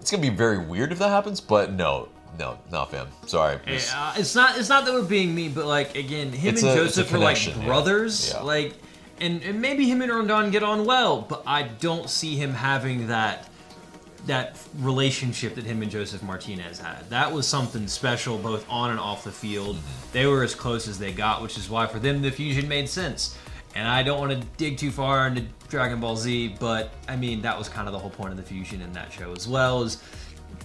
it's 0.00 0.10
gonna 0.10 0.20
be 0.22 0.28
very 0.28 0.58
weird 0.58 0.90
if 0.90 0.98
that 0.98 1.08
happens, 1.10 1.40
but 1.40 1.72
no, 1.72 2.08
no, 2.38 2.58
not 2.72 2.90
fam. 2.90 3.06
Sorry. 3.26 3.56
It's- 3.66 3.92
Uh, 3.94 4.14
it's 4.16 4.34
not. 4.34 4.58
It's 4.58 4.68
not 4.68 4.84
that 4.86 4.92
we're 4.94 5.02
being 5.02 5.34
mean, 5.36 5.52
but 5.52 5.66
like 5.66 5.94
again, 5.96 6.32
him 6.32 6.56
and 6.56 6.64
a- 6.66 6.74
Josef 6.74 7.12
are 7.14 7.18
like 7.18 7.64
brothers. 7.64 8.30
Yeah. 8.34 8.42
Like, 8.42 8.74
and, 9.20 9.42
and 9.42 9.60
maybe 9.60 9.88
him 9.88 10.02
and 10.02 10.12
Rondon 10.12 10.50
get 10.50 10.62
on 10.62 10.84
well, 10.84 11.20
but 11.22 11.42
I 11.46 11.64
don't 11.64 12.08
see 12.10 12.36
him 12.36 12.52
having 12.52 13.08
that 13.08 13.48
that 14.26 14.58
relationship 14.80 15.54
that 15.54 15.62
him 15.64 15.82
and 15.82 15.90
Josef 15.90 16.20
Martinez 16.22 16.80
had. 16.80 17.08
That 17.10 17.32
was 17.32 17.46
something 17.46 17.86
special, 17.86 18.38
both 18.38 18.68
on 18.68 18.90
and 18.90 18.98
off 18.98 19.22
the 19.22 19.30
field. 19.30 19.76
Mm-hmm. 19.76 20.12
They 20.12 20.26
were 20.26 20.42
as 20.42 20.52
close 20.52 20.88
as 20.88 20.98
they 20.98 21.12
got, 21.12 21.42
which 21.42 21.56
is 21.56 21.70
why 21.70 21.86
for 21.86 22.00
them 22.00 22.22
the 22.22 22.32
fusion 22.32 22.66
made 22.66 22.88
sense. 22.88 23.38
And 23.76 23.86
I 23.86 24.02
don't 24.02 24.18
want 24.18 24.32
to 24.32 24.44
dig 24.56 24.78
too 24.78 24.90
far 24.90 25.28
into 25.28 25.42
Dragon 25.68 26.00
Ball 26.00 26.16
Z, 26.16 26.56
but 26.58 26.92
I 27.08 27.14
mean 27.14 27.40
that 27.42 27.56
was 27.56 27.68
kind 27.68 27.86
of 27.86 27.92
the 27.92 27.98
whole 28.00 28.10
point 28.10 28.30
of 28.30 28.36
the 28.36 28.42
fusion 28.42 28.80
in 28.80 28.92
that 28.94 29.12
show 29.12 29.32
as 29.32 29.46
well. 29.46 29.82
Is 29.84 30.02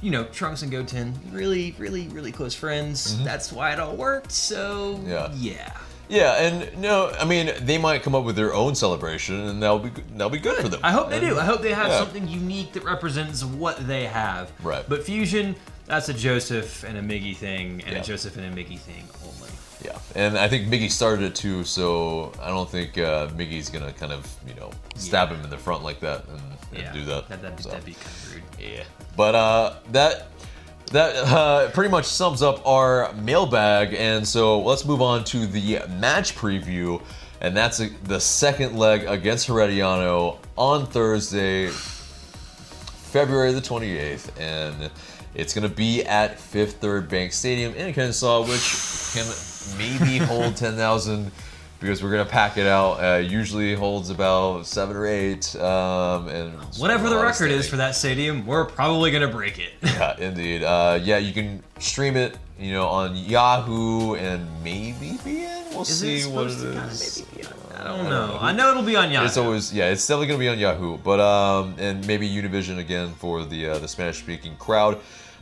you 0.02 0.10
know 0.10 0.24
Trunks 0.26 0.64
and 0.64 0.72
Goten 0.72 1.14
really, 1.32 1.76
really, 1.78 2.08
really 2.08 2.32
close 2.32 2.56
friends. 2.56 3.24
That's 3.24 3.52
why 3.52 3.74
it 3.74 3.80
all 3.80 3.96
worked. 3.96 4.32
So 4.32 4.96
Mm-hmm. 4.96 5.10
Yeah. 5.10 5.30
yeah. 5.34 5.78
Yeah, 6.12 6.34
and 6.44 6.78
no, 6.82 7.10
I 7.20 7.24
mean 7.24 7.52
they 7.62 7.78
might 7.78 8.04
come 8.04 8.14
up 8.16 8.26
with 8.26 8.36
their 8.36 8.54
own 8.54 8.76
celebration, 8.76 9.40
and 9.48 9.64
that'll 9.64 9.80
be 9.80 9.92
that'll 10.14 10.30
be 10.30 10.40
good 10.40 10.58
for 10.62 10.68
them. 10.68 10.82
I 10.84 10.92
hope 10.92 11.10
they 11.10 11.22
do. 11.22 11.40
I 11.40 11.46
hope 11.46 11.62
they 11.62 11.74
have 11.74 11.88
Yeah. 11.88 12.00
something 12.00 12.28
unique 12.28 12.74
that 12.74 12.84
represents 12.84 13.44
what 13.46 13.88
they 13.88 14.06
have. 14.06 14.52
Right. 14.62 14.84
But 14.88 15.04
fusion, 15.06 15.56
that's 15.86 16.10
a 16.10 16.14
Josef 16.14 16.84
and 16.84 16.98
a 16.98 17.02
Miggy 17.02 17.34
thing, 17.36 17.82
and 17.86 17.94
Yeah. 17.96 18.02
a 18.02 18.04
Josef 18.04 18.36
and 18.36 18.46
a 18.46 18.50
Miggy 18.56 18.78
thing 18.78 19.08
only. 19.24 19.50
Yeah, 19.86 19.98
and 20.14 20.38
I 20.38 20.50
think 20.50 20.68
Miggy 20.68 20.92
started 20.92 21.24
it 21.24 21.34
too, 21.36 21.64
so 21.64 22.34
I 22.42 22.50
don't 22.50 22.70
think 22.70 22.98
uh, 22.98 23.28
Miggy's 23.30 23.70
gonna 23.70 23.94
kind 23.94 24.12
of 24.12 24.28
you 24.46 24.54
know 24.56 24.70
stab 24.98 25.30
Yeah. 25.30 25.38
him 25.38 25.44
in 25.46 25.50
the 25.50 25.58
front 25.58 25.82
like 25.82 26.02
that 26.02 26.26
and, 26.28 26.42
and 26.74 26.84
Yeah. 26.84 26.92
do 26.92 27.06
that. 27.06 27.30
That, 27.30 27.42
that'd, 27.42 27.56
be, 27.58 27.64
So, 27.64 27.70
that'd 27.70 27.86
be 27.86 27.94
kind 27.94 28.06
of 28.08 28.34
rude. 28.34 28.44
yeah, 28.60 28.84
but 29.16 29.34
uh, 29.34 29.74
that 29.94 30.28
that 30.92 31.16
uh, 31.16 31.70
pretty 31.72 31.90
much 31.90 32.06
sums 32.06 32.42
up 32.42 32.66
our 32.68 33.14
mailbag, 33.14 33.94
and 33.94 34.28
so 34.28 34.62
let's 34.62 34.86
move 34.86 35.02
on 35.02 35.24
to 35.26 35.48
the 35.48 35.80
match 36.00 36.36
preview, 36.36 37.02
and 37.40 37.56
that's 37.56 37.80
uh 37.80 37.88
the 38.04 38.20
second 38.20 38.78
leg 38.78 39.04
against 39.04 39.48
Herediano 39.48 40.38
on 40.58 40.86
Thursday, 40.86 41.68
February 41.68 43.54
the 43.54 43.62
28th, 43.62 44.30
and 44.40 44.92
it's 45.34 45.54
going 45.54 45.68
to 45.68 45.74
be 45.74 46.04
at 46.04 46.40
Fifth 46.40 46.78
Third 46.78 47.08
Bank 47.08 47.32
Stadium 47.32 47.74
in 47.76 47.94
Kennesaw, 47.94 48.42
which 48.42 49.14
can 49.14 49.26
maybe 49.78 50.18
hold 50.18 50.58
10,000 50.58 51.32
because 51.82 52.02
we're 52.04 52.12
going 52.12 52.24
to 52.24 52.32
pack 52.32 52.58
it 52.58 52.68
out. 52.68 52.94
Uh, 53.04 53.18
usually 53.18 53.74
holds 53.74 54.10
about 54.12 54.66
seven 54.68 54.96
or 54.96 55.06
eight. 55.08 55.54
Um, 55.56 56.28
and 56.30 56.54
Whatever 56.78 57.10
the 57.10 57.18
record 57.18 57.52
is 57.52 57.68
for 57.68 57.76
that 57.78 57.96
stadium, 57.96 58.46
we're 58.46 58.66
probably 58.66 59.12
gonna 59.12 59.28
break 59.28 59.60
it. 59.60 59.72
Yeah, 59.84 60.16
indeed. 60.20 60.64
Uh, 60.64 61.00
yeah, 61.04 61.18
you 61.18 61.34
can 61.34 61.62
stream 61.80 62.16
it, 62.16 62.38
you 62.60 62.72
know, 62.72 62.88
on 62.88 63.16
Yahoo 63.16 64.16
and 64.16 64.48
maybe 64.64 65.18
beIN. 65.26 65.72
We'll 65.72 65.82
Is 65.82 66.00
see 66.00 66.24
what 66.30 66.48
it 66.48 66.52
supposed 66.52 66.60
to 66.62 66.72
kinda 66.72 66.88
is. 66.88 67.26
maybe 67.34 67.42
be 67.42 67.48
on- 67.48 67.54
I 67.82 67.84
don't 67.98 68.10
know. 68.10 68.38
I 68.40 68.52
know 68.54 68.70
it'll 68.72 68.84
be 68.84 68.96
on 68.96 69.10
Yahoo. 69.12 69.26
It's 69.26 69.38
always 69.38 69.74
yeah, 69.74 69.90
it's 69.90 70.06
definitely 70.06 70.28
gonna 70.28 70.40
be 70.40 70.50
on 70.50 70.60
Yahoo, 70.60 70.98
but 71.00 71.20
um, 71.20 71.76
and 71.80 72.06
maybe 72.06 72.30
Univision 72.30 72.78
again 72.78 73.14
for 73.16 73.44
the 73.44 73.70
uh, 73.70 73.78
the 73.80 73.88
Spanish 73.88 74.20
speaking 74.20 74.56
crowd. 74.58 75.00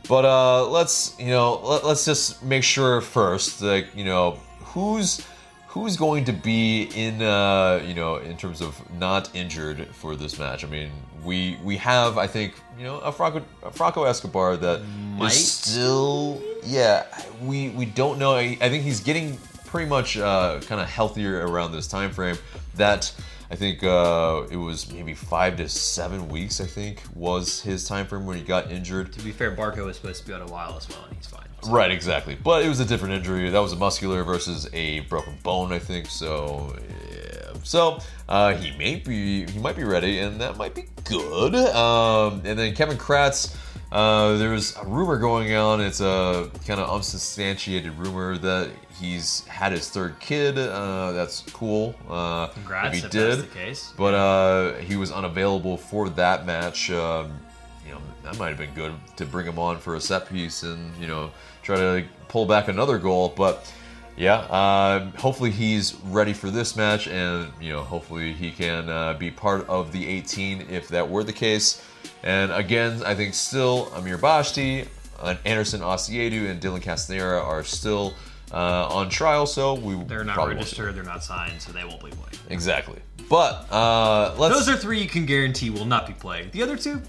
But 0.08 0.24
uh, 0.24 0.66
let's 0.68 1.14
you 1.18 1.28
know 1.28 1.60
let, 1.62 1.84
let's 1.84 2.04
just 2.06 2.42
make 2.42 2.64
sure 2.64 3.00
first, 3.02 3.60
like 3.60 3.88
you 3.94 4.04
know 4.04 4.38
who's 4.60 5.26
who's 5.70 5.96
going 5.96 6.24
to 6.24 6.32
be 6.32 6.90
in 6.94 7.22
uh, 7.22 7.80
you 7.86 7.94
know 7.94 8.16
in 8.16 8.36
terms 8.36 8.60
of 8.60 8.74
not 8.98 9.30
injured 9.34 9.86
for 9.94 10.16
this 10.16 10.38
match. 10.38 10.64
I 10.64 10.68
mean, 10.68 10.90
we 11.24 11.58
we 11.62 11.76
have 11.76 12.18
I 12.18 12.26
think 12.26 12.54
you 12.76 12.84
know 12.84 12.98
a 12.98 13.12
Franco 13.12 13.42
a 13.62 13.70
Franco 13.70 14.04
Escobar 14.04 14.56
that 14.56 14.80
is 14.80 14.86
Might. 15.18 15.32
still 15.32 16.42
yeah 16.64 17.06
we 17.42 17.68
we 17.70 17.86
don't 17.86 18.18
know. 18.18 18.32
I, 18.34 18.58
I 18.60 18.68
think 18.68 18.82
he's 18.84 19.00
getting 19.00 19.38
pretty 19.66 19.88
much 19.88 20.18
uh, 20.18 20.60
kind 20.66 20.80
of 20.80 20.88
healthier 20.88 21.46
around 21.46 21.72
this 21.72 21.86
time 21.86 22.10
frame. 22.10 22.36
That 22.74 23.12
I 23.50 23.56
think 23.56 23.82
uh, 23.82 24.44
it 24.50 24.56
was 24.56 24.92
maybe 24.92 25.12
five 25.12 25.56
to 25.56 25.68
seven 25.68 26.28
weeks. 26.28 26.60
I 26.60 26.66
think 26.66 27.02
was 27.14 27.60
his 27.60 27.86
time 27.86 28.06
frame 28.06 28.24
when 28.24 28.36
he 28.36 28.44
got 28.44 28.70
injured. 28.70 29.12
to 29.14 29.22
be 29.22 29.32
fair, 29.32 29.56
Barco 29.56 29.84
was 29.86 29.96
supposed 29.96 30.22
to 30.22 30.28
be 30.28 30.32
out 30.34 30.42
a 30.42 30.46
while 30.52 30.76
as 30.76 30.88
well, 30.88 31.04
and 31.08 31.16
he's 31.16 31.26
fine. 31.26 31.46
So- 31.62 31.70
Right, 31.72 31.90
exactly. 31.90 32.36
But 32.42 32.64
it 32.64 32.68
was 32.68 32.78
a 32.80 32.84
different 32.84 33.14
injury. 33.14 33.50
That 33.50 33.58
was 33.58 33.72
a 33.72 33.76
muscular 33.76 34.22
versus 34.22 34.68
a 34.72 35.00
broken 35.00 35.36
bone, 35.42 35.72
I 35.72 35.78
think. 35.80 36.06
So, 36.06 36.76
yeah. 37.12 37.52
So 37.64 37.98
uh, 38.28 38.54
he 38.54 38.70
may 38.78 38.96
be 38.96 39.46
he 39.50 39.58
might 39.58 39.76
be 39.76 39.84
ready, 39.84 40.20
and 40.20 40.40
that 40.40 40.56
might 40.56 40.74
be 40.74 40.84
good. 41.04 41.54
Um, 41.56 42.42
and 42.44 42.58
then 42.58 42.74
Kevin 42.74 42.96
Kratz. 42.98 43.54
Uh, 43.92 44.36
there's 44.36 44.76
a 44.76 44.84
rumor 44.84 45.18
going 45.18 45.54
on. 45.54 45.80
It's 45.80 46.00
a 46.00 46.48
kind 46.66 46.80
of 46.80 46.88
unsubstantiated 46.94 47.92
rumor 47.98 48.38
that 48.38 48.70
he's 49.00 49.44
had 49.46 49.72
his 49.72 49.88
third 49.88 50.20
kid. 50.20 50.56
Uh, 50.58 51.12
that's 51.12 51.40
cool. 51.52 51.94
Uh, 52.08 52.46
Congrats 52.48 52.96
if 52.98 53.02
he 53.04 53.08
did. 53.08 53.30
that's 53.38 53.42
the 53.42 53.54
case. 53.54 53.92
But 53.96 54.14
uh, 54.14 54.74
he 54.78 54.96
was 54.96 55.10
unavailable 55.10 55.76
for 55.76 56.08
that 56.10 56.46
match. 56.46 56.90
Um, 56.92 57.32
you 57.84 57.92
know, 57.92 58.00
that 58.22 58.38
might 58.38 58.50
have 58.50 58.58
been 58.58 58.74
good 58.74 58.92
to 59.16 59.26
bring 59.26 59.46
him 59.46 59.58
on 59.58 59.78
for 59.78 59.96
a 59.96 60.00
set 60.00 60.28
piece 60.28 60.62
and 60.62 60.94
you 61.00 61.08
know 61.08 61.32
try 61.62 61.76
to 61.76 62.04
pull 62.28 62.46
back 62.46 62.68
another 62.68 62.98
goal. 62.98 63.32
But 63.36 63.72
Yeah, 64.16 64.36
uh, 64.36 65.10
hopefully 65.16 65.50
he's 65.50 65.94
ready 66.04 66.32
for 66.32 66.50
this 66.50 66.76
match, 66.76 67.08
and 67.08 67.50
you 67.60 67.72
know, 67.72 67.82
hopefully 67.82 68.34
he 68.34 68.50
can 68.52 68.88
uh, 68.88 69.14
be 69.14 69.30
part 69.32 69.66
of 69.68 69.90
the 69.92 70.06
18 70.06 70.66
if 70.70 70.88
that 70.88 71.08
were 71.08 71.24
the 71.24 71.32
case. 71.32 71.82
And 72.22 72.52
again, 72.52 73.02
I 73.04 73.14
think 73.14 73.34
still 73.34 73.90
Amir 73.94 74.18
Bashti, 74.18 74.86
Anderson 75.44 75.80
Asiedu, 75.80 76.48
and 76.50 76.60
Dylan 76.60 76.82
Castanheira 76.82 77.42
are 77.42 77.64
still 77.64 78.14
uh, 78.52 78.88
on 78.88 79.08
trial, 79.08 79.46
so 79.46 79.74
we 79.74 79.94
They're 80.04 80.24
not 80.24 80.48
registered, 80.48 80.94
they're 80.94 81.02
not 81.02 81.22
signed, 81.22 81.60
so 81.62 81.72
they 81.72 81.84
won't 81.84 82.02
be 82.02 82.10
playing. 82.10 82.38
Exactly. 82.48 82.98
But 83.28 83.66
uh, 83.70 84.34
let's. 84.38 84.54
Those 84.54 84.68
are 84.68 84.76
three 84.76 85.00
you 85.00 85.08
can 85.08 85.24
guarantee 85.24 85.70
will 85.70 85.84
not 85.84 86.06
be 86.06 86.14
played. 86.14 86.50
The 86.52 86.62
other 86.62 86.76
two, 86.76 87.00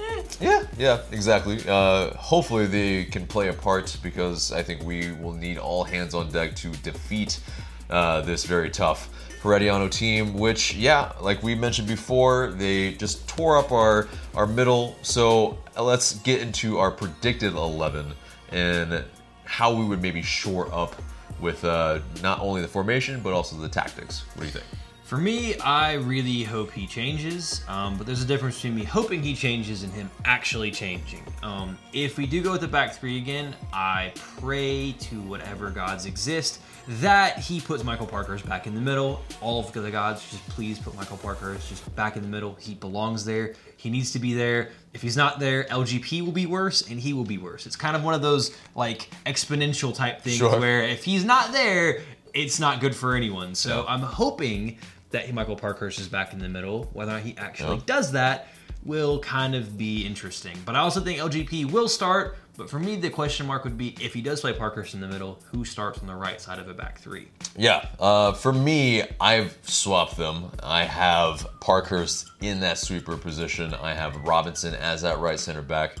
eh, 0.00 0.22
Yeah, 0.40 0.64
yeah, 0.76 1.02
exactly. 1.12 1.60
Uh, 1.66 2.10
hopefully 2.14 2.66
they 2.66 3.04
can 3.04 3.26
play 3.26 3.48
a 3.48 3.52
part 3.52 3.96
because 4.02 4.52
I 4.52 4.62
think 4.62 4.82
we 4.82 5.12
will 5.12 5.34
need 5.34 5.58
all 5.58 5.84
hands 5.84 6.12
on 6.12 6.30
deck 6.32 6.56
to 6.56 6.70
defeat 6.70 7.40
uh, 7.88 8.22
this 8.22 8.44
very 8.44 8.70
tough 8.70 9.08
Herediano 9.42 9.90
team. 9.90 10.34
Which, 10.34 10.74
yeah, 10.74 11.12
like 11.20 11.42
we 11.42 11.54
mentioned 11.54 11.88
before, 11.88 12.52
they 12.52 12.92
just 12.94 13.28
tore 13.28 13.56
up 13.56 13.72
our 13.72 14.08
our 14.34 14.46
middle. 14.46 14.96
So 15.02 15.58
uh, 15.76 15.82
let's 15.82 16.14
get 16.20 16.40
into 16.40 16.78
our 16.78 16.90
predicted 16.90 17.54
eleven 17.54 18.12
and 18.50 19.04
how 19.44 19.74
we 19.74 19.84
would 19.84 20.00
maybe 20.00 20.22
shore 20.22 20.72
up 20.72 20.94
with 21.40 21.64
uh, 21.64 22.00
not 22.22 22.40
only 22.40 22.60
the 22.60 22.68
formation 22.68 23.20
but 23.20 23.32
also 23.32 23.56
the 23.56 23.68
tactics. 23.68 24.24
What 24.34 24.40
do 24.40 24.46
you 24.46 24.52
think? 24.52 24.64
For 25.04 25.16
me, 25.16 25.56
I 25.58 25.94
really 25.94 26.44
hope 26.44 26.70
he 26.70 26.86
changes, 26.86 27.64
um, 27.66 27.96
but 27.96 28.06
there's 28.06 28.22
a 28.22 28.26
difference 28.26 28.54
between 28.54 28.76
me 28.76 28.84
hoping 28.84 29.24
he 29.24 29.34
changes 29.34 29.82
and 29.82 29.92
him 29.92 30.08
actually 30.24 30.70
changing. 30.70 31.24
Um, 31.42 31.76
if 31.92 32.16
we 32.16 32.26
do 32.26 32.40
go 32.40 32.52
with 32.52 32.60
the 32.60 32.68
back 32.68 32.94
three 32.94 33.18
again, 33.18 33.56
I 33.72 34.12
pray 34.14 34.92
to 34.92 35.16
whatever 35.22 35.68
gods 35.70 36.06
exist 36.06 36.60
that 36.98 37.38
he 37.38 37.60
puts 37.60 37.84
Michael 37.84 38.06
Parkhurst 38.06 38.48
back 38.48 38.66
in 38.66 38.74
the 38.74 38.80
middle. 38.80 39.20
All 39.40 39.60
of 39.60 39.72
the 39.72 39.90
gods, 39.92 40.28
just 40.28 40.44
please 40.48 40.78
put 40.78 40.96
Michael 40.96 41.18
Parkhurst 41.18 41.68
just 41.68 41.94
back 41.94 42.16
in 42.16 42.22
the 42.22 42.28
middle. 42.28 42.56
He 42.58 42.74
belongs 42.74 43.24
there. 43.24 43.54
He 43.76 43.90
needs 43.90 44.10
to 44.12 44.18
be 44.18 44.34
there. 44.34 44.70
If 44.92 45.00
he's 45.00 45.16
not 45.16 45.38
there, 45.38 45.64
LGP 45.64 46.22
will 46.24 46.32
be 46.32 46.46
worse 46.46 46.88
and 46.90 46.98
he 46.98 47.12
will 47.12 47.24
be 47.24 47.38
worse. 47.38 47.64
It's 47.64 47.76
kind 47.76 47.94
of 47.94 48.02
one 48.02 48.14
of 48.14 48.22
those 48.22 48.56
like 48.74 49.08
exponential 49.24 49.94
type 49.94 50.22
things 50.22 50.38
Sure. 50.38 50.58
where 50.58 50.82
if 50.82 51.04
he's 51.04 51.24
not 51.24 51.52
there, 51.52 52.00
it's 52.34 52.58
not 52.58 52.80
good 52.80 52.96
for 52.96 53.14
anyone. 53.14 53.54
So 53.54 53.84
Yeah. 53.84 53.92
I'm 53.94 54.02
hoping 54.02 54.78
that 55.10 55.32
Michael 55.32 55.56
Parkhurst 55.56 56.00
is 56.00 56.08
back 56.08 56.32
in 56.32 56.40
the 56.40 56.48
middle. 56.48 56.90
Whether 56.92 57.12
or 57.12 57.14
not 57.14 57.22
he 57.22 57.36
actually 57.38 57.76
Yeah. 57.76 57.82
does 57.86 58.12
that 58.12 58.48
will 58.84 59.20
kind 59.20 59.54
of 59.54 59.76
be 59.76 60.06
interesting. 60.06 60.56
But 60.64 60.76
I 60.76 60.80
also 60.80 61.00
think 61.00 61.18
LGP 61.18 61.70
will 61.70 61.88
start. 61.88 62.36
But 62.56 62.68
for 62.68 62.78
me, 62.78 62.96
the 62.96 63.08
question 63.08 63.46
mark 63.46 63.64
would 63.64 63.78
be 63.78 63.96
if 64.00 64.12
he 64.12 64.20
does 64.20 64.42
play 64.42 64.52
Parkhurst 64.52 64.92
in 64.94 65.00
the 65.00 65.08
middle, 65.08 65.40
who 65.50 65.64
starts 65.64 65.98
on 66.00 66.06
the 66.06 66.14
right 66.14 66.40
side 66.40 66.58
of 66.58 66.68
a 66.68 66.74
back 66.74 66.98
three? 66.98 67.28
Yeah, 67.56 67.86
uh, 67.98 68.32
for 68.32 68.52
me, 68.52 69.02
I've 69.18 69.56
swapped 69.62 70.16
them. 70.16 70.50
I 70.62 70.84
have 70.84 71.46
Parkhurst 71.60 72.30
in 72.42 72.60
that 72.60 72.76
sweeper 72.76 73.16
position. 73.16 73.72
I 73.74 73.94
have 73.94 74.16
Robinson 74.16 74.74
as 74.74 75.02
that 75.02 75.18
right 75.20 75.40
center 75.40 75.62
back. 75.62 75.96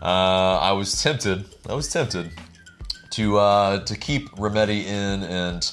Uh, 0.00 0.58
I 0.60 0.72
was 0.72 1.02
tempted. 1.02 1.46
I 1.68 1.74
was 1.74 1.88
tempted 1.88 2.30
to 3.10 3.38
uh, 3.38 3.84
to 3.84 3.96
keep 3.96 4.30
Remedi 4.32 4.84
in 4.84 5.22
and 5.24 5.72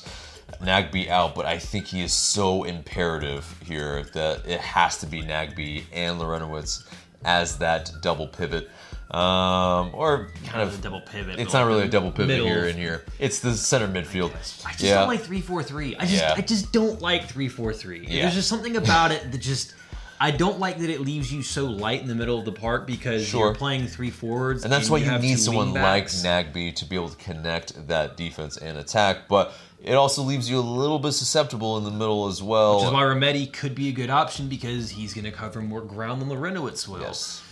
Nagbe 0.62 1.10
out, 1.10 1.36
but 1.36 1.46
I 1.46 1.58
think 1.58 1.88
he 1.88 2.02
is 2.02 2.14
so 2.14 2.64
imperative 2.64 3.60
here 3.66 4.04
that 4.14 4.46
it 4.46 4.60
has 4.60 4.98
to 5.00 5.08
be 5.08 5.22
Nagbe 5.22 5.84
and 5.92 6.20
Larentowicz 6.20 6.88
as 7.24 7.58
that 7.58 7.92
double 8.02 8.28
pivot, 8.28 8.70
um, 9.12 9.92
or 9.94 10.30
kind 10.46 10.62
of. 10.62 10.82
double 10.82 11.02
pivot. 11.02 11.40
It's 11.40 11.54
not 11.54 11.68
really 11.68 11.84
a 11.84 11.88
double 11.88 12.12
pivot 12.12 12.28
middle. 12.28 12.48
here 12.48 12.66
and 12.66 12.78
here. 12.78 13.04
It's 13.20 13.40
the 13.40 13.54
center 13.54 13.88
midfield. 13.88 14.32
I 14.66 14.72
just 14.72 14.84
yeah. 14.84 15.00
don't 15.00 15.08
like 15.08 15.22
three 15.22 15.42
four 15.42 15.64
three. 15.64 15.96
I 15.98 16.06
just 16.06 16.22
Yeah. 16.22 16.34
I 16.38 16.42
just 16.42 16.72
don't 16.72 17.02
like 17.02 17.26
three 17.26 17.48
four 17.48 17.74
three. 17.74 18.06
Yeah. 18.08 18.24
There's 18.24 18.36
just 18.36 18.50
something 18.50 18.78
about 18.78 19.12
it 19.12 19.32
that 19.32 19.38
just 19.38 19.76
I 20.22 20.30
don't 20.30 20.60
like 20.60 20.78
that 20.78 20.90
it 20.92 21.02
leaves 21.02 21.34
you 21.34 21.42
so 21.42 21.66
light 21.66 22.00
in 22.02 22.08
the 22.08 22.14
middle 22.14 22.38
of 22.38 22.46
the 22.46 22.52
park 22.52 22.86
because 22.86 23.26
Sure. 23.26 23.48
you're 23.48 23.56
playing 23.56 23.88
three 23.88 24.12
forwards. 24.12 24.64
And 24.64 24.72
that's 24.72 24.88
why 24.88 25.00
you, 25.00 25.06
have 25.06 25.24
need 25.24 25.40
someone 25.40 25.74
like. 25.74 26.06
Nagbe 26.06 26.76
to 26.76 26.86
be 26.86 26.96
able 26.96 27.10
to 27.10 27.18
connect 27.18 27.88
that 27.88 28.18
defense 28.18 28.58
and 28.58 28.78
attack. 28.78 29.28
But 29.28 29.52
it 29.84 29.94
also 29.94 30.22
leaves 30.22 30.50
you 30.50 30.60
a 30.60 30.62
little 30.62 31.00
bit 31.00 31.14
susceptible 31.14 31.78
in 31.78 31.84
the 31.84 31.92
middle 31.92 32.28
as 32.28 32.42
well. 32.42 32.78
Which 32.78 32.86
is 32.86 32.92
why 32.92 33.04
Remedi 33.04 33.52
could 33.52 33.74
be 33.74 33.90
a 33.90 33.92
good 33.92 34.10
option 34.10 34.48
because 34.48 34.92
he's 34.92 35.14
going 35.14 35.26
to 35.26 35.32
cover 35.32 35.62
more 35.62 35.82
ground 35.82 36.22
than 36.22 36.30
Larentowicz 36.30 36.88
will. 36.88 37.02
Yes. 37.02 37.44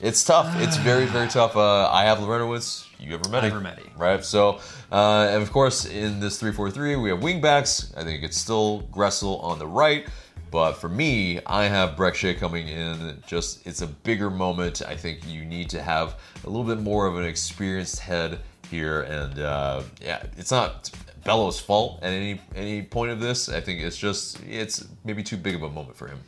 It's 0.00 0.24
tough. 0.24 0.60
It's 0.60 0.76
very, 0.78 1.06
very 1.06 1.28
tough. 1.28 1.56
Uh, 1.56 1.88
I 1.90 2.04
have 2.04 2.18
Larentowicz. 2.18 2.86
You 2.98 3.12
have 3.12 3.22
Remedi. 3.22 3.34
I 3.34 3.48
have 3.48 3.62
Remedi. 3.62 3.98
Right? 3.98 4.24
So, 4.24 4.60
uh, 4.90 5.28
and 5.30 5.42
of 5.42 5.52
course, 5.52 5.84
in 5.84 6.20
this 6.20 6.38
3 6.38 6.52
4 6.52 6.70
3, 6.70 6.96
we 6.96 7.10
have 7.10 7.20
wingbacks. 7.20 7.96
I 7.96 8.04
think 8.04 8.22
it's 8.22 8.36
still 8.36 8.82
Gressel 8.92 9.42
on 9.42 9.58
the 9.58 9.66
right. 9.66 10.06
But 10.52 10.72
for 10.74 10.88
me, 10.88 11.40
I 11.46 11.64
have 11.64 11.96
Brek 11.96 12.38
coming 12.38 12.68
in. 12.68 13.22
Just, 13.26 13.66
it's 13.66 13.80
a 13.80 13.86
bigger 13.86 14.28
moment. 14.28 14.82
I 14.82 14.94
think 14.94 15.26
you 15.26 15.44
need 15.46 15.70
to 15.70 15.80
have 15.82 16.16
a 16.44 16.50
little 16.50 16.64
bit 16.64 16.78
more 16.82 17.06
of 17.06 17.16
an 17.16 17.24
experienced 17.24 18.00
head 18.00 18.38
here. 18.70 19.02
And 19.02 19.38
uh, 19.38 19.82
yeah, 20.00 20.22
it's 20.36 20.50
not 20.50 20.90
Bello's 21.24 21.60
fault 21.60 22.00
at 22.02 22.12
any 22.12 22.40
any 22.54 22.82
point 22.82 23.12
of 23.12 23.20
this. 23.20 23.48
I 23.48 23.60
think 23.60 23.80
it's 23.80 23.96
just, 23.96 24.40
it's 24.44 24.84
maybe 25.04 25.22
too 25.22 25.36
big 25.36 25.54
of 25.54 25.62
a 25.62 25.70
moment 25.70 25.96
for 25.96 26.08
him. 26.08 26.18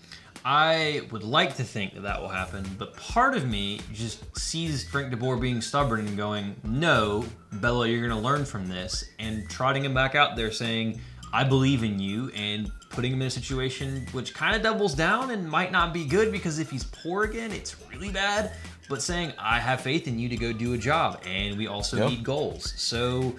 I 0.46 1.02
would 1.10 1.22
like 1.22 1.56
to 1.56 1.64
think 1.64 1.94
that 1.94 2.02
that 2.02 2.20
will 2.20 2.28
happen, 2.28 2.64
but 2.78 2.94
part 2.96 3.34
of 3.34 3.48
me 3.48 3.80
just 3.94 4.36
sees 4.38 4.86
Frank 4.86 5.10
de 5.10 5.16
Boer 5.16 5.36
being 5.38 5.62
stubborn 5.62 6.06
and 6.06 6.16
going, 6.18 6.54
"No, 6.62 7.24
Bello, 7.52 7.84
you're 7.84 8.06
going 8.06 8.20
to 8.20 8.28
learn 8.28 8.44
from 8.44 8.68
this," 8.68 9.04
and 9.18 9.48
trotting 9.48 9.84
him 9.84 9.94
back 9.94 10.14
out 10.14 10.36
there 10.36 10.52
saying, 10.52 11.00
"I 11.32 11.44
believe 11.44 11.82
in 11.82 11.98
you," 11.98 12.30
and 12.36 12.70
putting 12.90 13.12
him 13.12 13.22
in 13.22 13.28
a 13.28 13.30
situation 13.30 14.06
which 14.12 14.34
kind 14.34 14.54
of 14.54 14.62
doubles 14.62 14.94
down 14.94 15.30
and 15.30 15.48
might 15.48 15.72
not 15.72 15.94
be 15.94 16.04
good 16.04 16.30
because 16.30 16.58
if 16.58 16.70
he's 16.70 16.84
poor 16.84 17.24
again, 17.24 17.50
it's 17.50 17.74
really 17.90 18.10
bad. 18.10 18.52
But 18.90 19.00
saying, 19.00 19.32
"I 19.38 19.58
have 19.60 19.80
faith 19.80 20.06
in 20.06 20.18
you 20.18 20.28
to 20.28 20.36
go 20.36 20.52
do 20.52 20.74
a 20.74 20.78
job," 20.78 21.22
and 21.26 21.56
we 21.56 21.66
also 21.68 21.96
Yep. 21.96 22.10
need 22.10 22.22
goals, 22.22 22.74
so 22.76 23.34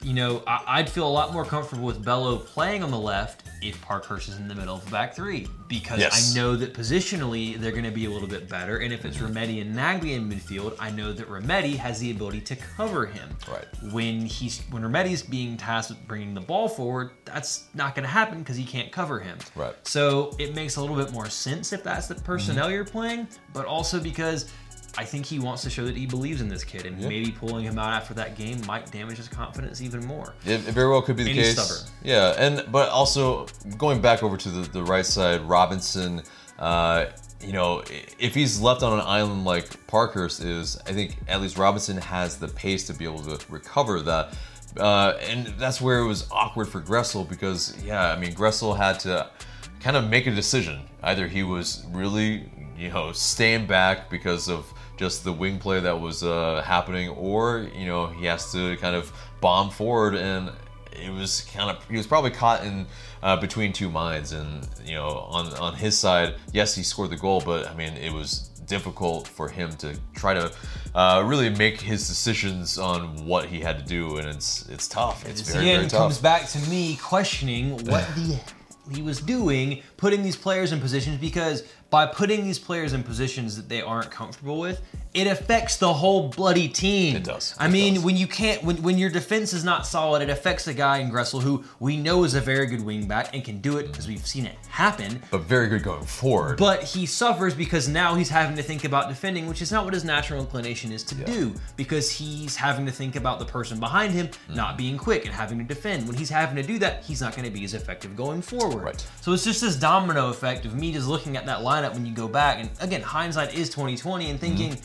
you 0.00 0.14
know, 0.14 0.42
I, 0.46 0.62
I'd 0.66 0.88
feel 0.88 1.06
a 1.06 1.10
lot 1.10 1.32
more 1.32 1.44
comfortable 1.44 1.84
with 1.84 2.04
Bello 2.04 2.36
playing 2.36 2.84
on 2.84 2.90
the 2.90 2.98
left 2.98 3.42
if 3.60 3.80
Parkhurst 3.82 4.28
is 4.28 4.36
in 4.36 4.46
the 4.46 4.54
middle 4.54 4.76
of 4.76 4.84
the 4.84 4.90
back 4.90 5.14
three 5.14 5.48
because 5.66 5.98
Yes. 5.98 6.32
I 6.32 6.38
know 6.38 6.54
that 6.54 6.72
positionally 6.72 7.58
they're 7.58 7.72
going 7.72 7.84
to 7.84 7.90
be 7.90 8.06
a 8.06 8.10
little 8.10 8.28
bit 8.28 8.48
better. 8.48 8.78
And 8.78 8.92
if 8.92 9.04
it's 9.04 9.16
mm-hmm. 9.16 9.36
Remedi 9.36 9.60
and 9.60 9.74
Nagbe 9.74 10.12
in 10.12 10.30
midfield, 10.30 10.76
I 10.78 10.90
know 10.90 11.12
that 11.12 11.28
Remedi 11.28 11.74
has 11.76 11.98
the 11.98 12.12
ability 12.12 12.42
to 12.42 12.56
cover 12.56 13.06
him. 13.06 13.28
Right. 13.50 13.66
When 13.92 14.20
he's 14.20 14.60
when 14.70 14.82
Remedi's 14.82 15.22
being 15.22 15.56
tasked 15.56 15.90
with 15.90 16.06
bringing 16.06 16.34
the 16.34 16.40
ball 16.40 16.68
forward, 16.68 17.10
that's 17.24 17.64
not 17.74 17.96
going 17.96 18.04
to 18.04 18.08
happen 18.08 18.38
because 18.38 18.56
he 18.56 18.64
can't 18.64 18.92
cover 18.92 19.18
him. 19.18 19.38
Right. 19.56 19.74
So 19.86 20.34
it 20.38 20.54
makes 20.54 20.76
a 20.76 20.80
little 20.80 20.96
bit 20.96 21.12
more 21.12 21.28
sense 21.28 21.72
if 21.72 21.82
that's 21.82 22.06
the 22.06 22.14
mm-hmm. 22.14 22.24
personnel 22.24 22.70
you're 22.70 22.84
playing, 22.84 23.28
but 23.52 23.66
also 23.66 24.00
because. 24.00 24.50
I 24.98 25.04
think 25.04 25.24
he 25.26 25.38
wants 25.38 25.62
to 25.62 25.70
show 25.70 25.84
that 25.84 25.96
he 25.96 26.06
believes 26.06 26.40
in 26.40 26.48
this 26.48 26.64
kid, 26.64 26.84
and 26.84 27.00
Yeah. 27.00 27.08
maybe 27.08 27.30
pulling 27.30 27.64
him 27.64 27.78
out 27.78 27.92
after 27.92 28.14
that 28.14 28.36
game 28.36 28.60
might 28.66 28.90
damage 28.90 29.16
his 29.18 29.28
confidence 29.28 29.80
even 29.80 30.04
more. 30.04 30.34
It, 30.44 30.66
it 30.68 30.74
very 30.74 30.88
well 30.90 31.02
could 31.02 31.16
be 31.16 31.22
the 31.24 31.30
And 31.30 31.38
case. 31.38 31.52
stubborn. 31.52 31.92
Yeah, 32.02 32.34
and 32.36 32.64
but 32.72 32.88
also 32.88 33.46
going 33.76 34.00
back 34.00 34.22
over 34.24 34.36
to 34.36 34.48
the, 34.50 34.68
the 34.68 34.82
right 34.82 35.06
side, 35.06 35.40
Robinson. 35.42 36.22
Uh, 36.58 37.06
you 37.40 37.52
know, 37.52 37.84
if 38.18 38.34
he's 38.34 38.58
left 38.60 38.82
on 38.82 38.92
an 38.98 39.04
island 39.06 39.44
like 39.44 39.86
Parkhurst 39.86 40.42
is, 40.42 40.76
I 40.88 40.92
think 40.92 41.16
at 41.28 41.40
least 41.40 41.56
Robinson 41.56 41.96
has 41.98 42.36
the 42.38 42.48
pace 42.48 42.84
to 42.88 42.92
be 42.92 43.04
able 43.04 43.22
to 43.22 43.38
recover 43.48 44.00
that. 44.02 44.34
Uh, 44.76 45.12
and 45.30 45.46
that's 45.58 45.80
where 45.80 46.00
it 46.00 46.06
was 46.08 46.28
awkward 46.32 46.66
for 46.68 46.80
Gressel 46.80 47.28
because, 47.28 47.76
yeah, 47.84 48.10
I 48.12 48.18
mean, 48.18 48.32
Gressel 48.32 48.76
had 48.76 48.98
to 49.00 49.30
kind 49.78 49.96
of 49.96 50.08
make 50.10 50.26
a 50.26 50.32
decision. 50.32 50.80
Either 51.04 51.28
he 51.28 51.44
was 51.44 51.84
really, 51.92 52.50
you 52.76 52.90
know, 52.90 53.12
staying 53.12 53.66
back 53.66 54.10
because 54.10 54.48
of 54.48 54.66
just 54.98 55.24
the 55.24 55.32
wing 55.32 55.58
play 55.58 55.80
that 55.80 56.00
was 56.00 56.22
uh, 56.22 56.62
happening, 56.64 57.08
or 57.10 57.68
you 57.74 57.86
know, 57.86 58.06
he 58.08 58.26
has 58.26 58.52
to 58.52 58.76
kind 58.76 58.94
of 58.96 59.12
bomb 59.40 59.70
forward, 59.70 60.14
and 60.14 60.50
it 60.92 61.10
was 61.10 61.42
kind 61.54 61.70
of 61.70 61.82
he 61.88 61.96
was 61.96 62.06
probably 62.06 62.30
caught 62.30 62.64
in 62.64 62.86
uh, 63.22 63.36
between 63.36 63.72
two 63.72 63.88
minds, 63.88 64.32
and 64.32 64.68
you 64.84 64.94
know, 64.94 65.08
on 65.30 65.52
on 65.54 65.74
his 65.74 65.96
side, 65.96 66.34
yes, 66.52 66.74
he 66.74 66.82
scored 66.82 67.10
the 67.10 67.16
goal, 67.16 67.40
but 67.44 67.66
I 67.68 67.74
mean, 67.74 67.94
it 67.94 68.12
was 68.12 68.48
difficult 68.66 69.26
for 69.26 69.48
him 69.48 69.72
to 69.72 69.98
try 70.14 70.34
to 70.34 70.52
uh, 70.94 71.22
really 71.24 71.48
make 71.48 71.80
his 71.80 72.06
decisions 72.06 72.76
on 72.78 73.24
what 73.26 73.46
he 73.46 73.60
had 73.60 73.78
to 73.78 73.84
do, 73.84 74.18
and 74.18 74.28
it's 74.28 74.68
it's 74.68 74.88
tough. 74.88 75.24
It's 75.26 75.40
This 75.40 75.52
very 75.52 75.64
very 75.64 75.76
again 75.78 75.88
tough. 75.88 76.00
comes 76.00 76.18
back 76.18 76.48
to 76.50 76.58
me 76.68 76.96
questioning 76.96 77.70
what 77.86 78.06
the 78.14 78.38
he 78.94 79.02
was 79.02 79.20
doing, 79.20 79.82
putting 79.96 80.22
these 80.22 80.36
players 80.36 80.72
in 80.72 80.80
positions 80.80 81.18
because 81.18 81.62
by 81.90 82.06
putting 82.06 82.44
these 82.44 82.58
players 82.58 82.92
in 82.92 83.02
positions 83.02 83.56
that 83.56 83.68
they 83.68 83.80
aren't 83.80 84.10
comfortable 84.10 84.58
with, 84.58 84.82
it 85.14 85.26
affects 85.26 85.76
the 85.78 85.92
whole 85.92 86.28
bloody 86.28 86.68
team. 86.68 87.16
It 87.16 87.24
does. 87.24 87.54
I 87.58 87.66
It 87.66 87.70
mean, 87.70 87.94
does. 87.94 88.04
when 88.04 88.16
you 88.16 88.26
can't, 88.26 88.62
when, 88.62 88.82
when 88.82 88.98
your 88.98 89.10
defense 89.10 89.52
is 89.52 89.64
not 89.64 89.86
solid, 89.86 90.22
it 90.22 90.30
affects 90.30 90.66
a 90.68 90.74
guy 90.74 90.98
in 90.98 91.10
Gressel 91.10 91.42
who 91.42 91.64
we 91.80 91.96
know 91.96 92.24
is 92.24 92.34
a 92.34 92.40
very 92.40 92.66
good 92.66 92.84
wing 92.84 93.06
wingback 93.06 93.30
and 93.32 93.44
can 93.44 93.60
do 93.60 93.78
it 93.78 93.86
because 93.86 94.06
we've 94.08 94.26
seen 94.26 94.44
it 94.46 94.54
happen. 94.68 95.22
But 95.30 95.42
very 95.42 95.68
good 95.68 95.82
going 95.82 96.04
forward. 96.04 96.58
But 96.58 96.82
he 96.82 97.06
suffers 97.06 97.54
because 97.54 97.88
now 97.88 98.14
he's 98.16 98.28
having 98.28 98.56
to 98.56 98.62
think 98.62 98.84
about 98.84 99.08
defending, 99.08 99.46
which 99.46 99.62
is 99.62 99.70
not 99.72 99.84
what 99.84 99.94
his 99.94 100.04
natural 100.04 100.40
inclination 100.40 100.92
is 100.92 101.02
to 101.04 101.14
do. 101.14 101.54
Because 101.76 102.10
he's 102.10 102.56
having 102.56 102.84
to 102.86 102.92
think 102.92 103.16
about 103.16 103.38
the 103.38 103.44
person 103.44 103.78
behind 103.80 104.12
him 104.12 104.28
Mm-hmm. 104.28 104.54
not 104.56 104.76
being 104.76 104.98
quick 104.98 105.24
and 105.24 105.34
having 105.34 105.58
to 105.58 105.64
defend. 105.64 106.06
When 106.06 106.16
he's 106.16 106.28
having 106.30 106.56
to 106.56 106.62
do 106.62 106.78
that, 106.80 107.02
he's 107.04 107.20
not 107.20 107.34
going 107.34 107.44
to 107.44 107.50
be 107.50 107.64
as 107.64 107.74
effective 107.74 108.16
going 108.16 108.42
forward. 108.42 108.82
Right. 108.82 109.06
So 109.20 109.32
it's 109.32 109.44
just 109.44 109.60
this 109.60 109.76
domino 109.76 110.28
effect 110.28 110.64
of 110.64 110.74
me 110.74 110.92
just 110.92 111.06
looking 111.08 111.36
at 111.36 111.46
that 111.46 111.60
lineup 111.60 111.94
when 111.94 112.04
you 112.04 112.12
go 112.14 112.28
back, 112.28 112.58
and 112.60 112.68
again, 112.80 113.00
hindsight 113.02 113.54
is 113.54 113.68
2020, 113.70 114.30
and 114.30 114.40
thinking, 114.40 114.76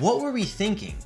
what 0.00 0.20
were 0.20 0.30
we 0.30 0.44
thinking? 0.44 0.96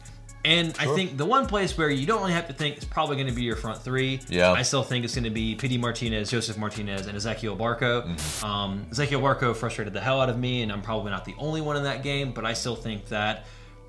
And 0.45 0.75
I 0.79 0.87
think 0.95 1.19
the 1.19 1.27
one 1.27 1.47
place 1.47 1.77
where 1.77 1.91
you 1.91 2.07
don't 2.07 2.21
really 2.21 2.33
have 2.33 2.47
to 2.47 2.55
think 2.55 2.79
is 2.79 2.85
probably 2.85 3.17
going 3.17 3.27
to 3.27 3.35
be 3.35 3.43
your 3.43 3.57
front 3.57 3.83
three. 3.83 4.21
Yeah. 4.29 4.53
I 4.53 4.63
still 4.63 4.83
think 4.83 5.05
it's 5.05 5.15
going 5.15 5.25
to 5.25 5.31
be 5.31 5.55
Pity 5.57 5.77
Martinez, 5.77 6.31
Joseph 6.31 6.57
Martinez, 6.57 7.07
and 7.07 7.19
Ezequiel 7.19 7.59
Barco. 7.59 8.07
Mm-hmm. 8.07 8.47
Um, 8.47 8.87
Ezequiel 8.91 9.21
Barco 9.21 9.55
frustrated 9.55 9.93
the 9.93 10.01
hell 10.01 10.21
out 10.21 10.31
of 10.31 10.39
me, 10.39 10.63
and 10.63 10.73
I'm 10.73 10.81
probably 10.81 11.11
not 11.11 11.25
the 11.25 11.35
only 11.39 11.61
one 11.61 11.77
in 11.77 11.83
that 11.83 12.03
game, 12.03 12.33
but 12.33 12.47
I 12.47 12.53
still 12.55 12.77
think 12.77 13.07
that 13.09 13.47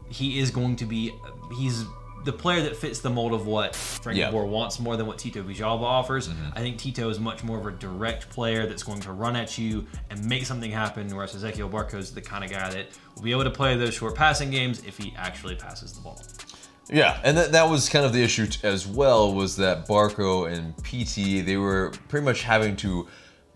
he 0.09 0.39
is 0.39 0.51
going 0.51 0.75
to 0.77 0.85
be. 0.85 1.13
He's 1.55 1.85
the 2.25 2.33
player 2.33 2.61
that 2.61 2.75
fits 2.75 2.99
the 2.99 3.09
mold 3.09 3.33
of 3.33 3.47
what 3.47 3.75
Frank. 3.75 4.31
Boer 4.31 4.45
wants 4.45 4.79
more 4.79 4.97
than 4.97 5.05
what 5.05 5.17
Tito 5.17 5.41
Villalba 5.41 5.81
offers. 5.81 6.27
Mm-hmm. 6.27 6.49
I 6.53 6.59
think 6.59 6.77
Tito 6.77 7.09
is 7.09 7.19
much 7.19 7.43
more 7.43 7.59
of 7.59 7.65
a 7.65 7.71
direct 7.71 8.29
player 8.29 8.65
that's 8.65 8.83
going 8.83 8.99
to 9.01 9.11
run 9.11 9.35
at 9.35 9.57
you 9.57 9.85
and 10.09 10.23
make 10.25 10.45
something 10.45 10.71
happen, 10.71 11.13
whereas 11.15 11.35
Ezequiel 11.35 11.69
Barco 11.69 11.95
is 11.95 12.13
the 12.13 12.21
kind 12.21 12.43
of 12.43 12.49
guy 12.49 12.69
that 12.69 12.87
will 13.15 13.23
be 13.23 13.31
able 13.31 13.43
to 13.43 13.49
play 13.49 13.75
those 13.77 13.93
short 13.93 14.15
passing 14.15 14.51
games 14.51 14.83
if 14.85 14.97
he 14.97 15.13
actually 15.17 15.55
passes 15.55 15.93
the 15.93 16.01
ball. 16.01 16.21
Yeah, 16.91 17.19
and 17.23 17.37
that, 17.37 17.51
that 17.51 17.69
was 17.69 17.87
kind 17.87 18.05
of 18.05 18.13
the 18.13 18.23
issue 18.23 18.47
t- 18.47 18.67
as 18.67 18.87
well 18.87 19.33
was 19.33 19.57
that 19.57 19.87
Barco 19.87 20.51
and 20.51 20.75
Pity 20.83 21.41
they 21.41 21.57
were 21.57 21.91
pretty 22.07 22.25
much 22.25 22.43
having 22.43 22.75
to 22.77 23.07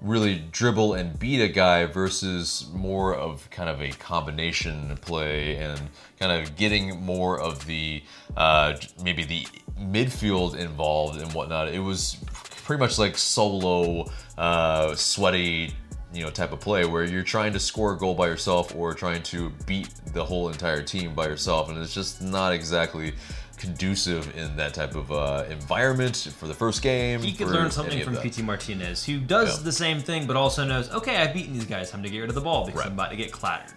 really 0.02 0.44
dribble 0.52 0.94
and 0.94 1.18
beat 1.18 1.42
a 1.42 1.48
guy 1.48 1.86
versus 1.86 2.70
more 2.74 3.16
of 3.16 3.50
kind 3.50 3.70
of 3.70 3.82
a 3.82 3.90
combination 3.92 4.98
play 5.02 5.56
and 5.56 5.80
kind 6.20 6.32
of 6.32 6.56
getting 6.56 7.00
more 7.02 7.40
of 7.40 7.66
the 7.66 8.04
uh, 8.36 8.76
maybe 9.04 9.24
the 9.24 9.46
midfield 9.80 10.56
involved 10.56 11.22
and 11.22 11.32
whatnot. 11.34 11.70
It 11.70 11.80
was 11.80 12.18
pretty 12.64 12.80
much 12.80 13.00
like 13.00 13.18
solo, 13.18 14.10
uh, 14.38 14.96
sweaty 14.96 15.74
you 16.14 16.22
know 16.22 16.30
type 16.30 16.52
of 16.52 16.60
play 16.60 16.86
where 16.86 17.04
you're 17.04 17.24
trying 17.24 17.54
to 17.54 17.60
score 17.60 17.94
a 17.94 17.98
goal 17.98 18.14
by 18.14 18.28
yourself 18.28 18.76
or 18.76 18.94
trying 18.94 19.24
to 19.24 19.52
beat 19.66 19.90
the 20.14 20.24
whole 20.24 20.50
entire 20.50 20.84
team 20.84 21.14
by 21.16 21.26
yourself 21.26 21.70
and 21.70 21.78
it's 21.80 21.94
just 21.94 22.22
not 22.22 22.54
exactly 22.54 23.14
conducive 23.58 24.36
in 24.36 24.56
that 24.58 24.74
type 24.74 24.96
of 24.96 25.12
uh, 25.12 25.46
environment 25.50 26.16
for 26.38 26.48
the 26.48 26.54
first 26.54 26.82
game 26.82 27.22
He 27.22 27.34
could 27.34 27.48
learn 27.48 27.72
something 27.72 28.04
from. 28.04 28.18
Pity 28.18 28.42
Martinez, 28.42 29.04
who 29.06 29.20
does 29.20 29.58
Yeah. 29.60 29.64
the 29.64 29.72
same 29.72 30.00
thing, 30.00 30.26
but 30.28 30.36
also 30.36 30.66
knows, 30.66 30.90
okay, 30.92 31.18
I've 31.18 31.34
beaten 31.34 31.54
these 31.54 31.66
guys. 31.66 31.92
Time 31.92 32.04
to 32.04 32.10
get 32.10 32.20
rid 32.20 32.30
of 32.30 32.36
the 32.36 32.42
ball 32.42 32.66
because 32.66 32.80
Right. 32.80 32.88
I'm 32.88 32.94
about 32.94 33.12
to 33.12 33.16
get 33.18 33.32
clattered. 33.32 33.72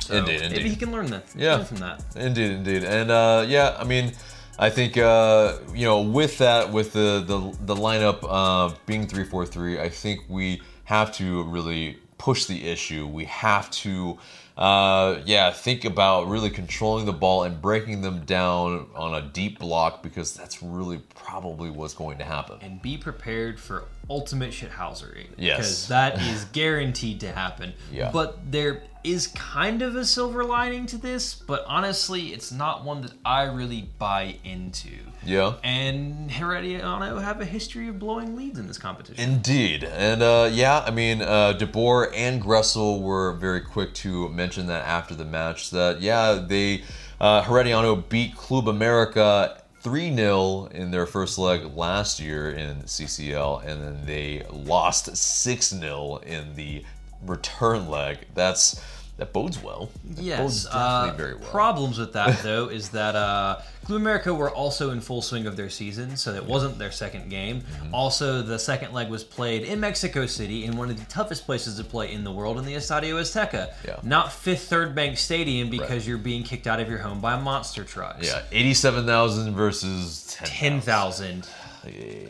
So 0.00 0.14
Indeed, 0.16 0.40
maybe 0.50 0.68
he 0.70 0.76
can 0.76 0.92
learn 0.92 1.06
that. 1.10 1.24
Yeah. 1.36 1.56
learn 1.56 1.64
from 1.66 1.76
that. 1.78 2.02
Indeed, 2.16 2.50
indeed, 2.52 2.84
and 2.84 3.10
uh, 3.10 3.44
yeah, 3.46 3.76
I 3.78 3.84
mean, 3.84 4.12
I 4.58 4.70
think 4.70 4.96
uh, 4.96 5.58
you 5.74 5.84
know 5.84 6.00
with 6.00 6.38
that, 6.38 6.72
with 6.72 6.92
the 6.92 7.22
the, 7.26 7.74
the 7.74 7.80
lineup 7.80 8.18
uh, 8.26 8.74
being 8.86 9.06
three 9.06 9.24
four 9.24 9.44
three, 9.44 9.78
I 9.78 9.88
think 9.90 10.20
we 10.28 10.62
have 10.84 11.12
to 11.16 11.44
really 11.44 11.98
push 12.18 12.46
the 12.46 12.66
issue. 12.68 13.06
We 13.06 13.24
have 13.26 13.70
to, 13.70 14.18
uh, 14.60 15.22
yeah, 15.24 15.50
think 15.50 15.86
about 15.86 16.28
really 16.28 16.50
controlling 16.50 17.06
the 17.06 17.14
ball 17.14 17.44
and 17.44 17.62
breaking 17.62 18.02
them 18.02 18.20
down 18.26 18.86
on 18.94 19.14
a 19.14 19.22
deep 19.22 19.58
block 19.58 20.02
because 20.02 20.34
that's 20.34 20.62
really 20.62 20.98
probably 21.14 21.70
what's 21.70 21.94
going 21.94 22.18
to 22.18 22.24
happen. 22.24 22.58
And 22.60 22.82
be 22.82 22.98
prepared 22.98 23.58
for 23.58 23.86
ultimate 24.10 24.50
shithousery. 24.50 25.28
Yes. 25.38 25.56
Because 25.56 25.88
that 25.88 26.20
is 26.20 26.44
guaranteed 26.52 27.20
to 27.20 27.32
happen. 27.32 27.72
Yeah. 27.90 28.10
But 28.12 28.52
there 28.52 28.82
is 29.02 29.28
kind 29.28 29.80
of 29.80 29.96
a 29.96 30.04
silver 30.04 30.44
lining 30.44 30.84
to 30.86 30.98
this, 30.98 31.34
but 31.34 31.64
honestly, 31.66 32.34
it's 32.34 32.52
not 32.52 32.84
one 32.84 33.00
that 33.00 33.12
I 33.24 33.44
really 33.44 33.88
buy 33.98 34.36
into. 34.44 34.90
Yeah. 35.24 35.54
And 35.62 36.30
Herediano 36.30 37.22
have 37.22 37.40
a 37.40 37.44
history 37.44 37.88
of 37.88 37.98
blowing 37.98 38.36
leads 38.36 38.58
in 38.58 38.66
this 38.66 38.78
competition. 38.78 39.22
Indeed, 39.22 39.84
and 39.84 40.22
uh, 40.22 40.48
yeah, 40.52 40.80
I 40.86 40.90
mean, 40.90 41.22
uh, 41.22 41.52
De 41.52 41.66
Boer 41.66 42.12
and 42.14 42.42
Gressel 42.42 43.00
were 43.00 43.32
very 43.34 43.60
quick 43.60 43.94
to 43.94 44.28
mention 44.30 44.66
that 44.68 44.86
after 44.86 45.14
the 45.14 45.24
match 45.24 45.70
that 45.70 46.00
yeah, 46.00 46.34
they 46.46 46.84
uh, 47.20 47.42
Herediano 47.42 48.08
beat 48.08 48.34
Club 48.36 48.68
America 48.68 49.62
3 49.82 50.14
0 50.14 50.68
in 50.72 50.90
their 50.90 51.06
first 51.06 51.38
leg 51.38 51.64
last 51.76 52.20
year 52.20 52.50
in 52.50 52.82
CCL, 52.82 53.64
and 53.66 53.82
then 53.82 54.06
they 54.06 54.44
lost 54.50 55.16
6 55.16 55.68
0 55.70 56.16
in 56.26 56.54
the 56.54 56.84
return 57.26 57.88
leg. 57.88 58.26
That's 58.34 58.80
that 59.18 59.34
bodes 59.34 59.62
well. 59.62 59.90
That 60.04 60.22
Yes. 60.22 60.40
bodes 60.40 60.66
Uh, 60.66 61.02
definitely 61.06 61.24
very 61.24 61.34
well. 61.40 61.50
Problems 61.50 61.98
with 61.98 62.14
that 62.14 62.42
though 62.42 62.68
is 62.68 62.88
that 62.90 63.14
uh, 63.14 63.58
Club 63.90 64.00
America 64.00 64.32
were 64.32 64.50
also 64.50 64.90
in 64.90 65.00
full 65.00 65.20
swing 65.20 65.46
of 65.48 65.56
their 65.56 65.68
season, 65.68 66.16
so 66.16 66.32
it 66.32 66.44
wasn't 66.44 66.78
their 66.78 66.92
second 66.92 67.28
game. 67.28 67.60
Mm-hmm. 67.62 67.92
Also, 67.92 68.40
the 68.40 68.56
second 68.56 68.92
leg 68.92 69.10
was 69.10 69.24
played 69.24 69.62
in 69.64 69.80
Mexico 69.80 70.26
City, 70.26 70.64
in 70.64 70.76
one 70.76 70.90
of 70.90 70.96
the 70.98 71.04
toughest 71.06 71.44
places 71.44 71.76
to 71.76 71.82
play 71.82 72.12
in 72.12 72.22
the 72.22 72.30
world, 72.30 72.56
in 72.58 72.64
the 72.64 72.74
Estadio 72.74 73.14
Azteca. 73.20 73.72
Yeah. 73.84 73.98
Not 74.04 74.32
Fifth 74.32 74.68
Third 74.68 74.94
Bank 74.94 75.18
Stadium 75.18 75.70
because 75.70 75.90
Right. 75.90 76.06
you're 76.06 76.18
being 76.18 76.44
kicked 76.44 76.68
out 76.68 76.78
of 76.78 76.88
your 76.88 76.98
home 76.98 77.20
by 77.20 77.36
monster 77.36 77.82
trucks. 77.82 78.26
yeah, 78.28 78.42
eighty-seven 78.52 79.06
thousand 79.06 79.54
versus 79.56 80.36
ten 80.38 80.80
10,000. 80.80 81.48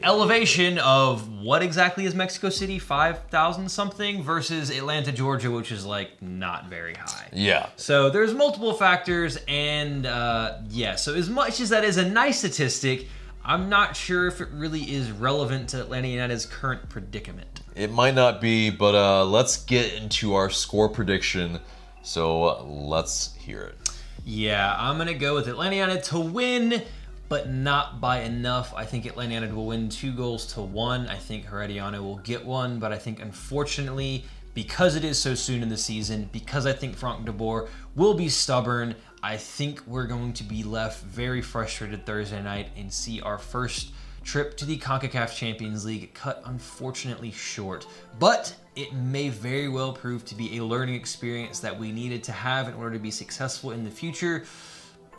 Elevation 0.02 0.78
of 0.78 1.40
what 1.42 1.62
exactly 1.62 2.04
is 2.04 2.14
Mexico 2.14 2.48
City? 2.50 2.78
5,000 2.78 3.68
something 3.68 4.22
versus 4.22 4.70
Atlanta, 4.70 5.12
Georgia, 5.12 5.50
which 5.50 5.72
is 5.72 5.84
like 5.84 6.20
not 6.22 6.68
very 6.68 6.94
high. 6.94 7.28
Yeah, 7.32 7.68
So 7.76 8.10
there's 8.10 8.34
multiple 8.34 8.74
factors, 8.74 9.38
and 9.48 10.06
uh, 10.06 10.58
yeah. 10.68 10.96
So 10.96 11.14
as 11.14 11.28
much 11.28 11.60
as 11.60 11.68
that 11.70 11.84
is 11.84 11.96
a 11.96 12.08
nice 12.08 12.38
statistic, 12.38 13.06
I'm 13.44 13.68
not 13.68 13.96
sure 13.96 14.26
if 14.26 14.40
it 14.40 14.48
really 14.52 14.82
is 14.82 15.10
relevant 15.10 15.70
to 15.70 15.80
Atlanta 15.80 16.08
United's 16.08 16.46
current 16.46 16.88
predicament. 16.88 17.62
It 17.74 17.90
might 17.90 18.14
not 18.14 18.40
be, 18.40 18.70
but 18.70 18.94
uh, 18.94 19.24
let's 19.24 19.64
get 19.64 19.94
into 19.94 20.34
our 20.34 20.50
score 20.50 20.88
prediction. 20.88 21.60
So 22.02 22.44
uh, 22.44 22.62
let's 22.62 23.34
hear 23.34 23.62
it. 23.62 23.90
Yeah, 24.24 24.74
I'm 24.78 24.98
gonna 24.98 25.14
go 25.14 25.34
with 25.34 25.48
Atlanta 25.48 25.76
United 25.76 26.04
to 26.04 26.20
win, 26.20 26.82
but 27.30 27.48
not 27.48 28.00
by 28.00 28.22
enough. 28.22 28.74
I 28.74 28.84
think 28.84 29.06
Atlanta 29.06 29.34
United 29.34 29.54
will 29.54 29.66
win 29.66 29.88
two 29.88 30.12
goals 30.12 30.52
to 30.54 30.60
one. 30.60 31.06
I 31.06 31.16
think 31.16 31.46
Herediano 31.46 32.02
will 32.02 32.18
get 32.18 32.44
one, 32.44 32.80
but 32.80 32.92
I 32.92 32.98
think 32.98 33.20
unfortunately, 33.22 34.24
because 34.52 34.96
it 34.96 35.04
is 35.04 35.16
so 35.16 35.36
soon 35.36 35.62
in 35.62 35.68
the 35.68 35.76
season, 35.76 36.28
because 36.32 36.66
I 36.66 36.72
think 36.72 36.96
Frank 36.96 37.24
de 37.24 37.32
Boer 37.32 37.68
will 37.94 38.14
be 38.14 38.28
stubborn, 38.28 38.96
I 39.22 39.36
think 39.36 39.80
we're 39.86 40.08
going 40.08 40.32
to 40.34 40.42
be 40.42 40.64
left 40.64 41.04
very 41.04 41.40
frustrated 41.40 42.04
Thursday 42.04 42.42
night 42.42 42.70
and 42.76 42.92
see 42.92 43.20
our 43.20 43.38
first 43.38 43.92
trip 44.24 44.56
to 44.56 44.64
the 44.64 44.76
CONCACAF 44.78 45.32
Champions 45.32 45.84
League 45.84 46.12
cut 46.14 46.42
unfortunately 46.46 47.30
short. 47.30 47.86
But 48.18 48.56
it 48.74 48.92
may 48.92 49.28
very 49.28 49.68
well 49.68 49.92
prove 49.92 50.24
to 50.26 50.34
be 50.34 50.56
a 50.56 50.64
learning 50.64 50.96
experience 50.96 51.60
that 51.60 51.78
we 51.78 51.92
needed 51.92 52.24
to 52.24 52.32
have 52.32 52.66
in 52.66 52.74
order 52.74 52.94
to 52.94 52.98
be 52.98 53.12
successful 53.12 53.70
in 53.70 53.84
the 53.84 53.90
future. 53.90 54.44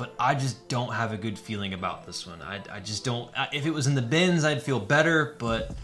But 0.01 0.15
I 0.17 0.33
just 0.33 0.67
don't 0.67 0.91
have 0.91 1.13
a 1.13 1.15
good 1.15 1.37
feeling 1.37 1.75
about 1.75 2.07
this 2.07 2.25
one. 2.25 2.41
I, 2.41 2.59
I 2.71 2.79
just 2.79 3.05
don't. 3.05 3.29
If 3.53 3.67
it 3.67 3.69
was 3.69 3.85
in 3.85 3.93
the 3.93 4.01
Benz, 4.01 4.43
I'd 4.43 4.59
feel 4.59 4.79
better. 4.79 5.35
But 5.37 5.75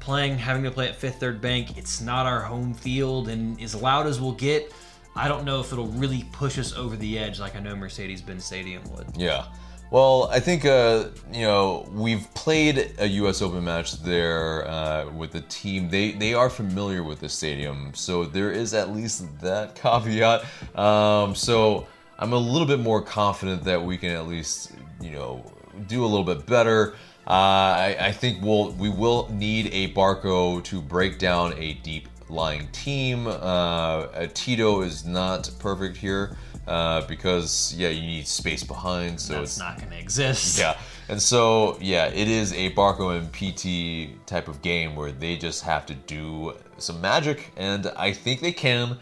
playing, 0.00 0.38
having 0.38 0.64
to 0.64 0.72
play 0.72 0.88
at 0.88 0.96
Fifth 0.96 1.20
Third 1.20 1.40
Bank, 1.40 1.78
it's 1.78 2.00
not 2.00 2.26
our 2.26 2.40
home 2.40 2.74
field, 2.74 3.28
and 3.28 3.60
as 3.62 3.76
loud 3.76 4.08
as 4.08 4.20
we'll 4.20 4.32
get, 4.32 4.72
I 5.14 5.28
don't 5.28 5.44
know 5.44 5.60
if 5.60 5.70
it'll 5.72 5.86
really 5.86 6.24
push 6.32 6.58
us 6.58 6.74
over 6.74 6.96
the 6.96 7.16
edge 7.16 7.38
like 7.38 7.54
I 7.54 7.60
know 7.60 7.76
Mercedes-Benz 7.76 8.44
Stadium 8.44 8.82
would. 8.90 9.06
Yeah. 9.16 9.44
Well, 9.92 10.28
I 10.32 10.40
think 10.40 10.64
uh, 10.64 11.10
you 11.32 11.42
know 11.42 11.88
we've 11.92 12.26
played 12.34 12.94
a 12.98 13.06
U.S. 13.06 13.40
Open 13.40 13.62
match 13.62 14.02
there 14.02 14.66
uh, 14.66 15.12
with 15.12 15.30
the 15.30 15.42
team. 15.42 15.88
They 15.88 16.10
they 16.10 16.34
are 16.34 16.50
familiar 16.50 17.04
with 17.04 17.20
the 17.20 17.28
stadium, 17.28 17.92
so 17.94 18.24
there 18.24 18.50
is 18.50 18.74
at 18.74 18.92
least 18.92 19.40
that 19.42 19.74
caveat. 19.80 20.44
Um, 20.76 21.36
so 21.36 21.86
I'm 22.20 22.34
a 22.34 22.38
little 22.38 22.66
bit 22.66 22.80
more 22.80 23.00
confident 23.00 23.64
that 23.64 23.82
we 23.82 23.96
can 23.96 24.10
at 24.10 24.28
least 24.28 24.72
you 25.00 25.10
know 25.10 25.44
do 25.88 26.04
a 26.04 26.06
little 26.06 26.24
bit 26.24 26.46
better. 26.46 26.92
Uh, 27.26 27.30
I, 27.30 27.96
I 27.98 28.12
think 28.12 28.42
we'll 28.42 28.72
we 28.72 28.90
will 28.90 29.28
need 29.32 29.70
a 29.72 29.92
Barco 29.94 30.62
to 30.64 30.80
break 30.82 31.18
down 31.18 31.54
a 31.56 31.74
deep 31.74 32.08
lying 32.28 32.68
team. 32.68 33.26
Uh, 33.26 34.26
Tito 34.34 34.82
is 34.82 35.06
not 35.06 35.50
perfect 35.58 35.96
here 35.96 36.36
uh, 36.66 37.06
because 37.06 37.74
yeah, 37.76 37.88
you 37.88 38.02
need 38.02 38.26
space 38.26 38.64
behind. 38.64 39.18
So 39.18 39.34
That's 39.34 39.52
it's 39.52 39.58
not 39.58 39.78
going 39.78 39.90
to 39.90 39.98
exist. 39.98 40.58
yeah, 40.58 40.76
and 41.08 41.20
so 41.20 41.78
yeah, 41.80 42.06
it 42.08 42.28
is 42.28 42.52
a 42.52 42.70
Barco 42.72 43.16
and 43.16 43.32
Pity 43.32 44.16
type 44.26 44.46
of 44.46 44.60
game 44.60 44.94
where 44.94 45.10
they 45.10 45.36
just 45.36 45.64
have 45.64 45.86
to 45.86 45.94
do 45.94 46.54
some 46.76 47.00
magic, 47.00 47.50
and 47.56 47.86
I 47.96 48.12
think 48.12 48.40
they 48.40 48.52
can. 48.52 48.98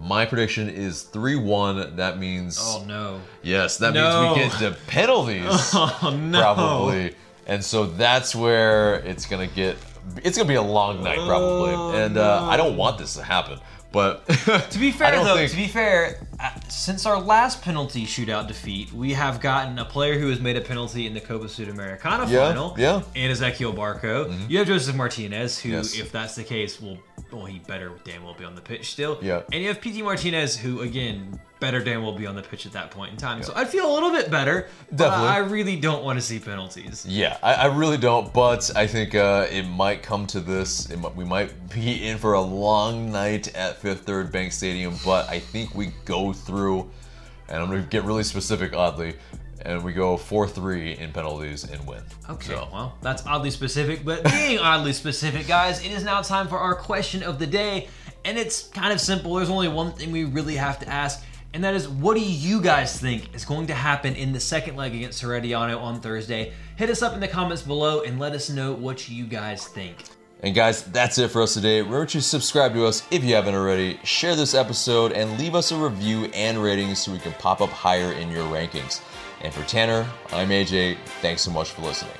My 0.00 0.24
prediction 0.26 0.68
is 0.68 1.02
3 1.02 1.36
1. 1.36 1.96
That 1.96 2.18
means. 2.18 2.58
Oh 2.60 2.84
no. 2.86 3.20
Yes, 3.42 3.78
that 3.78 3.94
No. 3.94 4.34
means 4.36 4.54
we 4.54 4.60
get 4.60 4.72
to 4.74 4.80
penalties. 4.86 5.44
Oh 5.74 6.16
no. 6.20 6.40
Probably. 6.40 7.14
And 7.46 7.64
so 7.64 7.86
that's 7.86 8.34
where 8.34 8.96
it's 8.96 9.26
going 9.26 9.48
to 9.48 9.54
get. 9.54 9.76
It's 10.22 10.36
going 10.36 10.46
to 10.46 10.52
be 10.52 10.54
a 10.56 10.62
long 10.62 11.02
night, 11.02 11.18
probably. 11.26 11.72
Oh, 11.74 11.90
and 11.92 12.16
uh, 12.16 12.40
no. 12.40 12.46
I 12.46 12.56
don't 12.56 12.76
want 12.76 12.98
this 12.98 13.14
to 13.14 13.22
happen. 13.22 13.58
But. 13.92 14.24
To 14.70 14.78
be 14.78 14.90
fair, 14.92 15.12
though, 15.24 15.36
think- 15.36 15.50
to 15.50 15.56
be 15.56 15.66
fair, 15.66 16.20
since 16.68 17.06
our 17.06 17.20
last 17.20 17.62
penalty 17.62 18.04
shootout 18.06 18.46
defeat, 18.46 18.92
we 18.92 19.12
have 19.12 19.40
gotten 19.40 19.78
a 19.78 19.84
player 19.84 20.18
who 20.18 20.28
has 20.30 20.40
made 20.40 20.56
a 20.56 20.60
penalty 20.60 21.06
in 21.06 21.14
the 21.14 21.20
Copa 21.20 21.46
Sudamericana 21.46 22.28
Yeah, 22.30 22.48
final, 22.48 22.74
yeah. 22.78 23.02
and 23.16 23.32
Ezequiel 23.32 23.74
Barco. 23.74 24.32
You 24.48 24.58
have 24.58 24.66
Josef 24.66 24.94
Martinez, 24.94 25.58
who, 25.58 25.70
Yes. 25.70 25.98
if 25.98 26.12
that's 26.12 26.34
the 26.36 26.44
case, 26.44 26.80
will 26.80 26.98
well, 27.32 27.44
he 27.44 27.58
better 27.58 27.92
damn 28.04 28.24
well 28.24 28.32
be 28.34 28.44
on 28.44 28.54
the 28.54 28.60
pitch 28.60 28.90
still. 28.92 29.18
Yeah. 29.20 29.42
And 29.52 29.60
you 29.60 29.68
have 29.68 29.80
Pity 29.82 30.00
Martinez, 30.00 30.56
who 30.56 30.80
again 30.80 31.38
better 31.60 31.82
damn 31.82 32.02
well 32.02 32.16
be 32.16 32.24
on 32.26 32.34
the 32.36 32.40
pitch 32.42 32.64
at 32.64 32.72
that 32.72 32.90
point 32.90 33.10
in 33.10 33.16
time. 33.18 33.42
So 33.42 33.52
I'd 33.54 33.68
feel 33.68 33.90
a 33.90 33.92
little 33.92 34.10
bit 34.10 34.30
better. 34.30 34.68
But 34.90 34.96
Definitely. 34.96 35.28
I 35.28 35.38
really 35.38 35.76
don't 35.78 36.04
want 36.04 36.18
to 36.18 36.24
see 36.24 36.38
penalties. 36.38 37.04
Yeah, 37.06 37.36
I, 37.42 37.54
I 37.54 37.66
really 37.66 37.98
don't, 37.98 38.32
but 38.32 38.70
I 38.76 38.86
think 38.86 39.14
uh, 39.14 39.46
it 39.50 39.64
might 39.64 40.02
come 40.02 40.26
to 40.28 40.40
this. 40.40 40.88
It, 40.88 40.98
mi- 41.00 41.10
we 41.16 41.24
might 41.24 41.68
be 41.68 42.06
in 42.08 42.16
for 42.16 42.32
a 42.34 42.40
long 42.40 43.10
night 43.12 43.54
at 43.54 43.76
Fifth 43.78 44.02
Third 44.06 44.32
Bank 44.32 44.52
Stadium, 44.52 44.94
but 45.04 45.28
I 45.28 45.38
think 45.40 45.74
we 45.74 45.92
go 46.28 46.32
through, 46.32 46.90
and 47.48 47.62
I'm 47.62 47.68
going 47.68 47.82
to 47.82 47.88
get 47.88 48.04
really 48.04 48.24
specific, 48.24 48.74
oddly, 48.74 49.14
and 49.62 49.82
we 49.82 49.92
go 49.92 50.16
4 50.16 50.48
3 50.48 50.98
in 50.98 51.12
penalties 51.12 51.64
and 51.64 51.84
win. 51.86 52.02
Okay, 52.28 52.48
So, 52.48 52.68
well, 52.72 52.98
that's 53.02 53.26
oddly 53.26 53.50
specific, 53.50 54.04
but 54.04 54.24
being 54.24 54.58
oddly 54.58 54.92
specific, 54.92 55.46
guys, 55.46 55.84
it 55.84 55.90
is 55.90 56.04
now 56.04 56.22
time 56.22 56.48
for 56.48 56.58
our 56.58 56.74
question 56.74 57.22
of 57.22 57.38
the 57.38 57.46
day, 57.46 57.88
and 58.24 58.38
it's 58.38 58.68
kind 58.68 58.92
of 58.92 59.00
simple. 59.00 59.34
There's 59.34 59.50
only 59.50 59.68
one 59.68 59.92
thing 59.92 60.12
we 60.12 60.24
really 60.24 60.56
have 60.56 60.78
to 60.80 60.88
ask, 60.88 61.24
and 61.54 61.64
that 61.64 61.74
is 61.74 61.88
what 61.88 62.14
do 62.16 62.22
you 62.22 62.60
guys 62.60 63.00
think 63.00 63.34
is 63.34 63.44
going 63.44 63.66
to 63.68 63.74
happen 63.74 64.14
in 64.14 64.32
the 64.32 64.40
second 64.40 64.76
leg 64.76 64.94
against 64.94 65.22
Herediano 65.22 65.80
on 65.80 66.00
Thursday? 66.00 66.52
Hit 66.76 66.90
us 66.90 67.02
up 67.02 67.14
in 67.14 67.20
the 67.20 67.28
comments 67.28 67.62
below 67.62 68.02
and 68.02 68.18
let 68.18 68.32
us 68.32 68.50
know 68.50 68.74
what 68.74 69.08
you 69.08 69.26
guys 69.26 69.66
think. 69.66 69.96
And 70.40 70.54
guys, 70.54 70.84
that's 70.84 71.18
it 71.18 71.32
for 71.32 71.42
us 71.42 71.54
today. 71.54 71.80
Remember 71.80 72.06
to 72.06 72.22
subscribe 72.22 72.72
to 72.74 72.86
us 72.86 73.02
if 73.10 73.24
you 73.24 73.34
haven't 73.34 73.56
already, 73.56 73.98
share 74.04 74.36
this 74.36 74.54
episode, 74.54 75.12
and 75.12 75.36
leave 75.38 75.56
us 75.56 75.72
a 75.72 75.76
review 75.76 76.26
and 76.26 76.62
rating 76.62 76.94
so 76.94 77.10
we 77.10 77.18
can 77.18 77.32
pop 77.34 77.60
up 77.60 77.70
higher 77.70 78.12
in 78.12 78.30
your 78.30 78.44
rankings. 78.44 79.00
And 79.40 79.52
for 79.52 79.62
Tanner, 79.64 80.06
I'm 80.32 80.50
AJ. 80.50 80.98
Thanks 81.20 81.42
so 81.42 81.50
much 81.50 81.72
for 81.72 81.82
listening. 81.82 82.14